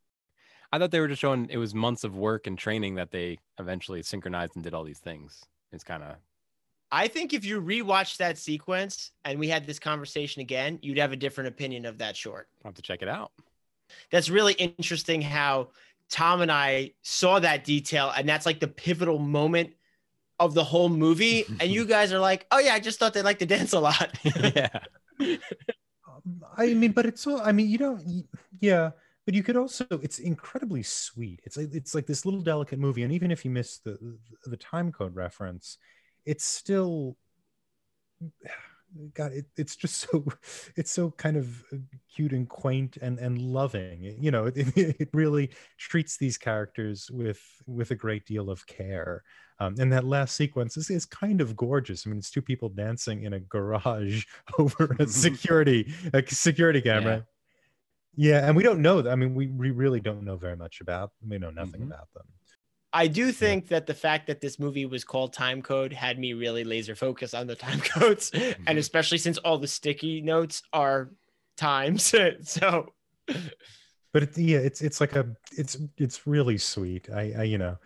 I 0.72 0.78
thought 0.78 0.92
they 0.92 1.00
were 1.00 1.08
just 1.08 1.22
showing 1.22 1.48
it 1.50 1.58
was 1.58 1.74
months 1.74 2.04
of 2.04 2.16
work 2.16 2.46
and 2.46 2.56
training 2.58 2.94
that 2.96 3.10
they 3.10 3.40
eventually 3.60 4.04
synchronized 4.04 4.56
and 4.56 4.64
did 4.64 4.76
all 4.76 4.84
these 4.84 5.00
things. 5.00 5.44
It's 5.72 5.84
kind 5.84 6.04
of 6.04 6.16
I 6.92 7.08
think 7.08 7.34
if 7.34 7.44
you 7.44 7.60
rewatch 7.60 8.18
that 8.18 8.38
sequence 8.38 9.12
and 9.26 9.40
we 9.40 9.48
had 9.48 9.66
this 9.66 9.80
conversation 9.80 10.42
again, 10.42 10.78
you'd 10.84 11.00
have 11.00 11.12
a 11.12 11.16
different 11.16 11.48
opinion 11.48 11.86
of 11.86 11.98
that 11.98 12.16
short. 12.16 12.50
I'll 12.64 12.70
have 12.70 12.76
to 12.76 12.82
check 12.84 13.02
it 13.02 13.08
out. 13.08 13.32
that's 14.12 14.30
really 14.30 14.54
interesting 14.54 15.22
how 15.24 15.70
Tom 16.10 16.42
and 16.42 16.52
I 16.52 16.92
saw 17.02 17.40
that 17.40 17.64
detail, 17.64 18.12
and 18.16 18.28
that's 18.30 18.46
like 18.46 18.60
the 18.60 18.68
pivotal 18.68 19.18
moment 19.20 19.74
of 20.40 20.54
the 20.54 20.64
whole 20.64 20.90
movie. 20.90 21.46
and 21.60 21.72
you 21.72 21.86
guys 21.86 22.14
are 22.14 22.20
like, 22.20 22.46
"Oh 22.52 22.60
yeah, 22.60 22.74
I 22.74 22.80
just 22.80 23.00
thought 23.00 23.14
they 23.14 23.22
liked 23.22 23.40
to 23.40 23.46
dance 23.46 23.74
a 23.74 23.80
lot." 23.80 24.18
yeah. 24.24 24.70
Um, 25.20 26.44
i 26.58 26.74
mean 26.74 26.92
but 26.92 27.06
it's 27.06 27.26
all 27.28 27.42
i 27.42 27.52
mean 27.52 27.70
you 27.70 27.78
don't 27.78 28.02
yeah 28.62 28.92
but 29.26 29.34
you 29.34 29.44
could 29.44 29.58
also 29.58 29.86
it's 30.02 30.20
incredibly 30.20 30.84
sweet 30.84 31.40
it's 31.44 31.58
like 31.58 31.70
it's 31.74 31.94
like 31.94 32.06
this 32.06 32.26
little 32.26 32.42
delicate 32.42 32.80
movie 32.80 33.04
and 33.04 33.14
even 33.14 33.32
if 33.32 33.46
you 33.46 33.52
miss 33.52 33.80
the 33.80 34.18
the 34.46 34.58
time 34.58 34.92
code 34.92 35.16
reference 35.16 35.78
it's 36.26 36.46
still 36.46 37.16
god 39.14 39.32
it, 39.34 39.46
it's 39.58 39.76
just 39.76 39.98
so 39.98 40.26
it's 40.76 40.92
so 40.92 41.12
kind 41.12 41.38
of 41.38 41.64
uh, 41.72 41.78
cute 42.14 42.34
and 42.34 42.50
quaint 42.50 42.98
and 42.98 43.20
and 43.20 43.38
loving. 43.40 44.04
You 44.04 44.32
know 44.32 44.46
it, 44.56 44.68
it 44.78 45.10
really 45.14 45.52
treats 45.78 46.18
these 46.18 46.38
characters 46.38 47.10
with 47.12 47.42
with 47.68 47.92
a 47.92 47.96
great 47.96 48.26
deal 48.26 48.50
of 48.50 48.66
care. 48.68 49.24
Um, 49.62 49.76
and 49.78 49.92
that 49.92 50.06
last 50.06 50.36
sequence 50.38 50.78
is, 50.78 50.90
is 50.90 51.06
kind 51.06 51.42
of 51.42 51.56
gorgeous. 51.56 52.06
I 52.08 52.10
mean 52.10 52.20
it's 52.20 52.32
two 52.32 52.42
people 52.42 52.70
dancing 52.70 53.24
in 53.24 53.34
a 53.34 53.40
garage 53.40 54.26
over 54.60 54.96
a 55.00 55.08
security 55.08 55.94
a 56.14 56.24
security 56.28 56.82
camera. 56.82 57.26
Yeah, 58.16 58.48
and 58.48 58.56
we 58.56 58.64
don't 58.64 58.82
know 58.82 59.08
i 59.10 59.16
mean 59.16 59.36
we, 59.36 59.48
we 59.48 59.72
really 59.72 60.00
don't 60.02 60.24
know 60.24 60.36
very 60.38 60.56
much 60.58 60.82
about 60.82 61.12
we 61.28 61.38
know 61.38 61.52
nothing 61.52 61.82
Mhm. 61.82 61.84
about 61.84 62.12
them 62.14 62.26
I 62.92 63.08
do 63.08 63.32
think 63.32 63.68
that 63.68 63.86
the 63.86 63.94
fact 63.94 64.28
that 64.28 64.42
this 64.42 64.58
movie 64.60 64.86
was 64.86 65.04
called 65.04 65.32
Time 65.34 65.62
Code 65.62 65.94
had 65.94 66.18
me 66.18 66.34
really 66.34 66.64
laser 66.64 66.96
focused 66.96 67.36
on 67.36 67.48
the 67.48 67.56
time 67.68 67.80
codes, 67.82 68.32
and 68.34 68.66
Mhm. 68.68 68.78
especially 68.78 69.18
since 69.20 69.38
all 69.40 69.58
the 69.58 69.68
sticky 69.68 70.22
notes 70.22 70.64
are 70.74 71.12
times. 71.58 72.14
so 72.44 72.94
but 74.12 74.24
it, 74.24 74.38
yeah 74.38 74.58
it's 74.58 74.82
it's 74.82 75.00
like 75.00 75.16
a 75.16 75.36
it's 75.58 75.78
it's 75.98 76.26
really 76.26 76.58
sweet 76.58 77.10
i 77.12 77.34
i 77.38 77.44
you 77.44 77.58
know 77.60 77.78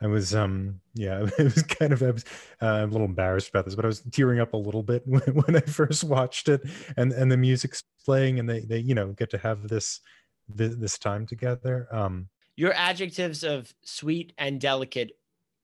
i 0.00 0.06
was 0.06 0.34
um 0.34 0.78
yeah 0.94 1.26
it 1.38 1.42
was 1.44 1.62
kind 1.64 1.92
of 1.92 2.02
i 2.02 2.10
was 2.10 2.24
uh, 2.62 2.82
a 2.82 2.86
little 2.86 3.06
embarrassed 3.06 3.48
about 3.48 3.64
this 3.64 3.74
but 3.74 3.84
i 3.84 3.88
was 3.88 4.02
tearing 4.12 4.38
up 4.40 4.52
a 4.52 4.56
little 4.56 4.82
bit 4.84 5.02
when, 5.06 5.20
when 5.22 5.56
i 5.56 5.60
first 5.60 6.04
watched 6.04 6.48
it 6.48 6.62
and 6.96 7.12
and 7.12 7.30
the 7.32 7.36
music's 7.36 7.82
playing 8.04 8.38
and 8.38 8.48
they 8.48 8.60
they 8.60 8.78
you 8.78 8.94
know 8.94 9.08
get 9.12 9.30
to 9.30 9.38
have 9.38 9.66
this 9.68 10.00
this, 10.48 10.76
this 10.76 10.98
time 10.98 11.26
together 11.26 11.88
um 11.90 12.28
your 12.56 12.72
adjectives 12.74 13.42
of 13.44 13.72
sweet 13.84 14.32
and 14.38 14.60
delicate 14.60 15.12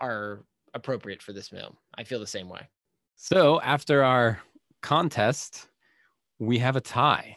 are 0.00 0.44
appropriate 0.74 1.22
for 1.22 1.32
this 1.32 1.48
film. 1.48 1.76
I 1.96 2.04
feel 2.04 2.20
the 2.20 2.26
same 2.26 2.48
way. 2.48 2.68
So 3.16 3.60
after 3.60 4.02
our 4.02 4.40
contest, 4.82 5.66
we 6.38 6.58
have 6.58 6.76
a 6.76 6.80
tie. 6.80 7.36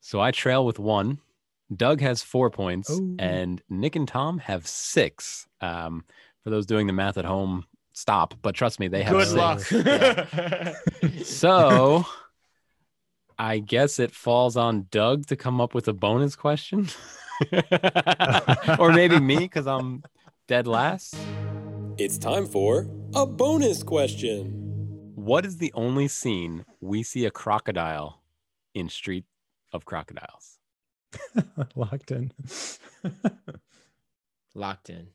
So 0.00 0.20
I 0.20 0.30
trail 0.30 0.64
with 0.64 0.78
one. 0.78 1.18
Doug 1.74 2.00
has 2.00 2.22
four 2.22 2.50
points, 2.50 2.90
Oh. 2.90 3.16
and 3.18 3.60
Nick 3.68 3.96
and 3.96 4.06
Tom 4.06 4.38
have 4.38 4.66
six. 4.66 5.46
Um, 5.60 6.04
for 6.42 6.50
those 6.50 6.66
doing 6.66 6.86
the 6.86 6.92
math 6.92 7.16
at 7.18 7.24
home, 7.24 7.64
stop. 7.94 8.34
But 8.42 8.54
trust 8.54 8.78
me, 8.80 8.88
they 8.88 9.02
have 9.02 9.12
Good 9.14 9.28
six. 9.28 9.72
luck. 9.72 9.86
Yeah. 9.86 10.74
So 11.24 12.04
I 13.38 13.58
guess 13.58 13.98
it 13.98 14.12
falls 14.12 14.56
on 14.56 14.86
Doug 14.90 15.26
to 15.26 15.36
come 15.36 15.60
up 15.60 15.74
with 15.74 15.88
a 15.88 15.92
bonus 15.92 16.36
question. 16.36 16.88
or 18.78 18.92
maybe 18.92 19.18
me 19.20 19.38
because 19.38 19.66
I'm 19.66 20.02
dead 20.46 20.66
last. 20.66 21.16
It's 21.98 22.18
time 22.18 22.46
for 22.46 22.88
a 23.14 23.26
bonus 23.26 23.82
question. 23.82 25.12
What 25.14 25.46
is 25.46 25.58
the 25.58 25.72
only 25.74 26.08
scene 26.08 26.64
we 26.80 27.02
see 27.02 27.24
a 27.24 27.30
crocodile 27.30 28.22
in 28.74 28.88
Street 28.88 29.24
of 29.72 29.84
Crocodiles? 29.84 30.58
locked 31.74 32.10
in 32.10 32.32
Locked 34.54 34.90
in. 34.90 35.08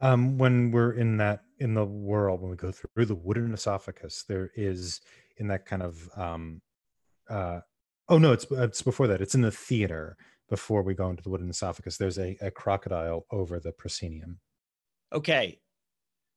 Um, 0.00 0.38
when 0.38 0.70
we're 0.70 0.92
in 0.92 1.16
that 1.18 1.42
in 1.58 1.74
the 1.74 1.84
world, 1.84 2.42
when 2.42 2.50
we 2.50 2.56
go 2.56 2.70
through 2.72 3.06
the 3.06 3.14
wooden 3.14 3.54
esophagus, 3.54 4.24
there 4.28 4.50
is 4.54 5.00
in 5.38 5.48
that 5.48 5.66
kind 5.66 5.82
of 5.82 6.10
um, 6.16 6.60
uh, 7.30 7.60
oh 8.08 8.18
no, 8.18 8.32
it's 8.32 8.46
it's 8.50 8.82
before 8.82 9.06
that. 9.06 9.20
It's 9.20 9.34
in 9.34 9.40
the 9.40 9.50
theater 9.50 10.16
before 10.48 10.82
we 10.82 10.94
go 10.94 11.10
into 11.10 11.22
the 11.22 11.30
wooden 11.30 11.50
esophagus. 11.50 11.96
There's 11.96 12.18
a, 12.18 12.36
a 12.40 12.50
crocodile 12.50 13.26
over 13.30 13.58
the 13.58 13.72
proscenium. 13.72 14.40
Okay. 15.12 15.60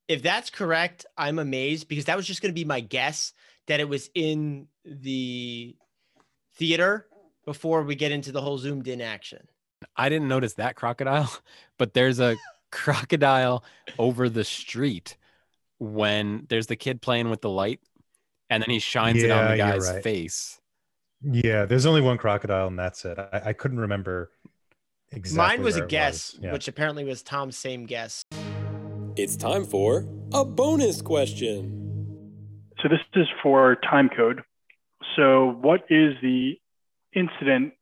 If 0.08 0.22
that's 0.22 0.50
correct, 0.50 1.06
I'm 1.16 1.38
amazed 1.38 1.88
because 1.88 2.06
that 2.06 2.16
was 2.16 2.26
just 2.26 2.42
going 2.42 2.50
to 2.52 2.60
be 2.60 2.64
my 2.64 2.80
guess 2.80 3.32
that 3.68 3.80
it 3.80 3.88
was 3.88 4.10
in 4.14 4.66
the 4.84 5.76
theater 6.56 7.06
before 7.44 7.82
we 7.82 7.94
get 7.94 8.12
into 8.12 8.32
the 8.32 8.40
whole 8.40 8.58
zoomed 8.58 8.88
in 8.88 9.00
action. 9.00 9.46
I 9.96 10.08
didn't 10.08 10.28
notice 10.28 10.54
that 10.54 10.74
crocodile, 10.74 11.30
but 11.78 11.94
there's 11.94 12.20
a 12.20 12.36
crocodile 12.72 13.64
over 13.98 14.28
the 14.28 14.44
street 14.44 15.16
when 15.78 16.46
there's 16.48 16.66
the 16.66 16.76
kid 16.76 17.00
playing 17.00 17.30
with 17.30 17.40
the 17.40 17.48
light 17.48 17.80
and 18.50 18.62
then 18.62 18.70
he 18.70 18.80
shines 18.80 19.22
it 19.22 19.30
on 19.30 19.50
the 19.50 19.56
guy's 19.56 19.88
right. 19.88 20.02
face. 20.02 20.59
Yeah, 21.22 21.66
there's 21.66 21.86
only 21.86 22.00
one 22.00 22.16
crocodile, 22.16 22.68
and 22.68 22.78
that's 22.78 23.04
it. 23.04 23.18
I, 23.18 23.42
I 23.46 23.52
couldn't 23.52 23.80
remember 23.80 24.30
exactly. 25.12 25.56
Mine 25.56 25.64
was 25.64 25.74
where 25.76 25.84
a 25.84 25.88
guess, 25.88 26.34
was. 26.34 26.40
Yeah. 26.42 26.52
which 26.52 26.68
apparently 26.68 27.04
was 27.04 27.22
Tom's 27.22 27.56
same 27.56 27.84
guess. 27.84 28.24
It's 29.16 29.36
time 29.36 29.64
for 29.64 30.06
a 30.32 30.44
bonus 30.44 31.02
question. 31.02 31.76
So 32.82 32.88
this 32.88 33.00
is 33.14 33.26
for 33.42 33.76
time 33.76 34.08
code. 34.08 34.42
So 35.16 35.58
what 35.60 35.80
is 35.90 36.14
the 36.22 36.58
incident 37.14 37.74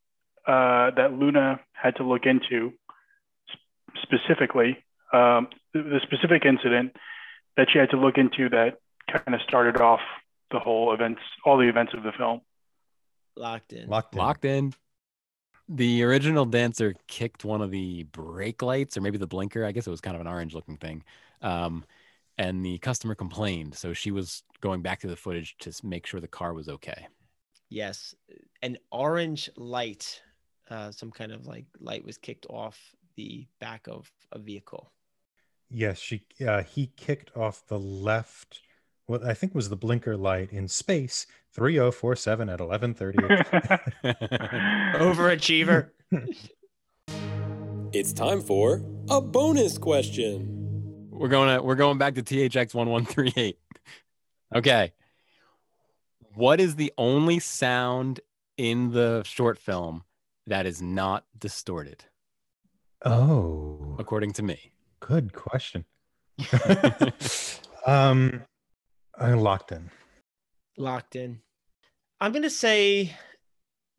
uh, 0.46 0.90
that 0.96 1.12
Luna 1.12 1.60
had 1.72 1.96
to 1.96 2.02
look 2.02 2.22
into 2.24 2.72
specifically? 4.02 4.78
Um, 5.12 5.48
the, 5.72 5.82
the 5.82 6.00
specific 6.02 6.44
incident 6.44 6.96
that 7.56 7.68
she 7.72 7.78
had 7.78 7.90
to 7.90 7.96
look 7.96 8.18
into 8.18 8.48
that 8.48 8.78
kind 9.12 9.34
of 9.34 9.40
started 9.46 9.80
off 9.80 10.00
the 10.50 10.58
whole 10.58 10.92
events, 10.92 11.20
all 11.44 11.58
the 11.58 11.68
events 11.68 11.92
of 11.96 12.02
the 12.02 12.12
film. 12.16 12.40
Locked 13.38 13.72
in. 13.72 13.88
locked 13.88 14.14
in. 14.14 14.18
Locked 14.18 14.44
in. 14.44 14.74
The 15.68 16.02
original 16.02 16.44
dancer 16.44 16.94
kicked 17.06 17.44
one 17.44 17.60
of 17.60 17.70
the 17.70 18.04
brake 18.04 18.62
lights 18.62 18.96
or 18.96 19.00
maybe 19.00 19.18
the 19.18 19.26
blinker. 19.26 19.64
I 19.64 19.72
guess 19.72 19.86
it 19.86 19.90
was 19.90 20.00
kind 20.00 20.16
of 20.16 20.20
an 20.20 20.26
orange 20.26 20.54
looking 20.54 20.76
thing. 20.76 21.04
Um, 21.42 21.84
and 22.38 22.64
the 22.64 22.78
customer 22.78 23.14
complained. 23.14 23.74
So 23.74 23.92
she 23.92 24.10
was 24.10 24.42
going 24.60 24.82
back 24.82 25.00
to 25.00 25.08
the 25.08 25.16
footage 25.16 25.56
to 25.58 25.72
make 25.86 26.06
sure 26.06 26.20
the 26.20 26.28
car 26.28 26.54
was 26.54 26.68
okay. 26.68 27.06
Yes. 27.68 28.14
An 28.62 28.78
orange 28.90 29.50
light, 29.56 30.22
uh, 30.70 30.90
some 30.90 31.10
kind 31.10 31.32
of 31.32 31.46
like 31.46 31.66
light 31.80 32.04
was 32.04 32.16
kicked 32.16 32.46
off 32.48 32.78
the 33.16 33.46
back 33.60 33.86
of 33.88 34.10
a 34.32 34.38
vehicle. 34.38 34.90
Yes, 35.70 35.98
she. 35.98 36.22
Uh, 36.46 36.62
he 36.62 36.92
kicked 36.96 37.36
off 37.36 37.66
the 37.66 37.78
left. 37.78 38.62
What 39.08 39.24
I 39.24 39.32
think 39.32 39.54
was 39.54 39.70
the 39.70 39.76
blinker 39.76 40.16
light 40.18 40.52
in 40.52 40.68
space. 40.68 41.26
Three 41.54 41.72
zero 41.74 41.90
four 41.90 42.14
seven 42.14 42.50
at 42.50 42.60
eleven 42.60 42.92
thirty. 42.94 43.18
Overachiever. 44.94 45.90
It's 47.90 48.12
time 48.12 48.42
for 48.42 48.82
a 49.08 49.18
bonus 49.18 49.78
question. 49.78 51.08
We're 51.10 51.28
going 51.28 51.56
to 51.56 51.62
we're 51.62 51.74
going 51.74 51.96
back 51.96 52.16
to 52.16 52.22
THX 52.22 52.74
1138. 52.74 53.58
Okay. 54.54 54.92
What 56.34 56.60
is 56.60 56.76
the 56.76 56.92
only 56.98 57.38
sound 57.38 58.20
in 58.58 58.92
the 58.92 59.22
short 59.24 59.58
film 59.58 60.04
that 60.46 60.66
is 60.66 60.82
not 60.82 61.24
distorted 61.38 62.04
oh, 63.06 63.96
according 63.98 64.34
to 64.34 64.42
me? 64.42 64.72
good 65.00 65.32
question. 65.32 65.86
um, 67.86 68.42
I 69.18 69.32
locked 69.34 69.72
in. 69.72 69.90
Locked 70.76 71.16
in. 71.16 71.40
I'm 72.20 72.32
going 72.32 72.42
to 72.42 72.50
say 72.50 73.14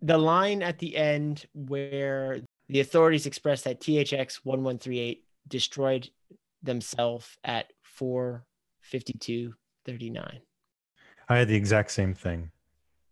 the 0.02 0.18
line 0.18 0.62
at 0.62 0.80
the 0.80 0.96
end 0.96 1.46
where 1.54 2.42
the 2.70 2.80
authorities 2.80 3.26
expressed 3.26 3.66
that 3.66 3.82
THX 3.82 4.40
1138 4.44 5.26
destroyed 5.48 6.10
themselves 6.64 7.38
at 7.44 7.72
452.39. 8.00 10.40
I 11.28 11.38
had 11.38 11.48
the 11.48 11.56
exact 11.56 11.92
same 11.92 12.14
thing. 12.14 12.52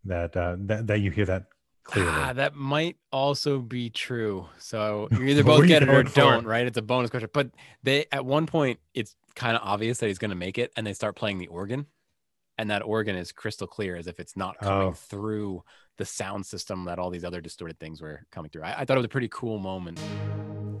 That 0.04 0.36
uh, 0.36 0.54
that 0.60 0.86
that 0.86 1.00
you 1.00 1.10
hear 1.10 1.26
that 1.26 1.46
clearly. 1.84 2.12
Ah, 2.12 2.32
that 2.32 2.54
might 2.54 2.96
also 3.12 3.58
be 3.58 3.90
true. 3.90 4.46
So 4.58 5.08
you 5.12 5.24
either 5.24 5.44
both 5.44 5.58
were 5.58 5.64
you 5.64 5.68
get 5.68 5.82
it 5.82 5.88
or 5.88 6.04
don't, 6.04 6.46
right? 6.46 6.66
It's 6.66 6.78
a 6.78 6.82
bonus 6.82 7.10
question. 7.10 7.28
But 7.32 7.50
they 7.82 8.06
at 8.12 8.24
one 8.24 8.46
point 8.46 8.78
it's 8.94 9.16
kind 9.34 9.56
of 9.56 9.62
obvious 9.64 9.98
that 9.98 10.06
he's 10.06 10.18
going 10.18 10.30
to 10.30 10.36
make 10.36 10.58
it, 10.58 10.72
and 10.76 10.86
they 10.86 10.92
start 10.92 11.16
playing 11.16 11.38
the 11.38 11.48
organ, 11.48 11.86
and 12.58 12.70
that 12.70 12.82
organ 12.82 13.16
is 13.16 13.32
crystal 13.32 13.66
clear, 13.66 13.96
as 13.96 14.06
if 14.06 14.18
it's 14.20 14.36
not 14.36 14.58
coming 14.58 14.88
Oh. 14.88 14.92
through 14.92 15.62
the 15.96 16.04
sound 16.04 16.44
system 16.44 16.84
that 16.84 16.98
all 16.98 17.10
these 17.10 17.24
other 17.24 17.40
distorted 17.40 17.78
things 17.78 18.00
were 18.02 18.26
coming 18.30 18.50
through. 18.50 18.62
I, 18.64 18.80
I 18.80 18.84
thought 18.84 18.96
it 18.96 19.00
was 19.00 19.06
a 19.06 19.08
pretty 19.08 19.28
cool 19.30 19.58
moment. 19.58 20.00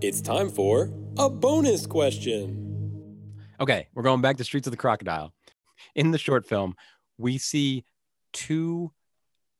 It's 0.00 0.20
time 0.20 0.48
for 0.50 0.92
a 1.16 1.28
bonus 1.30 1.86
question. 1.86 2.64
Okay, 3.60 3.88
we're 3.94 4.02
going 4.04 4.20
back 4.20 4.36
to 4.36 4.44
Streets 4.44 4.66
of 4.66 4.70
the 4.72 4.76
Crocodile. 4.76 5.32
In 5.94 6.10
the 6.10 6.18
short 6.18 6.46
film, 6.46 6.74
we 7.16 7.38
see 7.38 7.84
two 8.32 8.92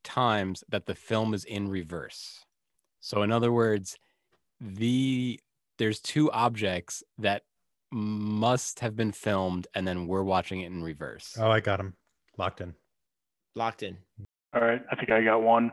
times 0.03 0.63
that 0.69 0.85
the 0.85 0.95
film 0.95 1.33
is 1.33 1.43
in 1.43 1.67
reverse. 1.69 2.45
So 3.01 3.21
in 3.23 3.31
other 3.31 3.51
words, 3.51 3.97
the 4.61 5.39
there's 5.77 5.99
two 6.01 6.29
objects 6.31 7.03
that 7.17 7.43
must 7.91 8.81
have 8.81 8.95
been 8.95 9.11
filmed 9.11 9.67
and 9.73 9.87
then 9.87 10.07
we're 10.07 10.23
watching 10.23 10.61
it 10.61 10.67
in 10.67 10.83
reverse. 10.83 11.37
Oh, 11.39 11.49
I 11.49 11.59
got 11.59 11.79
him 11.79 11.95
locked 12.39 12.61
in. 12.61 12.73
Locked 13.55 13.83
in. 13.83 13.97
All 14.53 14.61
right, 14.61 14.81
I 14.91 14.95
think 14.95 15.11
I 15.11 15.21
got 15.23 15.43
one. 15.43 15.71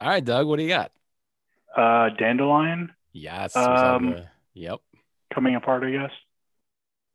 All 0.00 0.08
right, 0.08 0.24
Doug, 0.24 0.46
what 0.46 0.56
do 0.58 0.62
you 0.62 0.68
got? 0.68 0.92
Uh, 1.76 2.10
dandelion 2.16 2.92
Yes. 3.12 3.56
Um, 3.56 4.10
the- 4.12 4.26
yep. 4.54 4.78
coming 5.32 5.56
apart, 5.56 5.82
I 5.84 5.90
guess. 5.90 6.10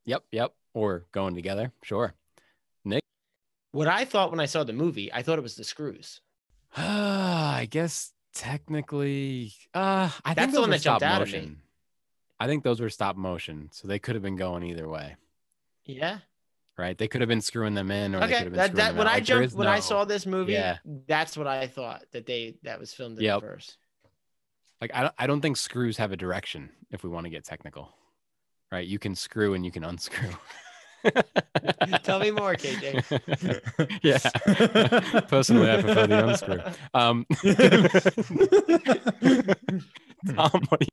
Yep, 0.05 0.23
yep. 0.31 0.53
Or 0.73 1.05
going 1.11 1.35
together. 1.35 1.71
Sure. 1.83 2.13
Nick? 2.85 3.03
What 3.71 3.87
I 3.87 4.05
thought 4.05 4.31
when 4.31 4.39
I 4.39 4.45
saw 4.45 4.63
the 4.63 4.73
movie, 4.73 5.11
I 5.13 5.21
thought 5.23 5.37
it 5.37 5.41
was 5.43 5.55
the 5.55 5.63
screws. 5.63 6.21
I 6.77 7.67
guess 7.69 8.11
technically, 8.33 9.53
uh, 9.73 10.09
I 10.25 10.33
That's 10.33 10.39
think 10.39 10.51
the 10.51 10.55
those 10.57 10.61
one 10.61 10.69
were 10.69 10.75
that 10.77 10.81
jumped 10.81 11.01
stop 11.01 11.11
out 11.15 11.21
at 11.21 11.27
me. 11.27 11.33
motion. 11.33 11.61
I 12.39 12.47
think 12.47 12.63
those 12.63 12.79
were 12.79 12.89
stop 12.89 13.17
motion, 13.17 13.69
so 13.73 13.87
they 13.87 13.99
could 13.99 14.15
have 14.15 14.21
been 14.23 14.37
going 14.37 14.63
either 14.63 14.87
way, 14.87 15.15
Yeah. 15.85 16.19
Right? 16.79 16.97
They 16.97 17.07
could 17.07 17.21
have 17.21 17.27
been 17.27 17.41
screwing 17.41 17.75
them 17.75 17.91
in, 17.91 18.15
or 18.15 18.21
they 18.21 18.27
could 18.27 18.33
have 18.35 18.43
been 18.45 18.53
That, 18.53 18.75
that 18.75 18.95
when 18.95 19.05
out. 19.07 19.13
I 19.13 19.17
Like, 19.17 19.23
jumped 19.25 19.45
is 19.47 19.53
when 19.55 19.67
I 19.67 19.79
saw 19.81 20.05
this 20.05 20.25
movie, 20.25 20.53
Yeah. 20.53 20.77
that's 21.07 21.35
what 21.37 21.45
I 21.45 21.67
thought 21.67 22.05
that 22.13 22.25
they 22.25 22.55
that 22.63 22.79
was 22.79 22.93
filmed 22.93 23.17
in 23.17 23.25
Yep. 23.25 23.41
reverse. 23.43 23.75
like 24.81 24.91
I 24.93 25.01
don't, 25.01 25.13
I 25.19 25.27
don't 25.27 25.41
think 25.41 25.57
screws 25.57 25.97
have 25.97 26.11
a 26.13 26.17
direction. 26.17 26.69
If 26.89 27.03
we 27.03 27.09
want 27.09 27.25
to 27.25 27.29
get 27.29 27.43
technical, 27.43 27.93
right? 28.71 28.87
You 28.87 28.97
can 28.97 29.13
screw 29.13 29.53
and 29.53 29.63
you 29.65 29.71
can 29.71 29.83
unscrew. 29.83 30.29
Tell 32.03 32.19
me 32.19 32.31
more, 32.31 32.55
KJ. 32.55 33.03
yeah. 34.03 34.17
Personally, 35.27 35.69
I 35.71 35.81
prefer 35.81 36.07
the 36.07 36.27
unscrew. 36.27 36.61
Um, 36.93 37.25
Tom, 40.35 40.63
what 40.69 40.81
you? 40.81 40.87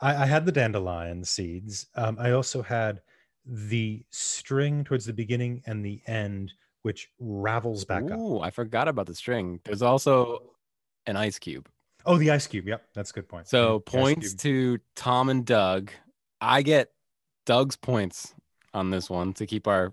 I, 0.00 0.22
I 0.22 0.26
had 0.26 0.46
the 0.46 0.52
dandelion 0.52 1.24
seeds. 1.24 1.86
Um, 1.94 2.16
I 2.18 2.32
also 2.32 2.62
had 2.62 3.00
the 3.46 4.04
string 4.10 4.84
towards 4.84 5.04
the 5.04 5.12
beginning 5.12 5.62
and 5.66 5.84
the 5.84 6.00
end, 6.06 6.52
which 6.82 7.10
ravels 7.18 7.84
back 7.84 8.04
up. 8.04 8.18
Ooh, 8.18 8.40
I 8.40 8.50
forgot 8.50 8.88
about 8.88 9.06
the 9.06 9.14
string. 9.14 9.60
There's 9.64 9.82
also 9.82 10.42
an 11.06 11.16
ice 11.16 11.38
cube. 11.38 11.68
Oh, 12.04 12.18
the 12.18 12.30
ice 12.30 12.46
cube. 12.46 12.66
Yep, 12.66 12.82
that's 12.94 13.10
a 13.10 13.14
good 13.14 13.28
point. 13.28 13.48
So 13.48 13.58
Yeah, 13.64 13.72
the 13.72 13.80
points 13.98 14.34
to 14.34 14.78
Tom 14.96 15.28
and 15.28 15.44
Doug. 15.44 15.90
I 16.40 16.62
get 16.62 16.90
Doug's 17.46 17.76
points 17.76 18.34
on 18.74 18.90
this 18.90 19.08
one 19.08 19.32
to 19.34 19.46
keep 19.46 19.68
our 19.68 19.92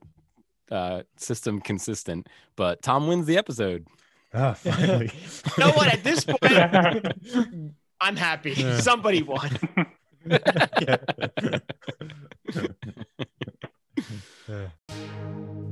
uh, 0.72 1.04
system 1.18 1.60
consistent, 1.62 2.28
but 2.56 2.82
Tom 2.82 3.08
wins 3.08 3.26
the 3.26 3.38
episode. 3.38 3.88
Ah, 4.34 4.54
finally. 4.58 5.12
You 5.58 5.64
know 5.64 5.72
what? 5.72 5.88
At 5.88 6.04
this 6.04 6.26
point, 6.26 6.44
I'm 8.02 8.16
happy. 8.16 8.52
Yeah. 8.52 8.80
Somebody 8.80 9.24
won. 9.24 9.58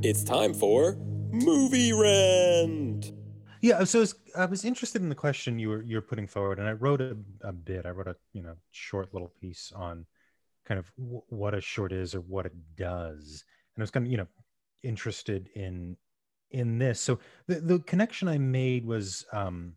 It's 0.04 0.24
time 0.24 0.54
for 0.54 0.96
movie 1.32 1.92
rent. 1.92 3.12
Yeah, 3.62 3.84
so 3.84 4.00
was, 4.00 4.16
I 4.38 4.46
was 4.46 4.64
interested 4.64 5.02
in 5.02 5.10
the 5.10 5.16
question 5.16 5.58
you 5.60 5.70
were 5.70 5.82
you're 5.82 6.02
putting 6.02 6.28
forward, 6.28 6.60
and 6.60 6.68
I 6.68 6.74
wrote 6.74 7.02
a, 7.02 7.18
a 7.42 7.52
bit. 7.52 7.86
I 7.86 7.90
wrote 7.90 8.08
a 8.08 8.16
you 8.34 8.44
know 8.44 8.56
short 8.72 9.14
little 9.14 9.34
piece 9.42 9.72
on 9.76 10.06
kind 10.66 10.80
of 10.80 10.92
w- 10.98 11.24
what 11.30 11.54
a 11.56 11.62
short 11.62 11.92
is 11.92 12.14
or 12.14 12.22
what 12.22 12.46
it 12.46 12.54
does, 12.76 13.44
and 13.76 13.82
I 13.82 13.84
was 13.84 13.92
kind 13.92 14.06
of 14.06 14.12
you 14.12 14.18
know 14.18 14.28
interested 14.84 15.50
in 15.56 15.98
in 16.52 16.78
this. 16.78 17.02
So 17.02 17.20
the 17.48 17.60
the 17.60 17.80
connection 17.80 18.28
I 18.28 18.38
made 18.38 18.86
was 18.86 19.26
um, 19.34 19.74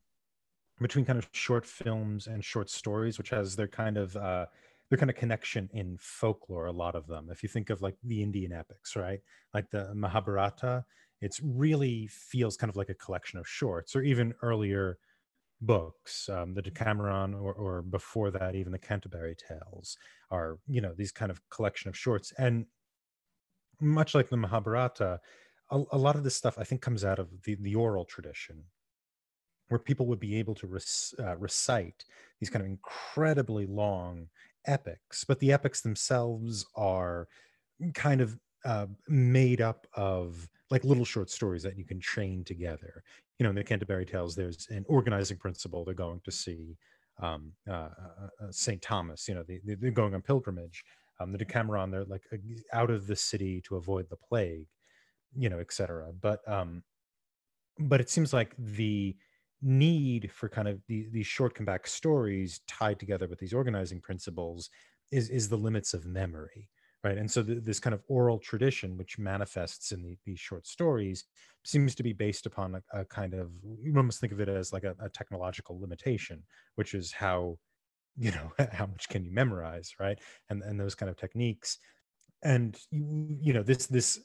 between 0.81 1.05
kind 1.05 1.18
of 1.18 1.28
short 1.33 1.66
films 1.66 2.26
and 2.26 2.45
short 2.45 2.70
stories, 2.70 3.18
which 3.18 3.31
has 3.31 3.57
their 3.57 3.68
kind 3.68 3.97
of 3.97 4.16
uh, 4.16 4.47
their 4.89 4.99
kind 4.99 5.11
of 5.11 5.16
connection 5.16 5.70
in 5.72 5.97
folklore 6.01 6.66
a 6.66 6.72
lot 6.72 6.95
of 6.95 7.07
them. 7.07 7.28
If 7.31 7.43
you 7.43 7.49
think 7.49 7.70
of 7.70 7.81
like 7.81 7.97
the 8.03 8.22
indian 8.22 8.53
epics 8.53 8.97
right? 8.97 9.20
Like 9.55 9.70
the 9.70 9.95
mahabharata 9.95 10.85
it's 11.20 11.41
really 11.43 12.07
feels 12.09 12.57
kind 12.57 12.70
of 12.70 12.76
like 12.76 12.89
a 12.89 12.95
collection 12.95 13.39
of 13.39 13.47
shorts 13.47 13.95
or 13.95 14.03
even 14.03 14.33
earlier 14.43 14.99
books. 15.61 16.28
Um, 16.31 16.55
the 16.55 16.62
decameron 16.62 17.35
or, 17.35 17.53
or 17.53 17.83
before 17.83 18.31
that 18.31 18.55
even 18.55 18.72
the 18.72 18.78
canterbury 18.78 19.37
tales 19.37 19.97
are 20.31 20.59
you 20.66 20.81
know 20.81 20.95
these 20.97 21.12
kind 21.12 21.31
of 21.31 21.41
collection 21.51 21.89
of 21.89 21.97
shorts. 21.97 22.33
And 22.39 22.66
much 23.81 24.14
like 24.14 24.28
the 24.28 24.37
mahabharata 24.37 25.20
a, 25.70 25.83
a 25.93 25.99
lot 25.99 26.16
of 26.16 26.24
this 26.24 26.37
stuff 26.37 26.59
i 26.59 26.64
think 26.64 26.83
comes 26.83 27.05
out 27.05 27.18
of 27.18 27.28
the, 27.45 27.57
the 27.61 27.74
oral 27.74 28.05
tradition 28.05 28.64
where 29.71 29.79
people 29.79 30.07
would 30.07 30.21
be 30.21 30.37
able 30.37 30.55
to 30.57 30.66
rec- 30.66 31.18
uh, 31.18 31.37
recite 31.37 32.05
these 32.41 32.51
kind 32.51 32.62
of 32.62 32.68
incredibly 32.68 33.66
long 33.66 34.27
epics, 34.66 35.25
but 35.25 35.39
the 35.39 35.53
epics 35.53 35.81
themselves 35.81 36.66
are 36.75 37.29
kind 37.95 38.21
of 38.21 38.37
uh, 38.64 38.87
made 39.09 39.61
up 39.61 39.87
of 39.95 40.49
like 40.71 40.85
little 40.85 41.05
short 41.05 41.31
stories 41.31 41.62
that 41.62 41.79
you 41.79 41.85
can 41.85 42.01
chain 42.01 42.45
together. 42.45 43.03
You 43.39 43.45
know, 43.45 43.51
in 43.51 43.57
the 43.57 43.64
Canterbury 43.64 44.05
Tales, 44.05 44.35
there's 44.35 44.66
an 44.71 44.85
organizing 44.89 45.39
principle. 45.39 45.85
They're 45.85 45.95
going 45.95 46.21
to 46.25 46.33
see 46.33 46.77
um, 47.23 47.53
uh, 47.68 47.73
uh, 47.73 48.29
uh 48.43 48.51
St. 48.51 48.83
Thomas, 48.83 49.29
you 49.29 49.35
know, 49.35 49.45
they, 49.47 49.61
they're 49.64 49.91
going 49.91 50.14
on 50.14 50.23
pilgrimage. 50.23 50.85
Um, 51.21 51.33
the 51.33 51.39
Decameron, 51.39 51.91
they're 51.91 52.05
like 52.07 52.23
out 52.73 52.91
of 52.91 53.07
the 53.07 53.16
city 53.16 53.61
to 53.66 53.77
avoid 53.77 54.09
the 54.09 54.16
plague, 54.16 54.66
you 55.37 55.49
know, 55.49 55.59
etc. 55.59 56.12
But 56.18 56.41
um, 56.49 56.83
but 57.79 58.01
it 58.01 58.11
seems 58.11 58.33
like 58.33 58.55
the 58.59 59.16
need 59.62 60.30
for 60.32 60.48
kind 60.48 60.68
of 60.68 60.80
the, 60.88 61.06
these 61.12 61.26
short 61.26 61.54
comeback 61.54 61.86
stories 61.86 62.61
tied 62.66 62.98
together 62.98 63.28
with 63.28 63.38
these 63.38 63.52
organizing 63.52 64.00
principles 64.00 64.70
is 65.11 65.28
is 65.28 65.48
the 65.48 65.56
limits 65.56 65.94
of 65.94 66.06
memory 66.06 66.68
right? 67.02 67.16
And 67.16 67.30
so 67.30 67.42
this 67.42 67.80
kind 67.80 67.94
of 67.94 68.02
oral 68.08 68.38
tradition 68.38 68.96
which 68.96 69.18
manifests 69.18 69.92
in 69.92 70.02
the, 70.02 70.16
these 70.26 70.38
short 70.38 70.66
stories 70.66 71.24
seems 71.64 71.94
to 71.94 72.02
be 72.02 72.12
based 72.12 72.46
upon 72.46 72.74
a, 72.74 73.00
a 73.00 73.04
kind 73.06 73.34
of 73.34 73.50
you 73.80 73.94
almost 73.96 74.20
think 74.20 74.32
of 74.32 74.40
it 74.40 74.48
as 74.48 74.72
like 74.72 74.84
a, 74.84 74.94
a, 75.00 75.08
technological 75.08 75.80
limitation 75.80 76.42
which 76.74 76.94
is 76.94 77.12
how 77.12 77.56
you 78.18 78.30
know 78.30 78.52
how 78.72 78.86
much 78.86 79.08
can 79.08 79.24
you 79.24 79.32
memorize 79.32 79.94
right? 79.98 80.18
And 80.50 80.62
and 80.62 80.78
those 80.78 80.94
kind 80.94 81.11
of 81.11 81.16
techniques. 81.16 81.78
And 82.42 82.78
you, 82.90 83.38
you 83.40 83.52
know 83.52 83.62
this 83.62 83.86
this 83.86 84.20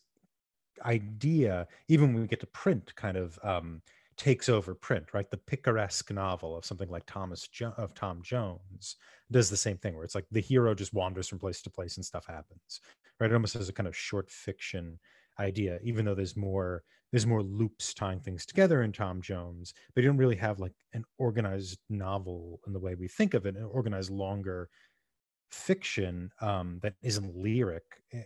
idea 0.86 1.67
even 1.88 2.13
when 2.13 2.21
we 2.21 2.27
get 2.27 2.41
to 2.41 2.47
print 2.47 2.93
kind 2.95 3.15
of 3.15 3.39
um 3.43 3.81
takes 4.18 4.49
over 4.49 4.74
print, 4.74 5.13
right? 5.13 5.30
The 5.30 5.38
picaresque 5.38 6.11
novel 6.11 6.55
of 6.55 6.66
something 6.66 6.89
like 6.89 7.05
Thomas 7.05 7.47
jo- 7.47 7.74
of 7.78 7.93
Tom 7.93 8.22
Jones 8.24 8.95
does 9.32 9.49
the 9.49 9.57
same 9.57 9.78
thing, 9.78 9.95
where 9.95 10.03
it's 10.03 10.16
like 10.16 10.26
the 10.32 10.41
hero 10.41 10.74
just 10.74 10.93
wanders 10.93 11.28
from 11.28 11.39
place 11.39 11.61
to 11.63 11.70
place 11.70 11.97
and 11.97 12.05
stuff 12.05 12.26
happens, 12.26 12.80
right? 13.20 13.30
It 13.30 13.34
almost 13.34 13.55
has 13.55 13.70
a 13.70 13.74
kind 13.74 13.88
of 13.88 13.95
short 13.95 14.30
fiction 14.30 14.99
idea, 15.39 15.80
even 15.84 16.05
though 16.05 16.16
there's 16.16 16.38
more 16.38 16.84
there's 17.11 17.28
more 17.28 17.43
loops 17.43 17.93
tying 17.93 18.20
things 18.20 18.45
together 18.45 18.84
in 18.84 18.91
Tom 18.91 19.22
Jones, 19.22 19.74
but 19.93 20.03
you 20.03 20.09
don't 20.09 20.18
really 20.18 20.36
have 20.36 20.59
like 20.59 20.74
an 20.93 21.05
organized 21.18 21.80
novel 21.89 22.59
in 22.68 22.74
the 22.74 22.80
way 22.80 22.95
we 22.95 23.07
think 23.07 23.34
of 23.34 23.45
it, 23.45 23.55
an 23.55 23.63
organized 23.63 24.09
longer 24.09 24.70
fiction 25.51 26.30
um, 26.41 26.80
that 26.82 26.95
isn't 27.01 27.36
lyric 27.36 27.84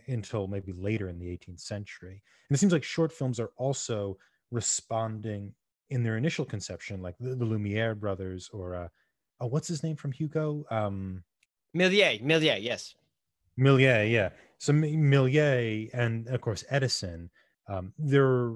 until 0.08 0.48
maybe 0.48 0.72
later 0.72 1.08
in 1.08 1.18
the 1.18 1.26
18th 1.26 1.60
century. 1.60 2.22
And 2.48 2.56
it 2.56 2.58
seems 2.58 2.72
like 2.72 2.82
short 2.82 3.12
films 3.12 3.38
are 3.38 3.52
also 3.56 4.16
responding 4.50 5.54
in 5.90 6.02
their 6.02 6.16
initial 6.16 6.44
conception, 6.44 7.02
like 7.02 7.16
the, 7.18 7.34
the 7.34 7.44
Lumiere 7.44 7.94
brothers 7.94 8.48
or 8.52 8.74
uh, 8.74 8.88
oh, 9.40 9.46
what's 9.46 9.68
his 9.68 9.82
name 9.82 9.96
from 9.96 10.12
Hugo? 10.12 10.64
Um, 10.70 11.24
Méliès, 11.76 12.22
Méliès, 12.22 12.62
yes. 12.62 12.94
Méliès, 13.58 14.10
yeah. 14.10 14.30
So 14.58 14.72
Méliès 14.72 15.90
and 15.92 16.28
of 16.28 16.40
course 16.40 16.64
Edison, 16.70 17.30
um, 17.68 17.92
their 17.98 18.54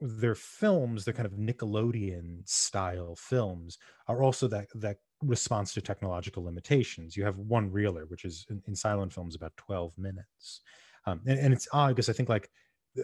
their 0.00 0.34
films, 0.34 1.04
their 1.04 1.14
kind 1.14 1.26
of 1.26 1.32
Nickelodeon 1.32 2.48
style 2.48 3.16
films, 3.16 3.78
are 4.06 4.22
also 4.22 4.48
that 4.48 4.68
that 4.74 4.98
response 5.22 5.74
to 5.74 5.80
technological 5.80 6.44
limitations. 6.44 7.16
You 7.16 7.24
have 7.24 7.36
one 7.38 7.70
reeler, 7.70 8.06
which 8.06 8.24
is 8.24 8.46
in, 8.50 8.62
in 8.66 8.74
silent 8.74 9.12
films 9.12 9.34
about 9.34 9.56
twelve 9.56 9.92
minutes, 9.98 10.60
um, 11.06 11.20
and, 11.26 11.38
and 11.38 11.52
it's 11.52 11.68
odd 11.72 11.88
because 11.88 12.08
I 12.08 12.12
think 12.12 12.28
like 12.28 12.48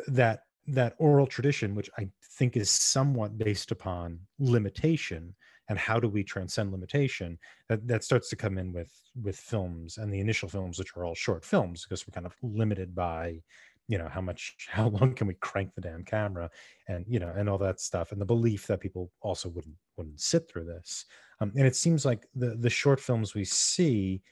that 0.07 0.41
that 0.67 0.95
oral 0.99 1.27
tradition, 1.27 1.75
which 1.75 1.91
I 1.99 2.09
think 2.33 2.57
is 2.57 2.71
somewhat 2.71 3.37
based 3.39 3.71
upon 3.71 4.21
limitation 4.39 5.35
and 5.69 5.79
how 5.79 5.99
do 5.99 6.09
we 6.09 6.23
transcend 6.23 6.73
limitation, 6.73 7.39
that, 7.69 7.87
that 7.87 8.05
starts 8.05 8.29
to 8.31 8.37
come 8.37 8.59
in 8.59 8.73
with 8.73 8.93
with 9.23 9.37
films 9.37 9.97
and 9.99 10.13
the 10.13 10.21
initial 10.21 10.49
films, 10.49 10.79
which 10.79 10.93
are 10.97 11.05
all 11.05 11.15
short 11.15 11.45
films, 11.45 11.85
because 11.85 12.07
we're 12.07 12.13
kind 12.13 12.27
of 12.27 12.37
limited 12.43 12.95
by, 12.95 13.41
you 13.89 13.97
know, 13.97 14.09
how 14.09 14.21
much 14.21 14.55
how 14.69 14.89
long 14.89 15.15
can 15.15 15.27
we 15.27 15.35
crank 15.35 15.75
the 15.75 15.81
damn 15.81 16.05
camera 16.05 16.51
and 16.89 17.05
you 17.09 17.19
know 17.19 17.33
and 17.37 17.49
all 17.49 17.59
that 17.59 17.81
stuff, 17.81 18.13
and 18.13 18.21
the 18.21 18.27
belief 18.27 18.67
that 18.67 18.81
people 18.81 19.11
also 19.21 19.49
wouldn't 19.49 19.77
wouldn't 19.97 20.21
sit 20.21 20.49
through 20.49 20.65
this. 20.65 21.07
Um, 21.41 21.53
and 21.57 21.67
it 21.67 21.77
seems 21.77 22.05
like 22.05 22.27
the 22.35 22.57
the 22.57 22.71
short 22.71 23.01
films 23.01 23.35
we 23.35 23.45
see 23.45 24.23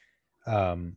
um, 0.46 0.96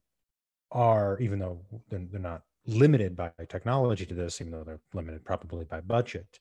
are, 0.71 1.17
even 1.19 1.39
though 1.39 1.61
they're, 1.89 2.05
they're 2.11 2.19
not 2.19 2.41
limited 2.67 3.15
by 3.15 3.31
technology 3.49 4.05
to 4.05 4.13
this, 4.13 4.41
even 4.41 4.51
though 4.51 4.63
they're 4.63 4.81
limited 4.93 5.23
probably 5.23 5.65
by 5.65 5.81
budget. 5.81 6.39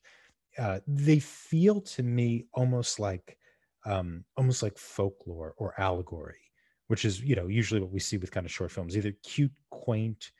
Uh, 0.57 0.79
they 0.87 1.19
feel 1.19 1.81
to 1.81 2.03
me 2.03 2.45
almost 2.53 2.99
like 2.99 3.37
um, 3.85 4.23
almost 4.37 4.63
like 4.63 4.77
folklore 4.77 5.53
or 5.57 5.79
allegory, 5.79 6.39
which 6.87 7.05
is 7.05 7.21
you 7.21 7.35
know 7.35 7.47
usually 7.47 7.81
what 7.81 7.91
we 7.91 7.99
see 7.99 8.17
with 8.17 8.31
kind 8.31 8.45
of 8.45 8.51
short 8.51 8.71
films, 8.71 8.97
either 8.97 9.13
cute, 9.23 9.51
quaint 9.69 10.31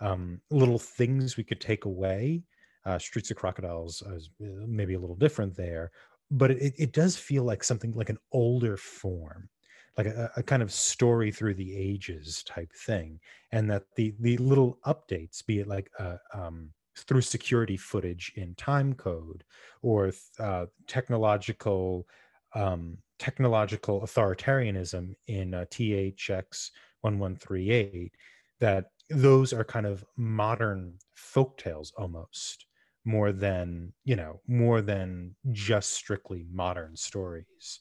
um, 0.00 0.40
little 0.50 0.78
things 0.78 1.36
we 1.36 1.44
could 1.44 1.60
take 1.60 1.84
away. 1.84 2.42
Uh, 2.84 2.98
Streets 2.98 3.30
of 3.30 3.36
Crocodiles 3.36 4.02
is 4.14 4.30
uh, 4.42 4.64
maybe 4.66 4.94
a 4.94 4.98
little 4.98 5.16
different 5.16 5.54
there, 5.56 5.90
but 6.30 6.50
it, 6.50 6.74
it 6.78 6.92
does 6.92 7.16
feel 7.16 7.42
like 7.44 7.62
something 7.62 7.92
like 7.92 8.08
an 8.08 8.18
older 8.32 8.76
form 8.76 9.48
like 9.98 10.06
a, 10.06 10.30
a, 10.36 10.42
kind 10.42 10.62
of 10.62 10.72
story 10.72 11.32
through 11.32 11.54
the 11.54 11.76
ages 11.76 12.44
type 12.44 12.72
thing 12.72 13.18
and 13.52 13.68
that 13.68 13.82
the 13.96 14.14
the 14.20 14.38
little 14.38 14.78
updates 14.86 15.44
be 15.44 15.58
it 15.58 15.66
like 15.66 15.90
uh, 15.98 16.16
um, 16.32 16.70
through 16.96 17.20
security 17.20 17.76
footage 17.76 18.32
in 18.36 18.54
time 18.54 18.94
code 18.94 19.44
or 19.82 20.12
uh, 20.38 20.66
technological 20.86 22.06
um, 22.54 22.96
technological 23.18 24.00
authoritarianism 24.00 25.14
in 25.26 25.52
uh, 25.52 25.64
THX 25.70 26.70
1138 27.02 28.12
that 28.60 28.86
those 29.10 29.52
are 29.52 29.64
kind 29.64 29.86
of 29.86 30.04
modern 30.16 30.94
folk 31.14 31.58
tales 31.58 31.92
almost 31.98 32.66
more 33.04 33.32
than 33.32 33.92
you 34.04 34.16
know 34.16 34.40
more 34.46 34.80
than 34.80 35.34
just 35.50 35.92
strictly 35.92 36.46
modern 36.52 36.94
stories 36.94 37.80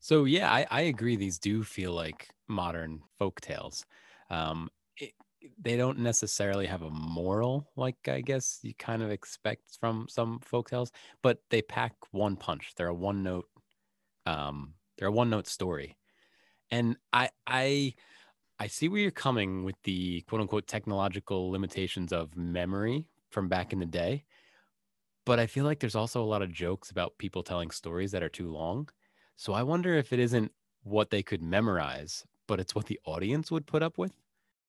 so 0.00 0.24
yeah, 0.24 0.50
I, 0.52 0.66
I 0.70 0.80
agree. 0.82 1.16
These 1.16 1.38
do 1.38 1.62
feel 1.64 1.92
like 1.92 2.30
modern 2.48 3.02
folk 3.18 3.40
tales. 3.40 3.84
Um, 4.30 4.70
it, 4.96 5.12
they 5.58 5.76
don't 5.76 5.98
necessarily 5.98 6.66
have 6.66 6.82
a 6.82 6.90
moral, 6.90 7.70
like 7.76 8.08
I 8.08 8.20
guess 8.20 8.60
you 8.62 8.74
kind 8.74 9.02
of 9.02 9.10
expect 9.10 9.78
from 9.78 10.08
some 10.08 10.40
folk 10.40 10.70
tales, 10.70 10.92
but 11.22 11.42
they 11.50 11.62
pack 11.62 11.94
one 12.12 12.36
punch. 12.36 12.74
They're 12.76 12.88
a 12.88 12.94
one 12.94 13.22
note, 13.22 13.48
um, 14.26 14.74
they're 14.98 15.08
a 15.08 15.12
one 15.12 15.30
note 15.30 15.46
story, 15.48 15.98
and 16.70 16.96
I 17.12 17.30
I 17.46 17.94
I 18.60 18.68
see 18.68 18.88
where 18.88 19.00
you're 19.02 19.10
coming 19.12 19.64
with 19.64 19.76
the 19.84 20.22
quote 20.22 20.40
unquote 20.42 20.68
technological 20.68 21.50
limitations 21.50 22.12
of 22.12 22.36
memory 22.36 23.06
from 23.30 23.48
back 23.48 23.72
in 23.72 23.80
the 23.80 23.86
day, 23.86 24.26
but 25.24 25.38
I 25.38 25.46
feel 25.46 25.64
like 25.64 25.80
there's 25.80 25.94
also 25.94 26.22
a 26.22 26.26
lot 26.26 26.42
of 26.42 26.52
jokes 26.52 26.90
about 26.90 27.18
people 27.18 27.42
telling 27.42 27.70
stories 27.70 28.12
that 28.12 28.22
are 28.22 28.28
too 28.28 28.50
long 28.50 28.88
so 29.40 29.54
I 29.54 29.62
wonder 29.62 29.94
if 29.94 30.12
it 30.12 30.18
isn't 30.18 30.52
what 30.82 31.08
they 31.08 31.22
could 31.22 31.40
memorize, 31.40 32.26
but 32.46 32.60
it's 32.60 32.74
what 32.74 32.84
the 32.84 33.00
audience 33.06 33.50
would 33.50 33.66
put 33.66 33.82
up 33.82 33.96
with. 33.96 34.12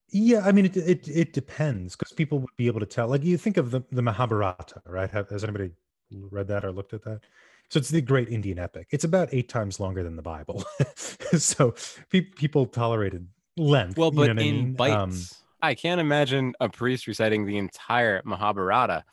Yeah, 0.07 0.43
I 0.45 0.53
mean, 0.53 0.63
it 0.63 0.77
it, 0.77 1.09
it 1.09 1.33
depends 1.33 1.97
because 1.97 2.13
people 2.13 2.39
would 2.39 2.55
be 2.55 2.67
able 2.67 2.79
to 2.79 2.85
tell. 2.85 3.09
Like 3.09 3.21
you 3.25 3.37
think 3.37 3.57
of 3.57 3.71
the 3.71 3.81
the 3.91 4.01
Mahabharata, 4.01 4.81
right? 4.85 5.11
Has 5.11 5.43
anybody 5.43 5.71
read 6.09 6.47
that 6.47 6.63
or 6.63 6.71
looked 6.71 6.93
at 6.93 7.03
that? 7.03 7.19
So 7.67 7.79
it's 7.79 7.89
the 7.89 7.99
great 7.99 8.29
Indian 8.29 8.59
epic. 8.59 8.87
It's 8.91 9.03
about 9.03 9.27
eight 9.33 9.49
times 9.49 9.81
longer 9.81 10.03
than 10.03 10.15
the 10.15 10.21
Bible. 10.21 10.63
so 10.95 11.75
pe- 12.09 12.21
people 12.21 12.65
tolerated 12.65 13.27
length. 13.57 13.97
Well, 13.97 14.11
but 14.11 14.29
you 14.29 14.33
know 14.35 14.41
in 14.41 14.47
I 14.47 14.53
mean? 14.53 14.73
bites, 14.75 14.95
um, 14.95 15.47
I 15.61 15.75
can't 15.75 15.99
imagine 15.99 16.53
a 16.61 16.69
priest 16.69 17.07
reciting 17.07 17.45
the 17.45 17.57
entire 17.57 18.21
Mahabharata. 18.23 19.03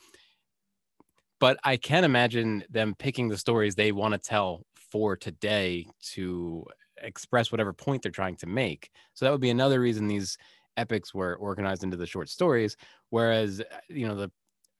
But 1.41 1.57
I 1.65 1.75
can 1.77 2.05
imagine 2.05 2.63
them 2.69 2.95
picking 2.97 3.27
the 3.27 3.37
stories 3.37 3.75
they 3.75 3.91
want 3.91 4.13
to 4.13 4.17
tell 4.17 4.65
for 4.91 5.15
today 5.15 5.85
to 6.13 6.65
express 7.01 7.51
whatever 7.51 7.73
point 7.73 8.03
they're 8.03 8.11
trying 8.11 8.35
to 8.37 8.47
make. 8.47 8.89
So 9.13 9.25
that 9.25 9.31
would 9.31 9.41
be 9.41 9.49
another 9.49 9.79
reason 9.79 10.07
these 10.07 10.37
epics 10.77 11.13
were 11.13 11.35
organized 11.35 11.83
into 11.83 11.97
the 11.97 12.05
short 12.05 12.29
stories. 12.29 12.75
Whereas, 13.09 13.61
uh, 13.61 13.77
you 13.89 14.07
know, 14.07 14.15
the 14.15 14.31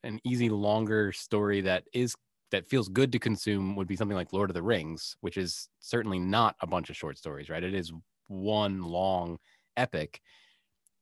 an 0.04 0.20
easy 0.24 0.50
longer 0.50 1.12
story 1.12 1.62
that 1.62 1.84
is 1.94 2.16
that 2.52 2.68
feels 2.68 2.90
good 2.90 3.12
to 3.12 3.20
consume 3.20 3.76
would 3.76 3.88
be 3.88 3.96
something 3.96 4.18
like 4.18 4.34
Lord 4.34 4.50
of 4.50 4.54
the 4.54 4.64
Rings, 4.64 5.16
which 5.22 5.38
is 5.38 5.70
certainly 5.80 6.20
not 6.20 6.56
a 6.62 6.68
bunch 6.68 6.90
of 6.90 6.98
short 6.98 7.18
stories, 7.18 7.50
right? 7.50 7.64
It 7.64 7.76
is 7.76 7.92
one 8.28 8.82
long 8.82 9.38
epic, 9.78 10.22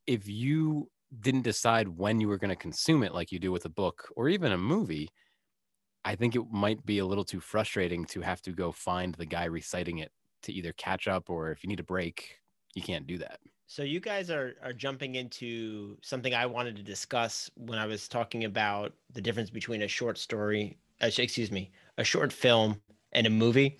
if 0.08 0.28
you 0.28 0.90
didn't 1.22 1.44
decide 1.44 1.88
when 1.88 2.20
you 2.20 2.28
were 2.28 2.38
going 2.38 2.50
to 2.50 2.56
consume 2.56 3.04
it 3.04 3.14
like 3.14 3.32
you 3.32 3.40
do 3.40 3.52
with 3.52 3.66
a 3.66 3.70
book 3.70 4.10
or 4.16 4.30
even 4.30 4.52
a 4.52 4.58
movie, 4.58 5.10
I 6.08 6.16
think 6.16 6.38
it 6.38 6.44
might 6.50 6.86
be 6.86 7.00
a 7.00 7.06
little 7.06 7.26
too 7.26 7.42
frustrating 7.42 8.06
to 8.06 8.22
have 8.22 8.42
to 8.44 8.54
go 8.54 8.72
find 8.72 9.14
the 9.16 9.26
guy 9.26 9.44
reciting 9.44 9.98
it 9.98 10.14
to 10.44 10.54
either 10.54 10.72
catch 10.72 11.06
up 11.06 11.30
or 11.30 11.52
if 11.52 11.66
you 11.66 11.68
need 11.68 11.82
a 11.82 11.84
break, 11.84 12.40
you 12.76 12.82
can't 12.82 13.06
do 13.06 13.18
that. 13.18 13.42
So 13.66 13.84
you 13.84 14.00
guys 14.00 14.32
are 14.32 14.54
are 14.64 14.72
jumping 14.72 15.16
into 15.16 15.98
something 16.02 16.34
I 16.34 16.46
wanted 16.46 16.78
to 16.78 16.82
discuss 16.82 17.52
when 17.58 17.78
I 17.78 17.86
was 17.86 18.08
talking 18.08 18.46
about 18.46 18.94
the 19.12 19.20
difference 19.20 19.50
between 19.50 19.82
a 19.82 19.88
short 19.90 20.18
story, 20.18 20.78
uh, 21.02 21.12
excuse 21.18 21.52
me, 21.52 21.72
a 21.98 22.06
short 22.06 22.32
film 22.32 22.80
and 23.12 23.28
a 23.28 23.30
movie. 23.30 23.78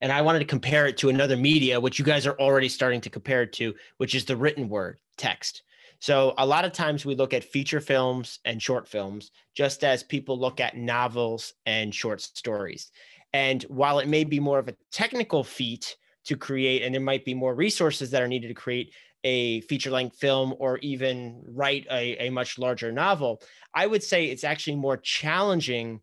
And 0.00 0.10
I 0.10 0.22
wanted 0.22 0.40
to 0.40 0.46
compare 0.46 0.88
it 0.88 0.96
to 0.98 1.08
another 1.08 1.36
media, 1.36 1.78
which 1.78 2.00
you 2.00 2.04
guys 2.04 2.26
are 2.26 2.36
already 2.40 2.68
starting 2.68 3.00
to 3.02 3.10
compare 3.10 3.42
it 3.42 3.52
to, 3.52 3.76
which 3.98 4.16
is 4.16 4.24
the 4.24 4.36
written 4.36 4.68
word, 4.68 4.98
text. 5.16 5.62
So 6.04 6.34
a 6.36 6.44
lot 6.44 6.66
of 6.66 6.72
times 6.72 7.06
we 7.06 7.14
look 7.14 7.32
at 7.32 7.42
feature 7.42 7.80
films 7.80 8.38
and 8.44 8.60
short 8.60 8.86
films, 8.86 9.30
just 9.54 9.82
as 9.82 10.02
people 10.02 10.38
look 10.38 10.60
at 10.60 10.76
novels 10.76 11.54
and 11.64 11.94
short 11.94 12.20
stories. 12.20 12.90
And 13.32 13.62
while 13.70 14.00
it 14.00 14.06
may 14.06 14.24
be 14.24 14.38
more 14.38 14.58
of 14.58 14.68
a 14.68 14.76
technical 14.92 15.42
feat 15.42 15.96
to 16.26 16.36
create, 16.36 16.82
and 16.82 16.94
there 16.94 17.00
might 17.00 17.24
be 17.24 17.32
more 17.32 17.54
resources 17.54 18.10
that 18.10 18.20
are 18.20 18.28
needed 18.28 18.48
to 18.48 18.54
create 18.54 18.92
a 19.24 19.62
feature 19.62 19.90
length 19.90 20.18
film 20.18 20.52
or 20.58 20.76
even 20.80 21.42
write 21.48 21.86
a, 21.90 22.26
a 22.26 22.28
much 22.28 22.58
larger 22.58 22.92
novel, 22.92 23.40
I 23.74 23.86
would 23.86 24.02
say 24.02 24.26
it's 24.26 24.44
actually 24.44 24.76
more 24.76 24.98
challenging 24.98 26.02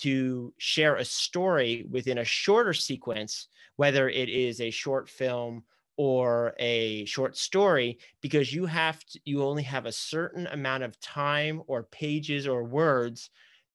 to 0.00 0.52
share 0.58 0.96
a 0.96 1.04
story 1.04 1.86
within 1.88 2.18
a 2.18 2.24
shorter 2.24 2.74
sequence, 2.74 3.46
whether 3.76 4.08
it 4.08 4.28
is 4.28 4.60
a 4.60 4.70
short 4.70 5.08
film 5.08 5.62
or 5.96 6.54
a 6.58 7.04
short 7.06 7.36
story 7.36 7.98
because 8.20 8.52
you 8.52 8.66
have 8.66 9.04
to, 9.06 9.20
you 9.24 9.42
only 9.42 9.62
have 9.62 9.86
a 9.86 9.92
certain 9.92 10.46
amount 10.48 10.82
of 10.82 10.98
time 11.00 11.62
or 11.66 11.84
pages 11.84 12.46
or 12.46 12.64
words 12.64 13.30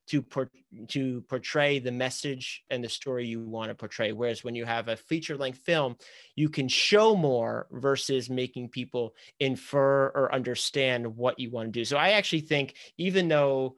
to 0.07 0.22
por- 0.22 0.51
to 0.88 1.22
portray 1.30 1.80
the 1.80 1.91
message 1.91 2.63
and 2.69 2.84
the 2.84 2.89
story 2.89 3.26
you 3.26 3.39
want 3.41 3.69
to 3.69 3.76
portray. 3.76 4.11
Whereas 4.11 4.43
when 4.43 4.55
you 4.55 4.65
have 4.65 4.88
a 4.88 4.97
feature 4.97 5.38
length 5.38 5.59
film 5.59 5.95
you 6.36 6.49
can 6.49 6.67
show 6.67 7.15
more 7.15 7.67
versus 7.72 8.30
making 8.30 8.69
people 8.69 9.15
infer 9.39 10.07
or 10.07 10.34
understand 10.34 11.15
what 11.15 11.39
you 11.39 11.49
want 11.49 11.67
to 11.67 11.80
do. 11.80 11.86
So 11.86 11.97
i 11.97 12.09
actually 12.11 12.41
think 12.41 12.76
even 12.97 13.28
though 13.28 13.76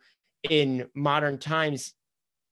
in 0.49 0.87
modern 0.93 1.37
times 1.37 1.93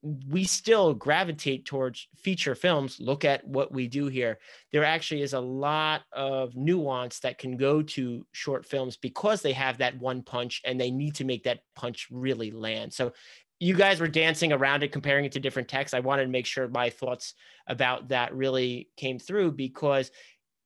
we 0.04 0.44
still 0.44 0.94
gravitate 0.94 1.66
towards 1.66 2.08
feature 2.16 2.56
films. 2.56 3.00
Look 3.00 3.24
at 3.24 3.46
what 3.46 3.72
we 3.72 3.88
do 3.88 4.08
here. 4.08 4.40
There 4.72 4.84
actually 4.84 5.22
is 5.22 5.34
a 5.34 5.40
lot 5.40 6.02
of 6.12 6.56
nuance 6.56 7.20
that 7.20 7.38
can 7.38 7.56
go 7.56 7.84
to 7.84 8.26
short 8.32 8.66
films 8.66 8.98
because 8.98 9.42
they 9.42 9.54
have 9.54 9.78
that 9.78 10.00
one 10.00 10.24
punch 10.24 10.62
and 10.66 10.80
they 10.80 10.90
need 10.90 11.16
to 11.16 11.26
make 11.26 11.44
that 11.44 11.60
punch 11.76 12.08
really 12.10 12.50
land. 12.50 12.94
So 12.94 13.14
you 13.60 13.76
guys 13.76 14.00
were 14.00 14.08
dancing 14.08 14.52
around 14.52 14.82
it, 14.82 14.92
comparing 14.92 15.24
it 15.24 15.34
to 15.34 15.40
different 15.40 15.68
texts. 15.68 15.94
I 15.94 16.00
wanted 16.00 16.24
to 16.24 16.32
make 16.32 16.48
sure 16.48 16.68
my 16.68 16.90
thoughts 16.90 17.36
about 17.68 18.10
that 18.10 18.34
really 18.34 18.90
came 18.98 19.20
through 19.20 19.52
because 19.52 20.10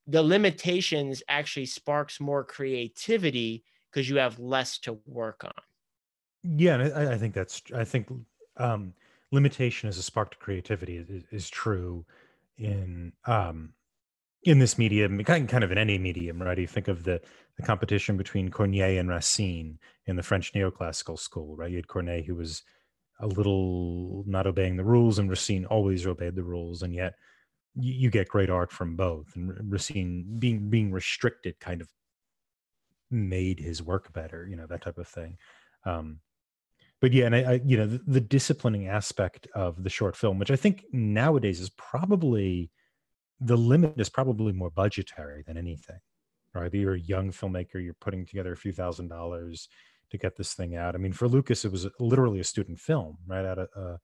the 0.06 0.22
limitations 0.22 1.22
actually 1.28 1.66
sparks 1.66 2.20
more 2.20 2.42
creativity 2.42 3.64
because 3.92 4.08
you 4.08 4.16
have 4.16 4.38
less 4.38 4.78
to 4.78 4.98
work 5.04 5.44
on. 5.44 5.52
Yeah, 6.56 6.76
I, 6.76 7.12
I 7.12 7.18
think 7.18 7.34
that's. 7.34 7.62
I 7.74 7.84
think 7.84 8.08
um, 8.56 8.94
limitation 9.32 9.88
as 9.88 9.98
a 9.98 10.02
spark 10.02 10.30
to 10.32 10.36
creativity 10.38 10.96
is, 10.96 11.24
is 11.30 11.50
true 11.50 12.04
in 12.58 13.12
um, 13.26 13.72
in 14.42 14.58
this 14.60 14.78
medium, 14.78 15.22
kind 15.24 15.48
kind 15.48 15.64
of 15.64 15.72
in 15.72 15.78
any 15.78 15.98
medium, 15.98 16.40
right? 16.40 16.58
You 16.58 16.66
think 16.66 16.88
of 16.88 17.04
the 17.04 17.20
the 17.56 17.62
competition 17.62 18.16
between 18.16 18.50
Corneille 18.50 19.00
and 19.00 19.08
Racine 19.08 19.78
in 20.06 20.16
the 20.16 20.22
French 20.22 20.52
neoclassical 20.52 21.18
school, 21.18 21.56
right? 21.56 21.70
You 21.70 21.76
had 21.76 21.88
Corneille 21.88 22.24
who 22.24 22.34
was 22.34 22.62
a 23.20 23.26
little 23.26 24.24
not 24.26 24.46
obeying 24.46 24.76
the 24.76 24.84
rules, 24.84 25.18
and 25.18 25.28
Racine 25.28 25.64
always 25.64 26.06
obeyed 26.06 26.36
the 26.36 26.44
rules, 26.44 26.82
and 26.82 26.94
yet 26.94 27.14
you, 27.74 27.92
you 27.92 28.10
get 28.10 28.28
great 28.28 28.50
art 28.50 28.70
from 28.70 28.94
both. 28.96 29.34
And 29.34 29.72
Racine 29.72 30.36
being 30.38 30.70
being 30.70 30.92
restricted 30.92 31.58
kind 31.60 31.80
of 31.80 31.88
made 33.10 33.58
his 33.58 33.82
work 33.82 34.12
better, 34.12 34.46
you 34.48 34.56
know, 34.56 34.66
that 34.66 34.82
type 34.82 34.98
of 34.98 35.08
thing. 35.08 35.38
Um, 35.84 36.20
but 37.06 37.12
yeah, 37.12 37.26
and 37.26 37.36
I, 37.36 37.52
I 37.52 37.60
you 37.64 37.76
know, 37.76 37.86
the, 37.86 38.00
the, 38.04 38.20
disciplining 38.20 38.88
aspect 38.88 39.46
of 39.54 39.84
the 39.84 39.88
short 39.88 40.16
film, 40.16 40.40
which 40.40 40.50
I 40.50 40.56
think 40.56 40.86
nowadays 40.90 41.60
is 41.60 41.70
probably 41.70 42.68
the 43.38 43.56
limit 43.56 43.94
is 43.96 44.08
probably 44.08 44.52
more 44.52 44.70
budgetary 44.70 45.44
than 45.46 45.56
anything, 45.56 46.00
right? 46.52 46.74
You're 46.74 46.94
a 46.94 46.98
young 47.00 47.30
filmmaker, 47.30 47.74
you're 47.74 47.94
putting 48.00 48.26
together 48.26 48.50
a 48.50 48.56
few 48.56 48.72
thousand 48.72 49.06
dollars 49.06 49.68
to 50.10 50.18
get 50.18 50.34
this 50.34 50.54
thing 50.54 50.74
out. 50.74 50.96
I 50.96 50.98
mean, 50.98 51.12
for 51.12 51.28
Lucas, 51.28 51.64
it 51.64 51.70
was 51.70 51.86
literally 52.00 52.40
a 52.40 52.44
student 52.44 52.80
film, 52.80 53.18
right, 53.24 53.44
out 53.44 53.60
of 53.60 53.68
uh, 53.76 53.96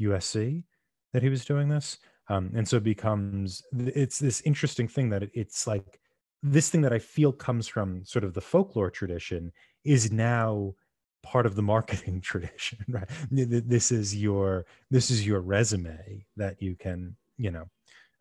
USC 0.00 0.64
that 1.12 1.22
he 1.22 1.28
was 1.28 1.44
doing 1.44 1.68
this, 1.68 1.96
um, 2.28 2.50
and 2.56 2.66
so 2.66 2.78
it 2.78 2.82
becomes 2.82 3.62
it's 3.72 4.18
this 4.18 4.40
interesting 4.40 4.88
thing 4.88 5.10
that 5.10 5.22
it, 5.22 5.30
it's 5.32 5.68
like 5.68 6.00
this 6.42 6.70
thing 6.70 6.80
that 6.80 6.92
I 6.92 6.98
feel 6.98 7.30
comes 7.30 7.68
from 7.68 8.04
sort 8.04 8.24
of 8.24 8.34
the 8.34 8.40
folklore 8.40 8.90
tradition 8.90 9.52
is 9.84 10.10
now 10.10 10.74
part 11.22 11.46
of 11.46 11.54
the 11.54 11.62
marketing 11.62 12.20
tradition 12.22 12.78
right? 12.88 13.08
This 13.30 13.92
is 13.92 14.14
your 14.14 14.66
this 14.90 15.10
is 15.10 15.26
your 15.26 15.40
resume 15.40 16.26
that 16.36 16.60
you 16.60 16.76
can 16.76 17.16
you 17.36 17.50
know 17.50 17.66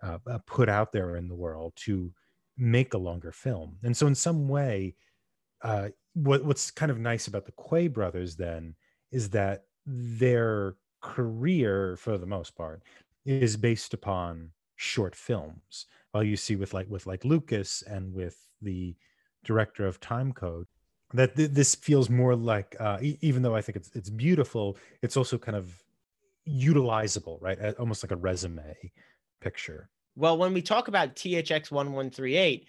uh, 0.03 0.17
uh, 0.27 0.39
put 0.45 0.69
out 0.69 0.91
there 0.91 1.15
in 1.15 1.27
the 1.27 1.35
world 1.35 1.73
to 1.75 2.11
make 2.57 2.93
a 2.93 2.97
longer 2.97 3.31
film. 3.31 3.77
And 3.83 3.95
so 3.95 4.07
in 4.07 4.15
some 4.15 4.47
way 4.47 4.95
uh, 5.63 5.89
what, 6.13 6.43
what's 6.43 6.71
kind 6.71 6.91
of 6.91 6.99
nice 6.99 7.27
about 7.27 7.45
the 7.45 7.53
Quay 7.53 7.87
brothers 7.87 8.35
then 8.35 8.75
is 9.11 9.29
that 9.29 9.63
their 9.85 10.75
career 11.01 11.95
for 11.97 12.17
the 12.17 12.25
most 12.25 12.55
part 12.55 12.81
is 13.25 13.57
based 13.57 13.93
upon 13.93 14.49
short 14.75 15.15
films. 15.15 15.85
While 16.11 16.23
you 16.23 16.35
see 16.35 16.55
with 16.55 16.73
like 16.73 16.89
with 16.89 17.07
like 17.07 17.23
lucas 17.23 17.83
and 17.83 18.13
with 18.13 18.37
the 18.61 18.95
director 19.43 19.85
of 19.85 19.99
time 19.99 20.33
code 20.33 20.67
that 21.13 21.35
th- 21.35 21.51
this 21.51 21.75
feels 21.75 22.09
more 22.09 22.35
like 22.35 22.75
uh, 22.79 22.97
e- 23.01 23.17
even 23.21 23.41
though 23.41 23.55
i 23.55 23.61
think 23.61 23.75
it's 23.75 23.89
it's 23.93 24.09
beautiful 24.09 24.77
it's 25.01 25.17
also 25.17 25.37
kind 25.37 25.57
of 25.57 25.83
utilizable 26.47 27.41
right 27.41 27.59
almost 27.79 28.03
like 28.03 28.11
a 28.11 28.15
resume 28.15 28.75
picture 29.39 29.89
well 30.15 30.37
when 30.37 30.53
we 30.53 30.61
talk 30.61 30.87
about 30.87 31.15
thx 31.15 31.71
1138 31.71 32.67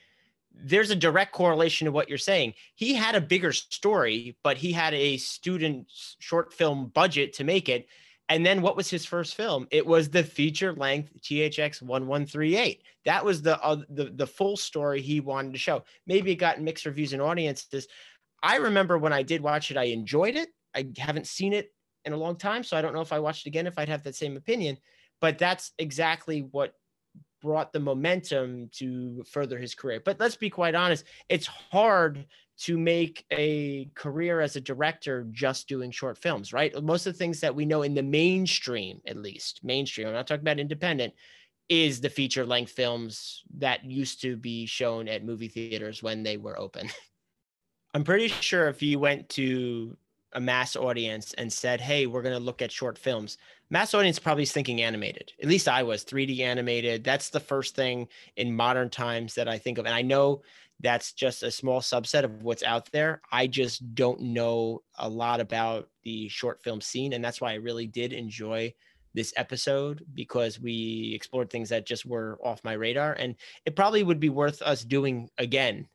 there's 0.55 0.91
a 0.91 0.97
direct 0.97 1.33
correlation 1.33 1.87
to 1.87 1.93
what 1.93 2.09
you're 2.09 2.19
saying 2.19 2.53
he 2.75 2.93
had 2.95 3.15
a 3.15 3.21
bigger 3.21 3.53
story 3.53 4.37
but 4.43 4.57
he 4.57 4.73
had 4.73 4.93
a 4.93 5.17
student 5.17 5.87
short 6.19 6.53
film 6.53 6.87
budget 6.95 7.33
to 7.33 7.45
make 7.45 7.69
it 7.69 7.87
and 8.33 8.47
then 8.47 8.63
what 8.63 8.77
was 8.77 8.89
his 8.89 9.05
first 9.05 9.35
film? 9.35 9.69
It 9.71 9.87
was 9.87 10.09
the 10.09 10.23
feature 10.23 10.73
length 10.73 11.13
THX 11.21 11.83
1138. 11.83 12.83
That 13.05 13.23
was 13.23 13.43
the, 13.43 13.61
uh, 13.61 13.83
the 13.91 14.05
the 14.05 14.27
full 14.27 14.57
story 14.57 15.03
he 15.03 15.21
wanted 15.21 15.53
to 15.53 15.59
show. 15.59 15.85
Maybe 16.07 16.33
it 16.33 16.37
got 16.37 16.61
mixed 16.61 16.87
reviews 16.87 17.13
and 17.13 17.21
audiences, 17.21 17.89
I 18.43 18.57
remember 18.57 18.99
when 18.99 19.13
I 19.13 19.23
did 19.23 19.41
watch 19.41 19.71
it, 19.71 19.77
I 19.77 19.85
enjoyed 19.85 20.37
it. 20.37 20.49
I 20.75 20.89
haven't 20.99 21.27
seen 21.27 21.53
it 21.53 21.73
in 22.05 22.13
a 22.13 22.17
long 22.17 22.37
time, 22.37 22.65
so 22.65 22.77
I 22.77 22.83
don't 22.83 22.95
know 22.95 23.01
if 23.01 23.13
I 23.13 23.21
watched 23.21 23.47
it 23.47 23.51
again 23.51 23.67
if 23.67 23.79
I'd 23.79 23.89
have 23.89 24.03
that 24.05 24.17
same 24.17 24.37
opinion. 24.37 24.79
But 25.21 25.39
that's 25.39 25.73
exactly 25.79 26.41
what 26.41 26.75
brought 27.41 27.73
the 27.73 27.81
momentum 27.81 28.71
to 28.73 29.23
further 29.31 29.59
his 29.59 29.75
career. 29.75 30.01
But 30.05 30.19
let's 30.21 30.37
be 30.37 30.51
quite 30.51 30.75
honest, 30.75 31.05
it's 31.29 31.47
hard 31.47 32.25
to 32.59 32.79
make 32.79 33.25
a 33.33 33.91
career 33.95 34.41
as 34.41 34.57
a 34.57 34.61
director 34.61 35.27
just 35.31 35.69
doing 35.69 35.91
short 35.91 36.19
films, 36.19 36.53
right? 36.53 36.73
Most 36.83 37.07
of 37.07 37.13
the 37.13 37.19
things 37.19 37.41
that 37.41 37.55
we 37.55 37.65
know 37.65 37.83
in 37.83 37.95
the 37.95 38.03
mainstream, 38.03 39.01
at 39.07 39.17
least 39.17 39.61
mainstream, 39.65 40.07
I'm 40.07 40.13
not 40.13 40.27
talking 40.27 40.43
about 40.43 40.61
independent, 40.61 41.15
is 41.69 42.01
the 42.01 42.11
feature 42.11 42.47
length 42.47 42.73
films 42.73 43.43
that 43.59 43.85
used 43.85 44.21
to 44.23 44.37
be 44.37 44.67
shown 44.67 45.09
at 45.09 45.25
movie 45.25 45.49
theaters 45.49 46.03
when 46.03 46.23
they 46.23 46.37
were 46.37 46.59
open. 46.59 46.89
I'm 47.95 48.05
pretty 48.05 48.29
sure 48.29 48.69
if 48.69 48.83
you 48.83 48.99
went 48.99 49.29
to 49.31 49.97
a 50.33 50.41
mass 50.41 50.77
audience 50.77 51.35
and 51.35 51.53
said, 51.53 51.81
"Hey, 51.81 52.07
we're 52.07 52.23
going 52.23 52.35
to 52.35 52.41
look 52.43 52.63
at 52.63 52.73
short 52.73 52.97
films," 52.97 53.37
mass 53.69 53.93
audience 53.93 54.19
probably 54.19 54.45
is 54.45 54.53
thinking 54.53 54.81
animated. 54.81 55.33
At 55.43 55.49
least 55.49 55.69
I 55.69 55.83
was 55.83 56.05
3D 56.05 56.41
animated. 56.41 57.05
That's 57.05 57.29
the 57.29 57.41
first 57.41 57.75
thing 57.75 58.09
in 58.37 58.57
modern 58.57 58.89
times 58.89 59.35
that 59.35 59.49
I 59.49 59.59
think 59.59 59.79
of, 59.79 59.85
and 59.85 59.95
I 59.95 60.03
know 60.03 60.43
that's 60.81 61.13
just 61.13 61.43
a 61.43 61.51
small 61.51 61.81
subset 61.81 62.25
of 62.25 62.43
what's 62.43 62.63
out 62.63 62.91
there. 62.93 63.21
I 63.31 63.47
just 63.47 63.95
don't 63.95 64.21
know 64.21 64.83
a 64.99 65.09
lot 65.09 65.41
about 65.41 65.91
the 66.03 66.29
short 66.29 66.63
film 66.63 66.81
scene, 66.81 67.13
and 67.13 67.23
that's 67.25 67.41
why 67.41 67.53
I 67.53 67.57
really 67.57 67.87
did 67.87 68.13
enjoy 68.15 68.73
this 69.15 69.35
episode 69.37 70.05
because 70.15 70.59
we 70.59 71.13
explored 71.15 71.51
things 71.51 71.69
that 71.69 71.87
just 71.87 72.07
were 72.07 72.39
off 72.43 72.65
my 72.65 72.73
radar, 72.73 73.13
and 73.13 73.37
it 73.67 73.77
probably 73.77 74.03
would 74.03 74.21
be 74.21 74.31
worth 74.31 74.63
us 74.63 74.83
doing 74.83 75.29
again 75.37 75.89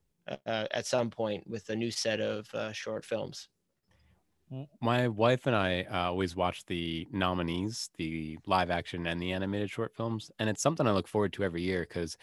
uh, 0.45 0.67
at 0.71 0.86
some 0.86 1.09
point 1.09 1.47
with 1.47 1.69
a 1.69 1.75
new 1.75 1.91
set 1.91 2.19
of 2.19 2.53
uh, 2.53 2.71
short 2.71 3.05
films. 3.05 3.49
My 4.82 5.09
wife 5.09 5.45
and 5.45 5.55
I 5.55 5.82
uh, 5.91 6.09
always 6.09 6.36
watch 6.36 6.65
the 6.65 7.05
nominees, 7.11 7.89
the 7.97 8.38
live 8.45 8.71
action 8.71 9.05
and 9.05 9.21
the 9.21 9.34
animated 9.34 9.69
short 9.69 9.93
films, 9.93 10.32
and 10.39 10.49
it's 10.49 10.61
something 10.61 10.88
I 10.88 10.91
look 10.91 11.07
forward 11.07 11.34
to 11.34 11.43
every 11.43 11.61
year 11.61 11.82
because 11.82 12.17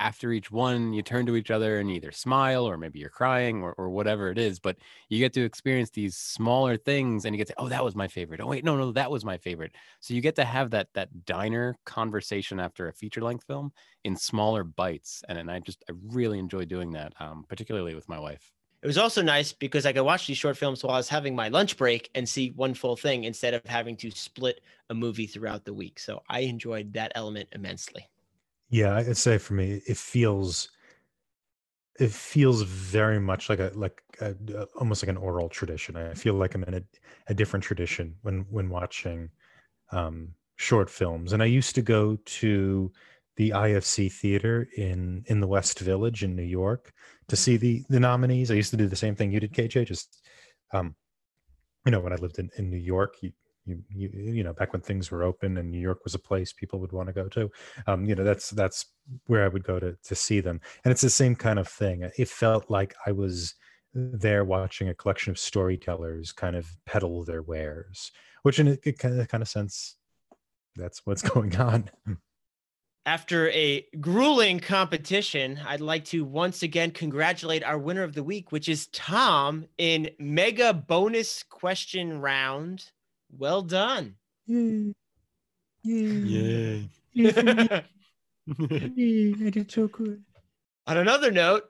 after 0.00 0.32
each 0.32 0.50
one, 0.50 0.92
you 0.94 1.02
turn 1.02 1.26
to 1.26 1.36
each 1.36 1.50
other 1.50 1.78
and 1.78 1.90
either 1.90 2.10
smile 2.10 2.66
or 2.66 2.78
maybe 2.78 2.98
you're 2.98 3.10
crying 3.10 3.62
or, 3.62 3.74
or 3.74 3.90
whatever 3.90 4.30
it 4.30 4.38
is. 4.38 4.58
But 4.58 4.78
you 5.10 5.18
get 5.18 5.34
to 5.34 5.44
experience 5.44 5.90
these 5.90 6.16
smaller 6.16 6.76
things 6.76 7.24
and 7.24 7.34
you 7.34 7.38
get 7.38 7.48
to, 7.48 7.54
oh, 7.58 7.68
that 7.68 7.84
was 7.84 7.94
my 7.94 8.08
favorite. 8.08 8.40
Oh, 8.40 8.46
wait, 8.46 8.64
no, 8.64 8.76
no, 8.76 8.92
that 8.92 9.10
was 9.10 9.24
my 9.24 9.36
favorite. 9.36 9.72
So 10.00 10.14
you 10.14 10.22
get 10.22 10.36
to 10.36 10.44
have 10.44 10.70
that 10.70 10.88
that 10.94 11.26
diner 11.26 11.76
conversation 11.84 12.58
after 12.58 12.88
a 12.88 12.92
feature 12.92 13.20
length 13.20 13.44
film 13.44 13.72
in 14.02 14.16
smaller 14.16 14.64
bites. 14.64 15.22
And, 15.28 15.38
and 15.38 15.50
I 15.50 15.60
just 15.60 15.84
I 15.88 15.92
really 16.08 16.38
enjoy 16.38 16.64
doing 16.64 16.92
that, 16.92 17.12
um, 17.20 17.44
particularly 17.46 17.94
with 17.94 18.08
my 18.08 18.18
wife. 18.18 18.50
It 18.82 18.86
was 18.86 18.96
also 18.96 19.20
nice 19.20 19.52
because 19.52 19.84
I 19.84 19.92
could 19.92 20.04
watch 20.04 20.26
these 20.26 20.38
short 20.38 20.56
films 20.56 20.82
while 20.82 20.94
I 20.94 20.96
was 20.96 21.10
having 21.10 21.36
my 21.36 21.48
lunch 21.48 21.76
break 21.76 22.08
and 22.14 22.26
see 22.26 22.52
one 22.52 22.72
full 22.72 22.96
thing 22.96 23.24
instead 23.24 23.52
of 23.52 23.60
having 23.66 23.94
to 23.98 24.10
split 24.10 24.62
a 24.88 24.94
movie 24.94 25.26
throughout 25.26 25.66
the 25.66 25.74
week. 25.74 25.98
So 26.00 26.22
I 26.30 26.40
enjoyed 26.40 26.94
that 26.94 27.12
element 27.14 27.50
immensely. 27.52 28.08
Yeah, 28.70 28.96
I'd 28.96 29.16
say 29.16 29.38
for 29.38 29.54
me, 29.54 29.82
it 29.86 29.96
feels 29.96 30.70
it 31.98 32.10
feels 32.10 32.62
very 32.62 33.20
much 33.20 33.48
like 33.48 33.58
a 33.58 33.70
like 33.74 34.00
a, 34.20 34.34
almost 34.78 35.02
like 35.02 35.10
an 35.10 35.16
oral 35.16 35.48
tradition. 35.48 35.96
I 35.96 36.14
feel 36.14 36.34
like 36.34 36.54
I'm 36.54 36.64
in 36.64 36.74
a, 36.74 36.82
a 37.28 37.34
different 37.34 37.64
tradition 37.64 38.14
when 38.22 38.46
when 38.50 38.68
watching 38.70 39.30
um, 39.92 40.34
short 40.56 40.88
films. 40.90 41.32
And 41.32 41.42
I 41.42 41.46
used 41.46 41.74
to 41.76 41.82
go 41.82 42.16
to 42.24 42.92
the 43.36 43.50
IFC 43.50 44.12
theater 44.12 44.68
in 44.76 45.24
in 45.26 45.40
the 45.40 45.48
West 45.48 45.80
Village 45.80 46.22
in 46.24 46.36
New 46.36 46.42
York 46.44 46.92
to 47.28 47.36
see 47.36 47.56
the 47.56 47.84
the 47.88 48.00
nominees. 48.00 48.50
I 48.50 48.54
used 48.54 48.70
to 48.70 48.76
do 48.76 48.88
the 48.88 48.96
same 48.96 49.16
thing 49.16 49.32
you 49.32 49.40
did, 49.40 49.52
KJ. 49.52 49.86
Just 49.86 50.22
um, 50.72 50.94
you 51.84 51.92
know, 51.92 52.00
when 52.00 52.12
I 52.12 52.16
lived 52.16 52.38
in 52.38 52.50
in 52.56 52.70
New 52.70 52.78
York, 52.78 53.16
you 53.22 53.32
you 53.66 53.82
you 53.88 54.10
you 54.12 54.44
know 54.44 54.52
back 54.52 54.72
when 54.72 54.82
things 54.82 55.10
were 55.10 55.22
open 55.22 55.56
and 55.58 55.70
New 55.70 55.80
York 55.80 56.04
was 56.04 56.14
a 56.14 56.18
place 56.18 56.52
people 56.52 56.80
would 56.80 56.92
want 56.92 57.08
to 57.08 57.12
go 57.12 57.28
to. 57.28 57.50
Um, 57.86 58.04
you 58.04 58.14
know, 58.14 58.24
that's 58.24 58.50
that's 58.50 58.86
where 59.26 59.44
I 59.44 59.48
would 59.48 59.64
go 59.64 59.78
to 59.78 59.96
to 60.02 60.14
see 60.14 60.40
them, 60.40 60.60
and 60.84 60.92
it's 60.92 61.02
the 61.02 61.10
same 61.10 61.34
kind 61.34 61.58
of 61.58 61.68
thing. 61.68 62.08
It 62.16 62.28
felt 62.28 62.70
like 62.70 62.94
I 63.06 63.12
was 63.12 63.54
there 63.92 64.44
watching 64.44 64.88
a 64.88 64.94
collection 64.94 65.30
of 65.30 65.38
storytellers 65.38 66.32
kind 66.32 66.56
of 66.56 66.68
peddle 66.86 67.24
their 67.24 67.42
wares, 67.42 68.12
which 68.42 68.58
in 68.58 68.68
a 68.68 68.76
kind 68.92 69.20
of 69.20 69.28
kind 69.28 69.42
of 69.42 69.48
sense, 69.48 69.96
that's 70.76 71.04
what's 71.04 71.22
going 71.28 71.56
on. 71.56 71.90
After 73.06 73.50
a 73.50 73.86
grueling 74.00 74.60
competition, 74.60 75.58
I'd 75.66 75.80
like 75.80 76.04
to 76.06 76.24
once 76.24 76.62
again 76.62 76.90
congratulate 76.90 77.64
our 77.64 77.78
winner 77.78 78.02
of 78.02 78.14
the 78.14 78.22
week, 78.22 78.52
which 78.52 78.68
is 78.68 78.88
Tom 78.88 79.66
in 79.78 80.10
mega 80.18 80.74
bonus 80.74 81.42
question 81.42 82.20
round. 82.20 82.90
Well 83.36 83.62
done. 83.62 84.16
Yay! 84.46 84.92
Yay! 85.82 86.88
Yay. 87.12 87.84
I 88.48 89.50
did 89.50 89.70
so 89.70 89.88
good. 89.88 90.22
On 90.86 90.96
another 90.96 91.30
note, 91.30 91.64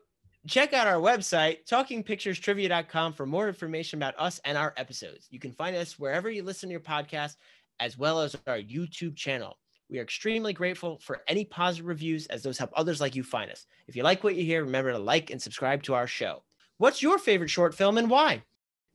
check 0.46 0.72
out 0.72 0.86
our 0.86 1.00
website, 1.00 1.66
talkingpicturestrivia.com, 1.68 3.12
for 3.12 3.26
more 3.26 3.48
information 3.48 3.98
about 3.98 4.14
us 4.18 4.40
and 4.44 4.56
our 4.56 4.72
episodes. 4.76 5.28
You 5.30 5.38
can 5.38 5.52
find 5.52 5.76
us 5.76 5.98
wherever 5.98 6.30
you 6.30 6.42
listen 6.42 6.68
to 6.68 6.72
your 6.72 6.80
podcast, 6.80 7.36
as 7.78 7.98
well 7.98 8.20
as 8.20 8.36
our 8.46 8.58
YouTube 8.58 9.16
channel. 9.16 9.58
We 9.90 9.98
are 9.98 10.02
extremely 10.02 10.52
grateful 10.52 10.98
for 11.00 11.22
any 11.26 11.44
positive 11.44 11.86
reviews, 11.86 12.26
as 12.26 12.42
those 12.42 12.58
help 12.58 12.70
others 12.74 13.00
like 13.00 13.16
you 13.16 13.22
find 13.22 13.50
us. 13.50 13.66
If 13.88 13.96
you 13.96 14.02
like 14.02 14.22
what 14.22 14.36
you 14.36 14.44
hear, 14.44 14.64
remember 14.64 14.92
to 14.92 14.98
like 14.98 15.30
and 15.30 15.42
subscribe 15.42 15.82
to 15.84 15.94
our 15.94 16.06
show. 16.06 16.42
What's 16.78 17.02
your 17.02 17.18
favorite 17.18 17.50
short 17.50 17.74
film 17.74 17.98
and 17.98 18.08
why? 18.08 18.42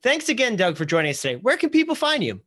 Thanks 0.01 0.29
again, 0.29 0.55
Doug, 0.55 0.77
for 0.77 0.85
joining 0.85 1.11
us 1.11 1.21
today. 1.21 1.35
Where 1.35 1.57
can 1.57 1.69
people 1.69 1.95
find 1.95 2.23
you? 2.23 2.41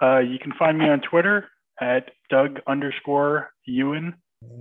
Uh, 0.00 0.18
you 0.18 0.38
can 0.38 0.52
find 0.58 0.78
me 0.78 0.88
on 0.88 1.00
Twitter 1.00 1.48
at 1.80 2.10
Doug 2.30 2.60
underscore 2.66 3.50
Ewan. 3.64 4.14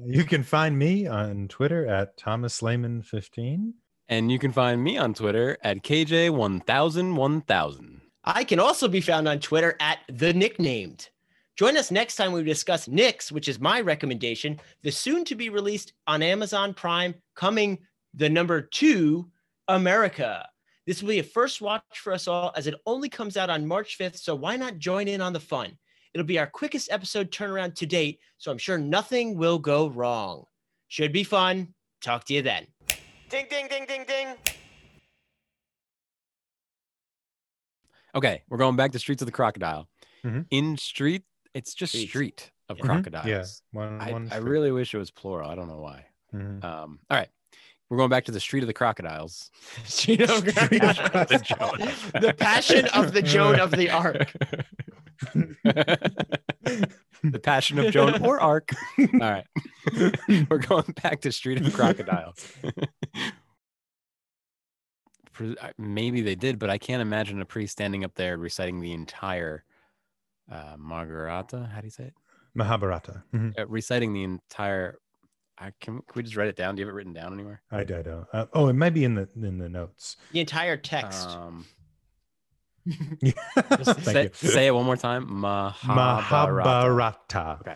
You 0.05 0.23
can 0.23 0.43
find 0.43 0.77
me 0.77 1.07
on 1.07 1.47
Twitter 1.47 1.85
at 1.85 2.17
Thomas 2.17 2.61
Lehman 2.61 3.01
15. 3.01 3.73
And 4.07 4.31
you 4.31 4.37
can 4.37 4.51
find 4.51 4.83
me 4.83 4.97
on 4.97 5.15
Twitter 5.15 5.57
at 5.63 5.83
KJ10001000. 5.83 8.01
I 8.23 8.43
can 8.43 8.59
also 8.59 8.87
be 8.87 9.01
found 9.01 9.27
on 9.27 9.39
Twitter 9.39 9.75
at 9.79 9.99
the 10.07 10.31
nicknamed. 10.33 11.09
Join 11.55 11.75
us 11.77 11.89
next 11.89 12.15
time 12.15 12.33
we 12.33 12.43
discuss 12.43 12.87
Nix, 12.87 13.31
which 13.31 13.47
is 13.47 13.59
my 13.59 13.81
recommendation, 13.81 14.59
the 14.83 14.91
soon 14.91 15.25
to 15.25 15.33
be 15.35 15.49
released 15.49 15.93
on 16.05 16.21
Amazon 16.21 16.71
Prime, 16.73 17.15
coming 17.35 17.79
the 18.13 18.29
number 18.29 18.61
two, 18.61 19.31
America. 19.67 20.47
This 20.85 21.01
will 21.01 21.09
be 21.09 21.19
a 21.19 21.23
first 21.23 21.61
watch 21.61 21.83
for 21.95 22.13
us 22.13 22.27
all 22.27 22.51
as 22.55 22.67
it 22.67 22.75
only 22.85 23.09
comes 23.09 23.37
out 23.37 23.49
on 23.49 23.65
March 23.65 23.97
5th, 23.97 24.17
so 24.17 24.35
why 24.35 24.55
not 24.55 24.77
join 24.77 25.07
in 25.07 25.19
on 25.21 25.33
the 25.33 25.39
fun? 25.39 25.77
It'll 26.13 26.25
be 26.27 26.39
our 26.39 26.47
quickest 26.47 26.91
episode 26.91 27.31
turnaround 27.31 27.75
to 27.75 27.85
date, 27.85 28.19
so 28.37 28.51
I'm 28.51 28.57
sure 28.57 28.77
nothing 28.77 29.35
will 29.37 29.57
go 29.59 29.87
wrong. 29.89 30.45
Should 30.87 31.11
be 31.11 31.23
fun. 31.23 31.73
Talk 32.01 32.23
to 32.25 32.33
you 32.35 32.41
then. 32.43 32.67
Ding, 33.29 33.47
ding, 33.49 33.67
ding, 33.67 33.85
ding, 33.87 34.05
ding. 34.07 34.27
Okay, 38.13 38.43
we're 38.47 38.57
going 38.59 38.75
back 38.75 38.91
to 38.93 38.99
Streets 38.99 39.21
of 39.21 39.25
the 39.25 39.31
Crocodile. 39.31 39.89
Mhm. 40.23 40.45
In 40.51 40.77
Street, 40.77 41.23
it's 41.53 41.73
just 41.73 41.91
Streets. 41.93 42.09
Street 42.11 42.51
of 42.69 42.77
Mhm. 42.77 42.85
Crocodiles. 42.85 43.25
Yeah, 43.27 43.43
one, 43.71 43.99
I, 43.99 44.11
one 44.11 44.27
I 44.31 44.37
for- 44.37 44.43
really 44.43 44.71
wish 44.71 44.93
it 44.93 44.97
was 44.99 45.11
plural. 45.11 45.49
I 45.49 45.55
don't 45.55 45.67
know 45.67 45.79
why. 45.81 46.05
Mhm. 46.33 46.63
Um, 46.63 46.99
all 47.09 47.17
right, 47.17 47.29
we're 47.95 47.99
going 47.99 48.09
back 48.09 48.25
to 48.25 48.31
the 48.33 48.41
Street 48.41 48.61
of 48.61 48.67
the 48.67 48.73
Crocodiles. 48.73 49.49
Street 49.85 50.19
of 50.21 50.29
Street. 50.29 50.81
The 50.81 52.19
the 52.21 52.33
passion 52.33 52.87
of 52.93 53.13
the 53.13 53.21
Joan 53.21 53.57
of 53.57 53.71
the 53.71 53.89
Ark. 53.89 54.33
the 57.23 57.39
Passion 57.41 57.79
of 57.79 57.93
Joan 57.93 58.21
or 58.21 58.41
Ark. 58.41 58.71
All 58.99 59.19
right, 59.19 59.45
we're 60.49 60.57
going 60.57 60.93
back 61.01 61.21
to 61.21 61.31
Street 61.31 61.65
of 61.65 61.73
Crocodiles. 61.73 62.45
Maybe 65.77 66.21
they 66.21 66.35
did, 66.35 66.59
but 66.59 66.69
I 66.69 66.77
can't 66.77 67.01
imagine 67.01 67.41
a 67.41 67.45
priest 67.45 67.71
standing 67.71 68.03
up 68.03 68.15
there 68.15 68.37
reciting 68.37 68.81
the 68.81 68.91
entire 68.91 69.63
uh, 70.51 70.75
Margarata. 70.77 71.71
How 71.71 71.79
do 71.79 71.87
you 71.87 71.91
say 71.91 72.05
it? 72.05 72.13
Mahabharata. 72.53 73.23
Mhm. 73.33 73.57
Uh, 73.57 73.67
reciting 73.67 74.11
the 74.11 74.23
entire. 74.23 74.99
I 75.57 75.71
can, 75.79 75.95
can 75.95 76.03
we 76.15 76.23
just 76.23 76.35
write 76.35 76.49
it 76.49 76.55
down? 76.55 76.75
Do 76.75 76.81
you 76.81 76.85
have 76.85 76.93
it 76.93 76.97
written 76.97 77.13
down 77.13 77.33
anywhere? 77.33 77.61
I, 77.71 77.79
I 77.79 77.83
don't. 77.83 78.27
Uh, 78.33 78.45
oh, 78.53 78.67
it 78.67 78.73
might 78.73 78.93
be 78.93 79.03
in 79.03 79.15
the 79.15 79.29
in 79.35 79.57
the 79.57 79.69
notes. 79.69 80.17
The 80.31 80.41
entire 80.41 80.77
text. 80.77 81.29
Um, 81.29 81.65
Thank 83.55 84.35
say, 84.35 84.47
say 84.47 84.67
it 84.67 84.75
one 84.75 84.85
more 84.85 84.97
time. 84.97 85.27
Mahabharata. 85.31 86.69
Mahabharata. 86.69 87.57
Okay. 87.61 87.75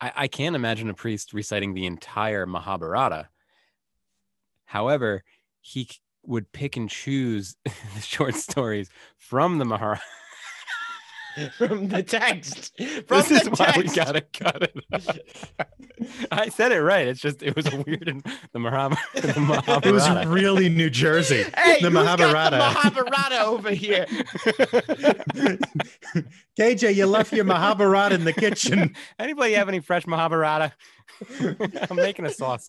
I, 0.00 0.12
I 0.14 0.28
can't 0.28 0.54
imagine 0.54 0.90
a 0.90 0.94
priest 0.94 1.32
reciting 1.32 1.74
the 1.74 1.86
entire 1.86 2.46
Mahabharata. 2.46 3.28
However, 4.66 5.24
he 5.60 5.88
would 6.22 6.52
pick 6.52 6.76
and 6.76 6.90
choose 6.90 7.56
the 7.64 8.00
short 8.00 8.34
stories 8.34 8.90
from 9.16 9.58
the 9.58 9.64
Mahabharata. 9.64 10.02
from 11.58 11.88
the 11.88 12.02
text. 12.06 12.72
From 13.06 13.18
This 13.18 13.30
is 13.30 13.48
why 13.50 13.74
we 13.76 13.84
gotta 13.84 14.20
cut 14.20 14.62
it. 14.62 14.76
I 16.32 16.48
said 16.48 16.72
it 16.72 16.80
right. 16.82 17.06
It's 17.06 17.20
just 17.20 17.42
it 17.42 17.54
was 17.56 17.66
a 17.72 17.76
weird 17.82 18.08
in 18.08 18.22
the 18.52 18.58
Mahabharata. 18.58 19.00
The 19.14 19.80
It 19.84 19.92
was 19.92 20.08
really 20.26 20.68
New 20.68 20.90
Jersey. 20.90 21.44
Hey, 21.56 21.80
the 21.80 21.90
Mahabharata. 21.90 22.56
the 22.56 22.58
Mahabharata 22.58 23.44
over 23.46 23.70
here. 23.70 24.06
KJ, 26.58 26.94
you 26.94 27.06
left 27.06 27.32
your 27.32 27.44
Mahabharata 27.44 28.14
in 28.14 28.24
the 28.24 28.32
kitchen. 28.32 28.94
Anybody 29.18 29.54
have 29.54 29.68
any 29.68 29.80
fresh 29.80 30.06
Mahabharata? 30.06 30.72
I'm 31.90 31.96
making 31.96 32.26
a 32.26 32.30
sauce. 32.30 32.68